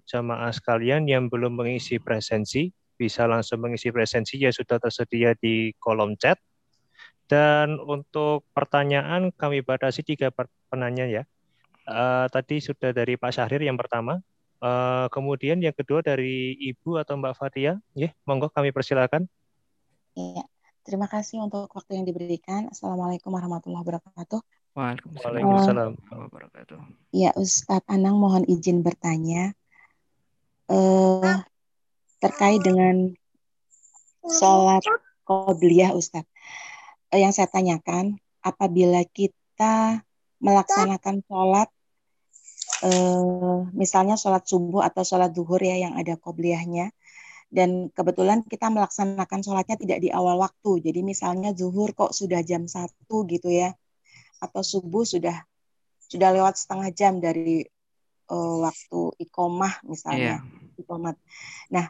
[0.07, 6.15] jamaah sekalian yang belum mengisi presensi, bisa langsung mengisi presensi ya sudah tersedia di kolom
[6.15, 6.39] chat.
[7.27, 10.31] Dan untuk pertanyaan kami batasi tiga
[10.71, 11.23] penanya ya.
[11.87, 14.19] Uh, tadi sudah dari Pak Syahrir yang pertama.
[14.59, 17.79] Uh, kemudian yang kedua dari Ibu atau Mbak Fatia.
[17.95, 19.23] Ya, monggo kami persilakan.
[20.19, 20.43] Iya,
[20.83, 22.67] terima kasih untuk waktu yang diberikan.
[22.67, 24.43] Assalamualaikum warahmatullahi wabarakatuh.
[24.75, 25.95] Waalaikumsalam.
[26.11, 26.27] Uh,
[27.15, 29.55] ya, Ustadz Anang mohon izin bertanya
[30.67, 31.39] uh,
[32.19, 33.15] terkait dengan
[34.27, 34.83] sholat
[35.23, 36.27] qobliyah Ustadz.
[37.15, 40.03] Uh, yang saya tanyakan, apabila kita
[40.43, 41.71] melaksanakan sholat,
[42.83, 46.91] uh, misalnya sholat subuh atau sholat duhur ya yang ada qobliyahnya,
[47.47, 50.83] dan kebetulan kita melaksanakan sholatnya tidak di awal waktu.
[50.83, 53.71] Jadi misalnya zuhur kok sudah jam satu gitu ya
[54.37, 55.33] atau subuh sudah
[56.07, 57.65] sudah lewat setengah jam dari
[58.31, 60.79] uh, waktu ikomah misalnya yeah.
[60.79, 61.15] ikomat.
[61.73, 61.89] Nah,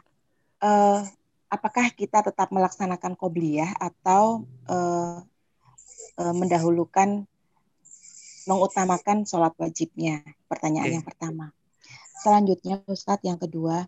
[0.62, 1.02] uh,
[1.48, 5.22] apakah kita tetap melaksanakan kobliyah atau uh,
[6.18, 7.26] uh, mendahulukan
[8.48, 10.24] mengutamakan sholat wajibnya?
[10.48, 10.96] Pertanyaan okay.
[10.96, 11.44] yang pertama.
[12.18, 13.86] Selanjutnya, Ustadz, yang kedua,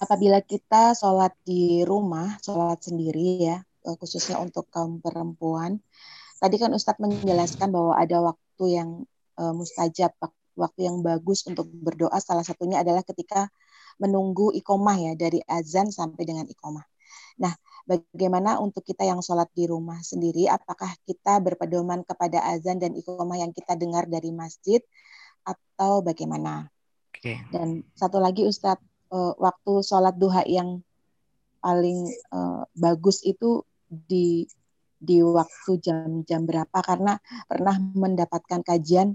[0.00, 5.82] apabila kita sholat di rumah, sholat sendiri ya, khususnya untuk kaum perempuan,
[6.40, 9.04] tadi kan Ustadz menjelaskan bahwa ada waktu yang
[9.36, 10.14] uh, mustajab,
[10.56, 12.16] waktu yang bagus untuk berdoa.
[12.22, 13.52] Salah satunya adalah ketika
[14.00, 16.84] menunggu ikomah ya dari azan sampai dengan ikomah.
[17.40, 17.52] Nah,
[17.86, 20.50] bagaimana untuk kita yang sholat di rumah sendiri?
[20.50, 24.82] Apakah kita berpedoman kepada azan dan ikomah yang kita dengar dari masjid
[25.46, 26.66] atau bagaimana?
[27.14, 27.38] Oke.
[27.54, 28.82] Dan satu lagi Ustadz,
[29.14, 30.82] uh, waktu sholat duha yang
[31.62, 34.44] paling uh, bagus itu di
[34.98, 36.78] di waktu jam-jam berapa?
[36.82, 39.14] Karena pernah mendapatkan kajian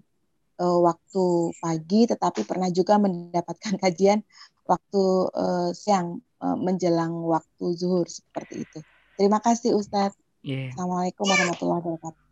[0.64, 4.24] uh, waktu pagi, tetapi pernah juga mendapatkan kajian
[4.64, 5.04] waktu
[5.36, 8.80] uh, siang menjelang waktu zuhur seperti itu.
[9.16, 10.18] Terima kasih Ustadz.
[10.42, 10.74] Yeah.
[10.74, 12.24] Assalamualaikum warahmatullahi wabarakatuh.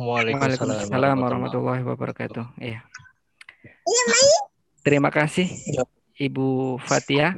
[0.00, 2.56] Waalaikumsalam warahmatullahi wabarakatuh.
[2.56, 2.80] Iya.
[4.80, 5.84] Terima kasih iya.
[6.16, 7.36] Ibu Fatia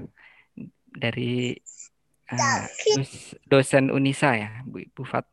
[0.94, 1.58] dari
[2.30, 2.62] uh,
[3.50, 5.26] dosen Unisa ya, Bu Ibu Fat.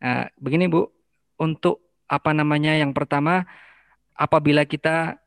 [0.00, 0.88] Uh, begini Bu,
[1.36, 3.44] untuk apa namanya yang pertama
[4.16, 5.20] apabila kita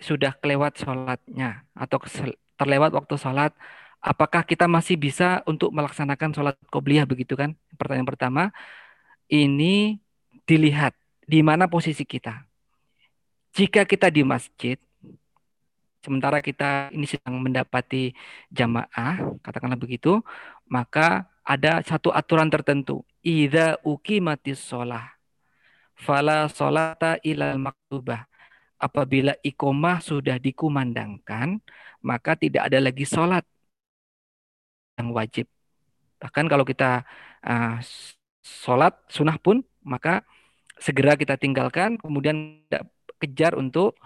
[0.00, 2.00] sudah kelewat sholatnya atau
[2.56, 3.52] terlewat waktu sholat,
[4.02, 7.54] apakah kita masih bisa untuk melaksanakan sholat qobliyah begitu kan?
[7.78, 8.42] Pertanyaan pertama,
[9.30, 10.02] ini
[10.44, 10.92] dilihat
[11.22, 12.42] di mana posisi kita.
[13.54, 14.76] Jika kita di masjid,
[16.02, 18.10] sementara kita ini sedang mendapati
[18.50, 20.18] jamaah, katakanlah begitu,
[20.66, 23.06] maka ada satu aturan tertentu.
[23.22, 25.14] Idza uqimatis sholah,
[25.94, 28.26] fala sholata ilal maktubah
[28.82, 31.62] apabila ikomah sudah dikumandangkan,
[32.02, 33.46] maka tidak ada lagi sholat
[34.98, 35.48] yang wajib.
[36.20, 37.02] Bahkan kalau kita
[37.42, 37.76] uh,
[38.42, 40.22] sholat sunnah pun, maka
[40.78, 42.62] segera kita tinggalkan, kemudian
[43.18, 43.98] kejar untuk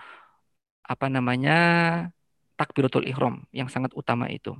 [0.86, 1.58] apa namanya
[2.56, 4.56] takbiratul ihram yang sangat utama itu.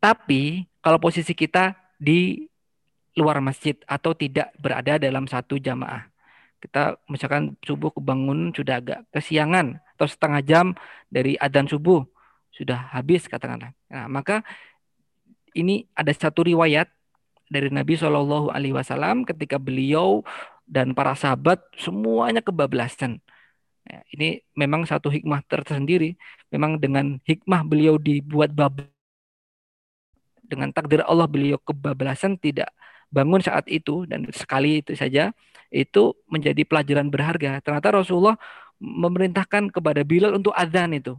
[0.00, 2.44] Tapi kalau posisi kita di
[3.16, 6.04] luar masjid atau tidak berada dalam satu jamaah,
[6.60, 10.66] kita misalkan subuh kebangun sudah agak kesiangan atau setengah jam
[11.08, 12.04] dari adzan subuh
[12.54, 13.74] sudah habis katakanlah.
[13.90, 14.46] Nah, maka
[15.54, 16.86] ini ada satu riwayat
[17.50, 20.22] dari Nabi Shallallahu Alaihi Wasallam ketika beliau
[20.64, 23.20] dan para sahabat semuanya kebablasan.
[23.84, 26.16] Ya, ini memang satu hikmah tersendiri.
[26.48, 28.80] Memang dengan hikmah beliau dibuat bab
[30.44, 32.68] dengan takdir Allah beliau kebablasan tidak
[33.08, 35.32] bangun saat itu dan sekali itu saja
[35.72, 37.58] itu menjadi pelajaran berharga.
[37.64, 38.36] Ternyata Rasulullah
[38.78, 41.16] memerintahkan kepada Bilal untuk adzan itu.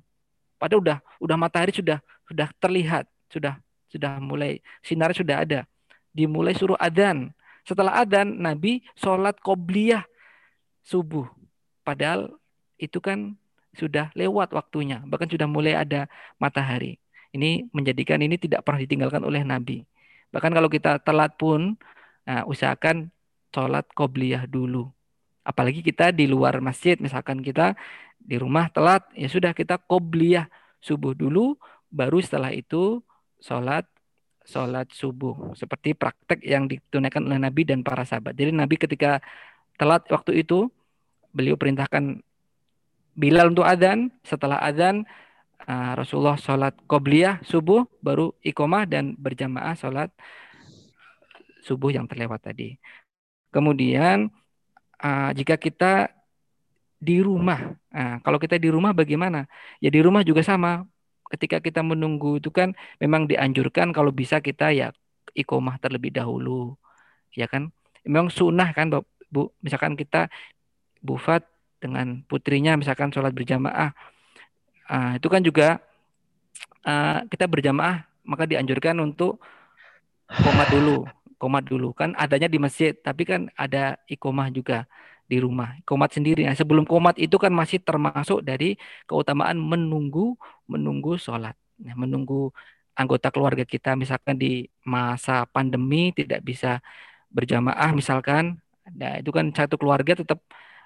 [0.56, 3.60] Padahal udah udah matahari sudah sudah terlihat, sudah
[3.92, 5.64] sudah mulai sinar sudah ada.
[6.16, 7.36] Dimulai suruh adzan.
[7.68, 10.06] Setelah adzan Nabi sholat qobliyah
[10.86, 11.28] subuh.
[11.86, 12.34] Padahal
[12.80, 13.36] itu kan
[13.76, 16.08] sudah lewat waktunya, bahkan sudah mulai ada
[16.40, 16.96] matahari.
[17.36, 19.84] Ini menjadikan ini tidak pernah ditinggalkan oleh Nabi.
[20.32, 21.76] Bahkan kalau kita telat pun,
[22.24, 23.12] nah, usahakan
[23.52, 24.95] sholat qobliyah dulu.
[25.46, 27.78] Apalagi kita di luar masjid, misalkan kita
[28.18, 30.50] di rumah telat, ya sudah kita qobliyah
[30.82, 31.56] subuh dulu,
[31.94, 33.00] baru setelah itu
[33.38, 33.86] sholat
[34.46, 35.54] sholat subuh.
[35.54, 38.34] Seperti praktek yang ditunaikan oleh Nabi dan para sahabat.
[38.34, 39.22] Jadi Nabi ketika
[39.78, 40.70] telat waktu itu,
[41.30, 42.26] beliau perintahkan
[43.16, 44.12] Bilal untuk adzan.
[44.28, 45.08] Setelah adzan,
[45.72, 50.12] uh, Rasulullah sholat qobliyah subuh, baru ikomah dan berjamaah sholat
[51.64, 52.76] subuh yang terlewat tadi.
[53.56, 54.28] Kemudian
[55.02, 56.12] uh, jika kita
[57.00, 59.46] di rumah, nah, kalau kita di rumah bagaimana?
[59.84, 60.88] Ya di rumah juga sama.
[61.26, 64.94] Ketika kita menunggu itu kan memang dianjurkan kalau bisa kita ya
[65.34, 66.78] ikomah terlebih dahulu,
[67.34, 67.74] ya kan?
[68.06, 68.94] Memang sunnah kan
[69.30, 70.30] bu, misalkan kita
[71.02, 71.44] bufat
[71.82, 73.94] dengan putrinya misalkan sholat berjamaah,
[74.90, 75.82] uh, itu kan juga
[76.86, 79.42] uh, kita berjamaah maka dianjurkan untuk
[80.26, 81.06] komat dulu
[81.42, 81.92] komat dulu.
[81.96, 84.88] Kan adanya di masjid tapi kan ada ikomah juga
[85.32, 85.76] di rumah.
[85.88, 86.46] Komat sendiri.
[86.46, 88.78] Nah, sebelum komat itu kan masih termasuk dari
[89.10, 90.38] keutamaan menunggu
[90.70, 91.56] menunggu sholat.
[91.82, 92.54] Nah, menunggu
[92.96, 93.94] anggota keluarga kita.
[94.00, 96.80] Misalkan di masa pandemi tidak bisa
[97.36, 98.58] berjamaah misalkan.
[98.96, 100.40] Nah itu kan satu keluarga tetap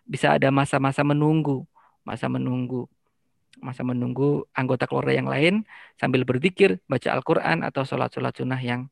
[0.09, 1.67] bisa ada masa-masa menunggu
[2.07, 2.89] masa menunggu
[3.61, 5.53] masa menunggu anggota keluarga yang lain
[6.01, 8.89] sambil berzikir baca Al-Quran atau sholat-sholat sunnah yang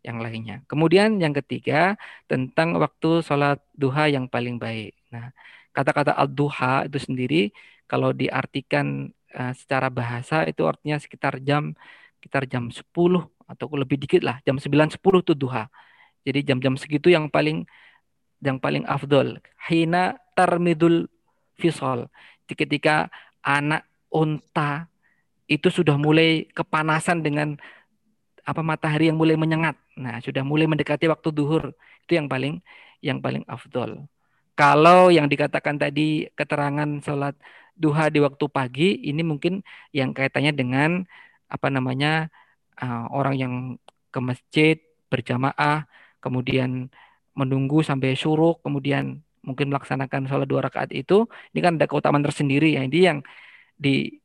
[0.00, 0.64] yang lainnya.
[0.70, 4.96] Kemudian yang ketiga tentang waktu sholat duha yang paling baik.
[5.12, 5.32] Nah,
[5.76, 7.42] kata-kata al-duha itu sendiri
[7.84, 11.76] kalau diartikan uh, secara bahasa itu artinya sekitar jam
[12.20, 12.84] sekitar jam 10
[13.50, 15.66] atau lebih dikit lah, jam 9 10 itu duha.
[16.22, 17.64] Jadi jam-jam segitu yang paling
[18.44, 19.40] yang paling afdol.
[19.68, 21.08] Hina tarmidul
[21.56, 22.08] fisol.
[22.48, 23.08] Ketika
[23.40, 24.90] anak unta
[25.50, 27.58] itu sudah mulai kepanasan dengan
[28.46, 29.76] apa matahari yang mulai menyengat.
[29.98, 31.72] Nah, sudah mulai mendekati waktu duhur.
[32.06, 32.60] Itu yang paling
[33.04, 34.06] yang paling afdol.
[34.58, 37.34] Kalau yang dikatakan tadi keterangan sholat
[37.80, 39.64] duha di waktu pagi ini mungkin
[39.96, 40.90] yang kaitannya dengan
[41.48, 42.28] apa namanya
[42.76, 43.54] uh, orang yang
[44.12, 44.76] ke masjid
[45.08, 45.88] berjamaah
[46.20, 46.92] kemudian
[47.32, 51.24] menunggu sampai syuruk kemudian mungkin melaksanakan sholat dua rakaat itu
[51.56, 53.18] ini kan ada keutamaan tersendiri ya ini yang
[53.80, 54.20] di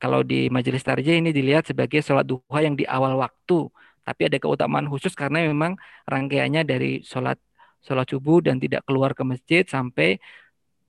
[0.00, 3.68] kalau di majelis tarjih ini dilihat sebagai sholat duha yang di awal waktu
[4.00, 5.76] tapi ada keutamaan khusus karena memang
[6.08, 7.36] rangkaiannya dari sholat
[7.84, 10.20] sholat subuh dan tidak keluar ke masjid sampai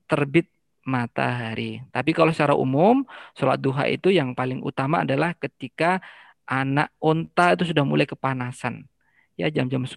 [0.08, 0.48] terbit
[0.84, 1.86] matahari.
[1.94, 3.06] Tapi kalau secara umum,
[3.38, 6.02] sholat duha itu yang paling utama adalah ketika
[6.50, 8.90] anak unta itu sudah mulai kepanasan.
[9.40, 9.96] Ya jam-jam 10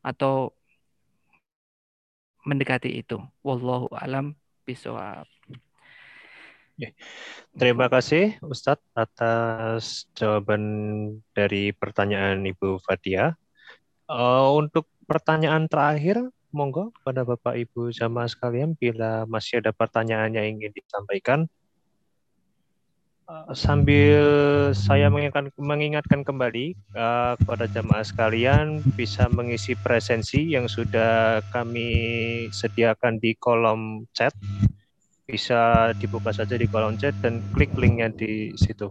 [0.00, 0.34] atau
[2.46, 3.20] mendekati itu.
[3.44, 4.32] Wallahu alam
[4.64, 5.37] bisawab.
[7.58, 10.62] Terima kasih Ustadz atas jawaban
[11.34, 13.34] dari pertanyaan Ibu Fatia.
[14.08, 16.22] Uh, untuk pertanyaan terakhir,
[16.54, 21.44] monggo pada Bapak Ibu jamaah sekalian bila masih ada pertanyaan yang ingin disampaikan.
[23.28, 24.24] Eh, sambil
[24.72, 31.92] saya mengingatkan, mengingatkan kembali uh, kepada jamaah sekalian bisa mengisi presensi yang sudah kami
[32.48, 34.32] sediakan di kolom chat.
[35.28, 38.88] Bisa dibuka saja di kolom chat dan klik linknya di situ.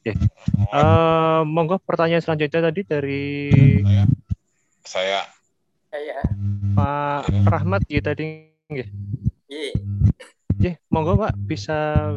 [0.00, 0.16] Okay.
[0.72, 3.24] Uh, monggo pertanyaan selanjutnya tadi dari
[4.80, 5.28] saya.
[5.92, 6.24] Saya.
[6.72, 8.88] Pak Rahmat ya tadi nggih.
[10.56, 10.74] Nggih.
[10.88, 12.08] monggo Pak bisa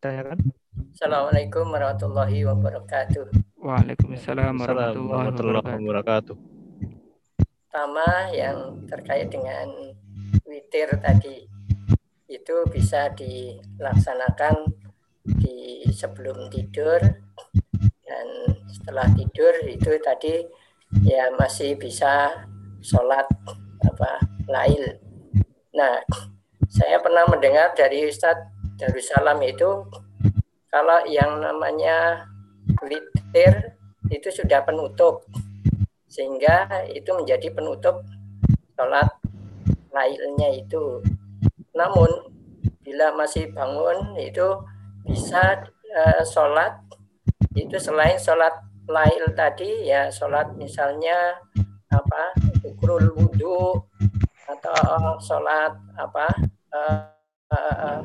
[0.00, 0.40] tanyakan.
[0.96, 3.28] Assalamualaikum warahmatullahi wabarakatuh.
[3.60, 6.36] Waalaikumsalam warahmatullahi wabarakatuh.
[7.68, 9.68] Pertama yang terkait dengan
[10.48, 11.53] witir tadi
[12.28, 14.68] itu bisa dilaksanakan
[15.24, 17.00] di sebelum tidur
[18.04, 18.26] dan
[18.68, 20.44] setelah tidur itu tadi
[21.04, 22.44] ya masih bisa
[22.84, 23.24] sholat
[23.84, 25.00] apa lail.
[25.72, 26.00] Nah,
[26.68, 29.88] saya pernah mendengar dari Ustadz Darussalam itu
[30.68, 32.28] kalau yang namanya
[32.82, 33.78] witir
[34.10, 35.24] itu sudah penutup
[36.10, 38.04] sehingga itu menjadi penutup
[38.76, 39.08] sholat
[39.94, 41.00] lailnya itu.
[41.74, 42.08] Namun
[42.86, 44.46] bila masih bangun itu
[45.04, 45.62] bisa
[45.94, 46.78] uh, sholat.
[47.54, 51.40] Itu selain sholat lail tadi ya sholat misalnya
[51.88, 52.36] apa
[52.66, 53.80] ukrul wudhu
[54.44, 56.26] atau sholat apa
[56.74, 57.08] uh,
[57.54, 58.00] uh,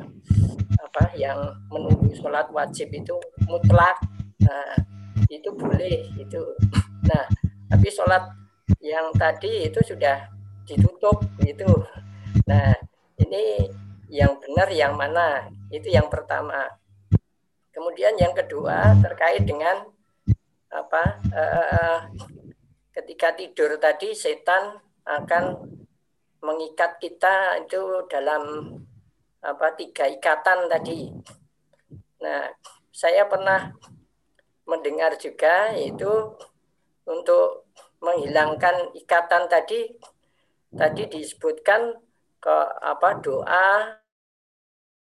[0.80, 1.36] apa yang
[1.68, 3.14] menunggu sholat wajib itu
[3.46, 3.98] mutlak.
[4.42, 4.74] Nah
[5.28, 6.42] itu boleh itu.
[7.06, 7.26] Nah
[7.70, 8.24] tapi sholat
[8.80, 10.26] yang tadi itu sudah
[10.64, 11.68] ditutup gitu.
[12.48, 12.72] Nah
[13.20, 13.68] ini
[14.10, 16.66] yang benar yang mana itu yang pertama
[17.70, 19.86] kemudian yang kedua terkait dengan
[20.70, 21.02] apa
[21.34, 21.98] uh,
[22.94, 25.66] ketika tidur tadi setan akan
[26.40, 28.74] mengikat kita itu dalam
[29.40, 31.08] apa tiga ikatan tadi.
[32.20, 32.44] Nah,
[32.92, 33.72] saya pernah
[34.68, 36.36] mendengar juga itu
[37.08, 37.68] untuk
[38.00, 39.88] menghilangkan ikatan tadi
[40.70, 41.96] tadi disebutkan
[42.40, 44.00] ke apa doa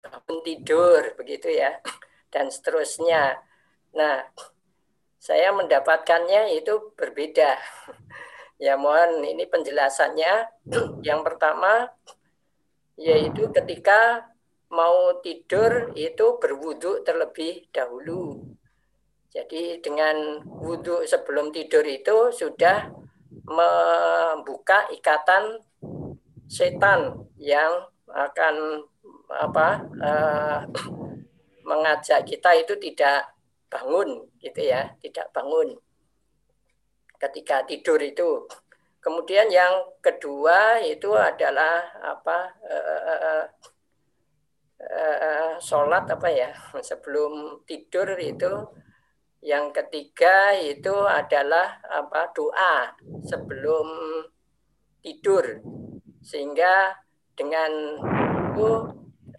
[0.03, 1.81] bangun tidur begitu ya
[2.33, 3.41] dan seterusnya.
[3.97, 4.25] Nah,
[5.17, 7.57] saya mendapatkannya itu berbeda.
[8.61, 10.63] Ya mohon ini penjelasannya.
[11.07, 11.89] Yang pertama
[12.95, 14.29] yaitu ketika
[14.71, 18.39] mau tidur itu berwudhu terlebih dahulu.
[19.33, 22.93] Jadi dengan wudhu sebelum tidur itu sudah
[23.49, 25.59] membuka ikatan
[26.53, 28.85] setan yang akan
[29.33, 30.59] apa uh,
[31.69, 33.33] mengajak kita itu tidak
[33.73, 35.73] bangun gitu ya, tidak bangun
[37.17, 38.45] ketika tidur itu.
[39.01, 42.37] Kemudian yang kedua itu adalah apa
[42.69, 43.45] uh,
[44.79, 46.53] uh, sholat apa ya
[46.89, 48.53] sebelum tidur itu.
[49.43, 52.95] Yang ketiga itu adalah apa doa
[53.27, 53.91] sebelum
[55.03, 55.59] tidur
[56.23, 56.95] sehingga
[57.35, 57.99] dengan
[58.53, 58.69] itu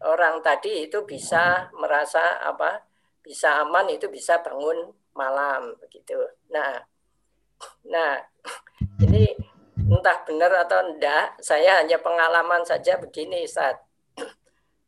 [0.05, 2.85] orang tadi itu bisa merasa apa
[3.25, 6.19] bisa aman itu bisa bangun malam begitu.
[6.53, 6.77] Nah,
[7.89, 8.21] nah
[9.01, 9.33] ini
[9.81, 13.81] entah benar atau enggak, saya hanya pengalaman saja begini saat.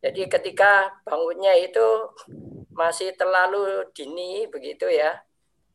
[0.04, 2.12] Jadi ketika bangunnya itu
[2.76, 5.16] masih terlalu dini begitu ya.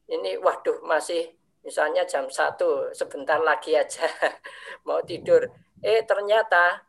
[0.06, 4.06] Ini waduh masih misalnya jam satu sebentar lagi aja
[4.88, 5.46] mau tidur.
[5.82, 6.82] Eh ternyata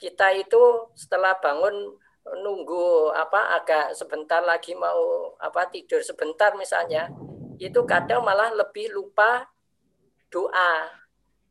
[0.00, 7.12] kita itu setelah bangun nunggu apa agak sebentar lagi mau apa tidur sebentar misalnya
[7.60, 9.46] itu kadang malah lebih lupa
[10.32, 10.90] doa.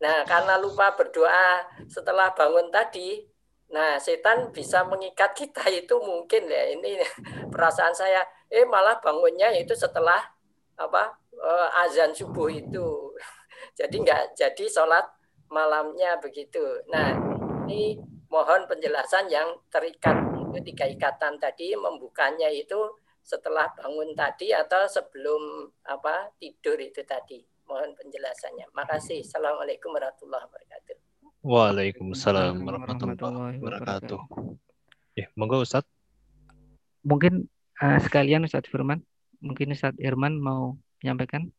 [0.04, 3.24] Nah, karena lupa berdoa setelah bangun tadi,
[3.72, 7.00] nah setan bisa mengikat kita itu mungkin ya ini
[7.54, 8.20] perasaan saya.
[8.52, 10.20] Eh malah bangunnya itu setelah
[10.78, 13.14] apa uh, azan subuh itu.
[13.80, 15.06] Jadi nggak jadi sholat
[15.48, 16.62] malamnya begitu.
[16.92, 17.16] Nah
[17.66, 17.98] ini
[18.28, 20.14] mohon penjelasan yang terikat
[20.54, 22.78] itu tiga ikatan tadi membukanya itu
[23.24, 27.40] setelah bangun tadi atau sebelum apa tidur itu tadi.
[27.64, 28.68] Mohon penjelasannya.
[28.76, 29.24] Makasih.
[29.24, 30.96] Assalamualaikum warahmatullahi wabarakatuh.
[31.44, 34.22] Waalaikumsalam warahmatullahi wabarakatuh.
[35.16, 35.88] Ya, monggo Ustaz.
[37.08, 37.48] Mungkin
[37.80, 39.04] uh, sekalian Ustaz Firman,
[39.44, 41.52] mungkin Ustaz Irman mau menyampaikan.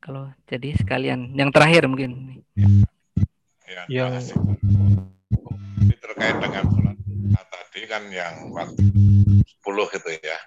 [0.00, 2.40] Kalau jadi sekalian yang terakhir mungkin.
[3.68, 6.96] Ya, yang Ini terkait dengan sholat
[7.46, 8.80] tadi kan yang waktu
[9.60, 10.40] 10 gitu ya.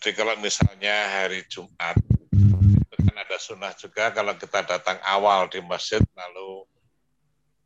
[0.00, 2.00] Jadi kalau misalnya hari Jumat
[2.32, 6.64] itu kan ada sunnah juga kalau kita datang awal di masjid lalu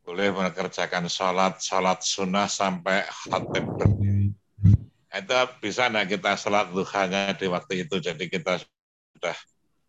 [0.05, 4.14] boleh mengerjakan sholat sholat sunnah sampai khatib berdiri.
[5.15, 5.31] Itu
[5.63, 8.03] bisa nah kita sholat duhanya di waktu itu.
[8.03, 8.59] Jadi kita
[9.15, 9.37] sudah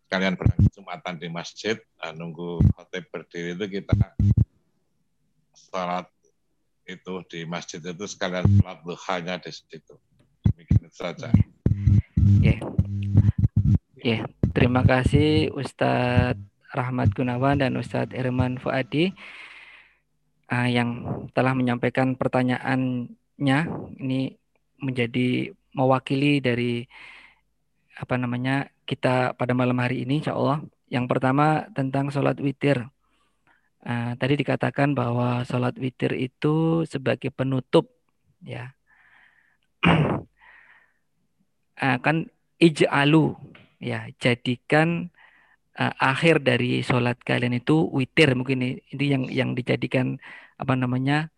[0.07, 4.15] kalian berangkat Jumatan di masjid, nah, nunggu khatib berdiri itu kita
[5.67, 6.07] sholat
[6.87, 9.99] itu di masjid itu sekalian sholat duhanya di situ.
[10.47, 11.27] Demikian saja.
[12.39, 12.55] Ya.
[13.99, 14.23] Yeah.
[14.55, 16.39] terima kasih Ustadz
[16.71, 19.11] Rahmat Gunawan dan Ustadz Irman Fuadi
[20.47, 21.03] uh, yang
[21.35, 23.59] telah menyampaikan pertanyaannya.
[23.99, 24.46] Ini
[24.81, 26.85] menjadi mewakili dari
[27.97, 30.61] apa namanya kita pada malam hari ini, Insya Allah.
[30.87, 32.87] Yang pertama tentang sholat witir.
[33.87, 37.87] Uh, tadi dikatakan bahwa sholat witir itu sebagai penutup,
[38.43, 38.73] ya.
[39.85, 40.23] uh,
[42.05, 42.27] kan
[42.57, 43.37] ij'alu
[43.77, 45.13] ya jadikan
[45.77, 50.17] uh, akhir dari sholat kalian itu witir mungkin ini yang yang dijadikan
[50.57, 51.29] apa namanya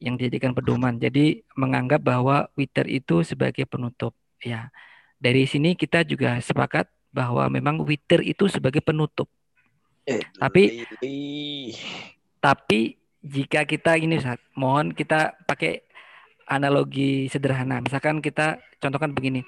[0.00, 0.96] yang dijadikan pedoman.
[0.96, 4.72] Jadi menganggap bahwa witir itu sebagai penutup ya.
[5.20, 9.28] Dari sini kita juga sepakat bahwa memang witir itu sebagai penutup.
[10.08, 10.88] Eh, tapi
[12.40, 15.84] tapi jika kita ini saat mohon kita pakai
[16.48, 17.84] analogi sederhana.
[17.84, 19.44] Misalkan kita contohkan begini.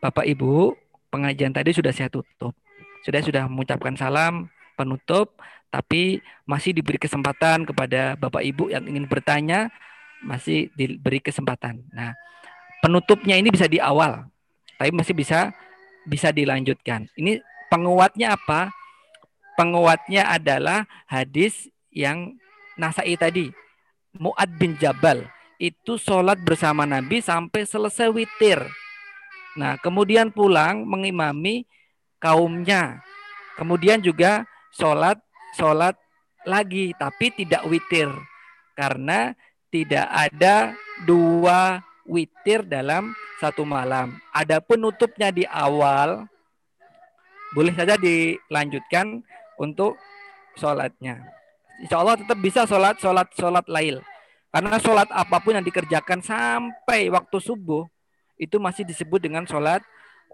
[0.00, 0.72] Bapak Ibu,
[1.12, 2.56] pengajian tadi sudah saya tutup.
[3.04, 4.48] Sudah sudah mengucapkan salam
[4.80, 5.36] penutup,
[5.68, 9.68] tapi masih diberi kesempatan kepada Bapak Ibu yang ingin bertanya,
[10.24, 11.84] masih diberi kesempatan.
[11.92, 12.16] Nah,
[12.80, 14.24] penutupnya ini bisa di awal,
[14.80, 15.52] tapi masih bisa
[16.08, 17.06] bisa dilanjutkan.
[17.12, 18.72] Ini penguatnya apa?
[19.60, 22.40] Penguatnya adalah hadis yang
[22.80, 23.52] Nasai tadi.
[24.16, 25.28] Muad bin Jabal
[25.60, 28.64] itu sholat bersama Nabi sampai selesai witir.
[29.54, 31.68] Nah, kemudian pulang mengimami
[32.16, 33.04] kaumnya.
[33.60, 35.18] Kemudian juga sholat
[35.54, 35.98] sholat
[36.46, 38.08] lagi, tapi tidak witir
[38.78, 39.34] karena
[39.68, 40.74] tidak ada
[41.04, 44.18] dua witir dalam satu malam.
[44.34, 46.26] Ada penutupnya di awal,
[47.54, 49.22] boleh saja dilanjutkan
[49.60, 49.96] untuk
[50.56, 51.20] sholatnya.
[51.80, 54.04] Insya Allah tetap bisa sholat, sholat, sholat lail.
[54.50, 57.86] Karena sholat apa pun yang dikerjakan sampai waktu subuh,
[58.36, 59.80] itu masih disebut dengan sholat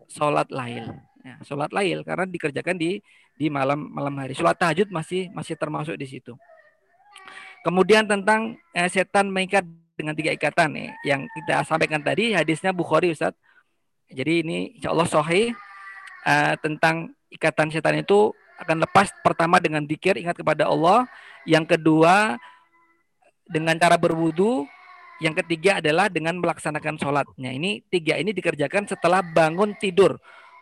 [0.09, 0.97] sholat lail.
[1.27, 3.03] Ya, sholat lail karena dikerjakan di
[3.37, 4.33] di malam malam hari.
[4.33, 6.35] Sholat tahajud masih masih termasuk di situ.
[7.63, 9.65] Kemudian tentang eh, setan mengikat
[9.97, 13.37] dengan tiga ikatan nih yang kita sampaikan tadi hadisnya Bukhari Ustaz.
[14.07, 15.53] Jadi ini insya Allah sahih
[16.25, 21.05] eh, tentang ikatan setan itu akan lepas pertama dengan dikir ingat kepada Allah,
[21.45, 22.41] yang kedua
[23.47, 24.65] dengan cara berwudu,
[25.21, 27.53] yang ketiga adalah dengan melaksanakan sholatnya.
[27.53, 30.17] Ini tiga ini dikerjakan setelah bangun tidur,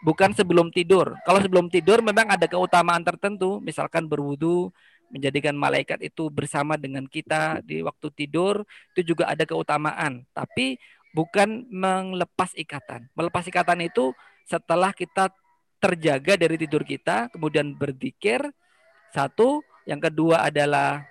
[0.05, 1.17] bukan sebelum tidur.
[1.25, 4.69] Kalau sebelum tidur memang ada keutamaan tertentu, misalkan berwudu,
[5.09, 10.29] menjadikan malaikat itu bersama dengan kita di waktu tidur, itu juga ada keutamaan.
[10.37, 10.77] Tapi
[11.17, 13.09] bukan melepas ikatan.
[13.17, 14.13] Melepas ikatan itu
[14.45, 15.33] setelah kita
[15.81, 18.45] terjaga dari tidur kita, kemudian berzikir.
[19.15, 21.07] Satu, yang kedua adalah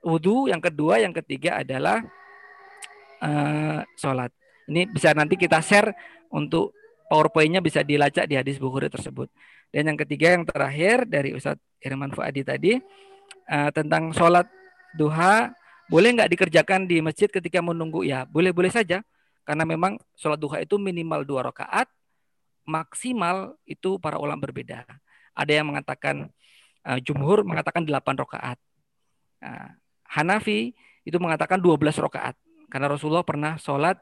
[0.00, 2.00] wudhu, yang kedua, yang ketiga adalah
[3.20, 4.32] uh, sholat.
[4.66, 5.92] Ini bisa nanti kita share
[6.32, 6.72] untuk
[7.10, 9.26] PowerPoint-nya bisa dilacak di hadis Bukhari tersebut.
[9.74, 12.78] Dan yang ketiga yang terakhir dari Ustadz Irman Fuadi tadi
[13.50, 14.46] uh, tentang sholat
[14.94, 15.50] duha
[15.90, 18.06] boleh nggak dikerjakan di masjid ketika menunggu?
[18.06, 19.02] Ya boleh boleh saja.
[19.42, 21.90] Karena memang sholat duha itu minimal dua rakaat
[22.62, 24.86] maksimal itu para ulama berbeda.
[25.34, 26.30] Ada yang mengatakan
[26.86, 28.58] uh, jumhur mengatakan delapan rakaat.
[29.42, 29.74] Uh,
[30.10, 30.74] Hanafi
[31.06, 32.34] itu mengatakan 12 rakaat.
[32.70, 33.98] Karena Rasulullah pernah sholat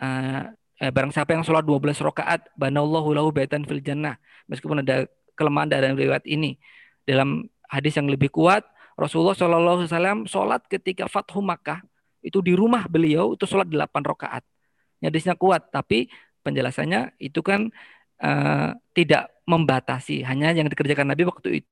[0.00, 0.44] uh,
[0.78, 4.16] eh, barang siapa yang sholat 12 rakaat banallahu lahu baitan fil jannah.
[4.46, 6.58] Meskipun ada kelemahan dalam riwayat ini.
[7.04, 8.64] Dalam hadis yang lebih kuat
[8.98, 11.86] Rasulullah Shallallahu Alaihi Wasallam sholat ketika Fathu Makkah
[12.18, 14.42] itu di rumah beliau itu sholat 8 rakaat.
[14.98, 16.10] Hadisnya kuat, tapi
[16.42, 17.70] penjelasannya itu kan
[18.18, 21.70] uh, tidak membatasi, hanya yang dikerjakan Nabi waktu itu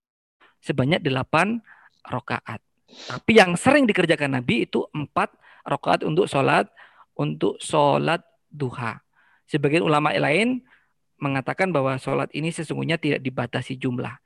[0.63, 1.59] sebanyak 8
[2.07, 2.63] rakaat.
[2.87, 5.35] Tapi yang sering dikerjakan Nabi itu empat
[5.67, 6.71] rakaat untuk sholat
[7.19, 8.23] untuk sholat
[8.57, 9.05] duha.
[9.45, 10.65] Sebagian ulama lain
[11.21, 14.17] mengatakan bahwa sholat ini sesungguhnya tidak dibatasi jumlah.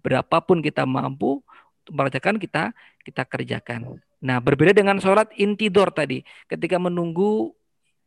[0.00, 1.44] Berapapun kita mampu
[1.92, 2.72] mengerjakan kita
[3.04, 4.00] kita kerjakan.
[4.18, 6.24] Nah, berbeda dengan sholat intidor tadi.
[6.48, 7.52] Ketika menunggu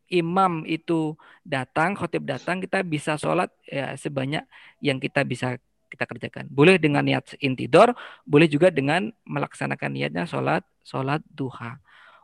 [0.09, 1.13] imam itu
[1.45, 4.43] datang, khotib datang, kita bisa sholat ya, sebanyak
[4.81, 5.55] yang kita bisa
[5.89, 6.45] kita kerjakan.
[6.49, 7.93] Boleh dengan niat intidor,
[8.25, 11.77] boleh juga dengan melaksanakan niatnya sholat sholat duha.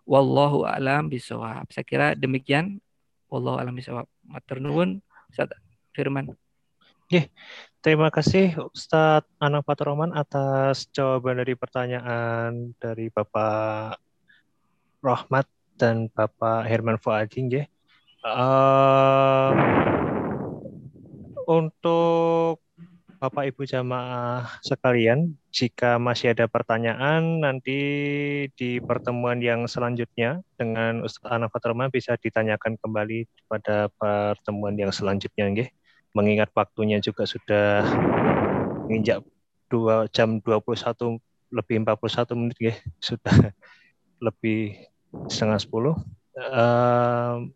[0.06, 1.70] Wallahu alam bisawab.
[1.74, 2.82] Saya kira demikian.
[3.30, 4.06] Wallahu alam bisawab.
[4.26, 5.52] Matur nuwun Ustaz
[5.96, 6.34] Firman.
[7.10, 7.30] Yeah.
[7.86, 14.02] Terima kasih Ustadz Anang Patroman atas jawaban dari pertanyaan dari Bapak
[15.06, 15.46] Rahmat
[15.78, 17.46] dan Bapak Herman Fuadin.
[17.54, 17.70] Ya.
[18.26, 19.54] Uh,
[21.46, 22.58] untuk
[23.22, 27.80] Bapak Ibu jamaah sekalian, jika masih ada pertanyaan nanti
[28.60, 35.48] di pertemuan yang selanjutnya dengan Ustadz Anang Patroman bisa ditanyakan kembali pada pertemuan yang selanjutnya.
[35.56, 35.72] Ya
[36.16, 37.84] mengingat waktunya juga sudah
[38.88, 39.20] menginjak
[39.68, 41.20] dua jam 21
[41.52, 43.52] lebih 41 menit ya sudah
[44.26, 44.88] lebih
[45.28, 45.96] setengah sepuluh.
[46.36, 47.48] Uh,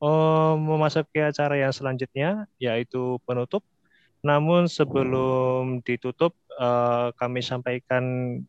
[0.00, 3.64] oh, memasuki acara yang selanjutnya yaitu penutup.
[4.20, 8.02] Namun sebelum ditutup uh, kami sampaikan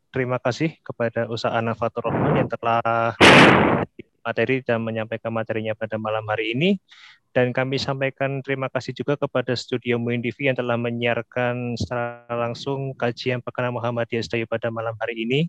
[0.09, 3.13] terima kasih kepada usaha Nafatur Rahman yang telah
[4.25, 6.69] materi dan menyampaikan materinya pada malam hari ini
[7.37, 12.97] dan kami sampaikan terima kasih juga kepada Studio Muin TV yang telah menyiarkan secara langsung
[12.97, 15.39] kajian Pekan Muhammadiyah Sedayu pada malam hari ini.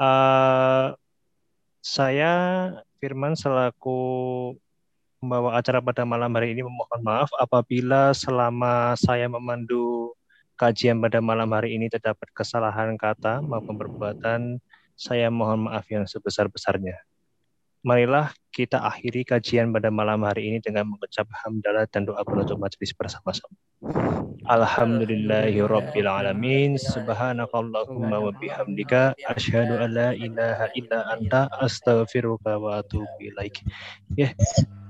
[0.00, 0.96] Uh,
[1.84, 2.32] saya
[3.00, 4.00] Firman selaku
[5.20, 10.16] membawa acara pada malam hari ini memohon maaf apabila selama saya memandu
[10.60, 14.60] kajian pada malam hari ini terdapat kesalahan kata maupun perbuatan,
[14.92, 17.09] saya mohon maaf yang sebesar-besarnya.
[17.80, 22.92] Marilah kita akhiri kajian pada malam hari ini dengan mengucap hamdalah dan doa penutup majelis
[22.92, 23.56] bersama-sama.
[24.44, 26.76] Alhamdulillahirabbil alamin.
[26.76, 33.64] Subhanakallahumma wa bihamdika asyhadu an la ilaha illa anta astaghfiruka wa atubu ilaik.
[34.12, 34.28] Ya.
[34.28, 34.32] Yeah.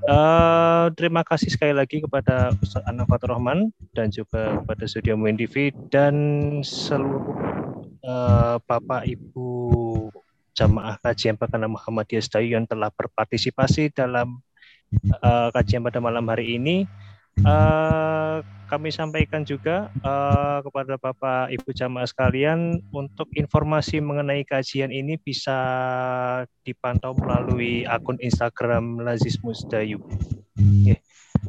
[0.09, 5.37] Uh, terima kasih sekali lagi kepada Ustaz Anna Fatur Rahman dan juga kepada Studio Muin
[5.37, 6.17] TV dan
[6.65, 7.37] seluruh
[8.09, 9.51] uh, Bapak Ibu
[10.61, 14.45] jamaah kajian Pekan Muhammadiyah Sedayu yang telah berpartisipasi dalam
[15.25, 16.85] uh, kajian pada malam hari ini.
[17.41, 25.17] Uh, kami sampaikan juga uh, kepada Bapak Ibu jamaah sekalian untuk informasi mengenai kajian ini
[25.17, 25.57] bisa
[26.63, 30.05] dipantau melalui akun Instagram Lazis Musdayu.
[30.61, 31.01] Yeah.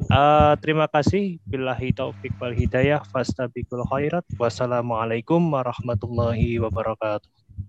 [0.08, 1.44] Uh, terima kasih.
[1.44, 3.04] Billahi taufik wal hidayah.
[3.12, 4.24] Fastabikul khairat.
[4.40, 7.41] Wassalamualaikum warahmatullahi wabarakatuh.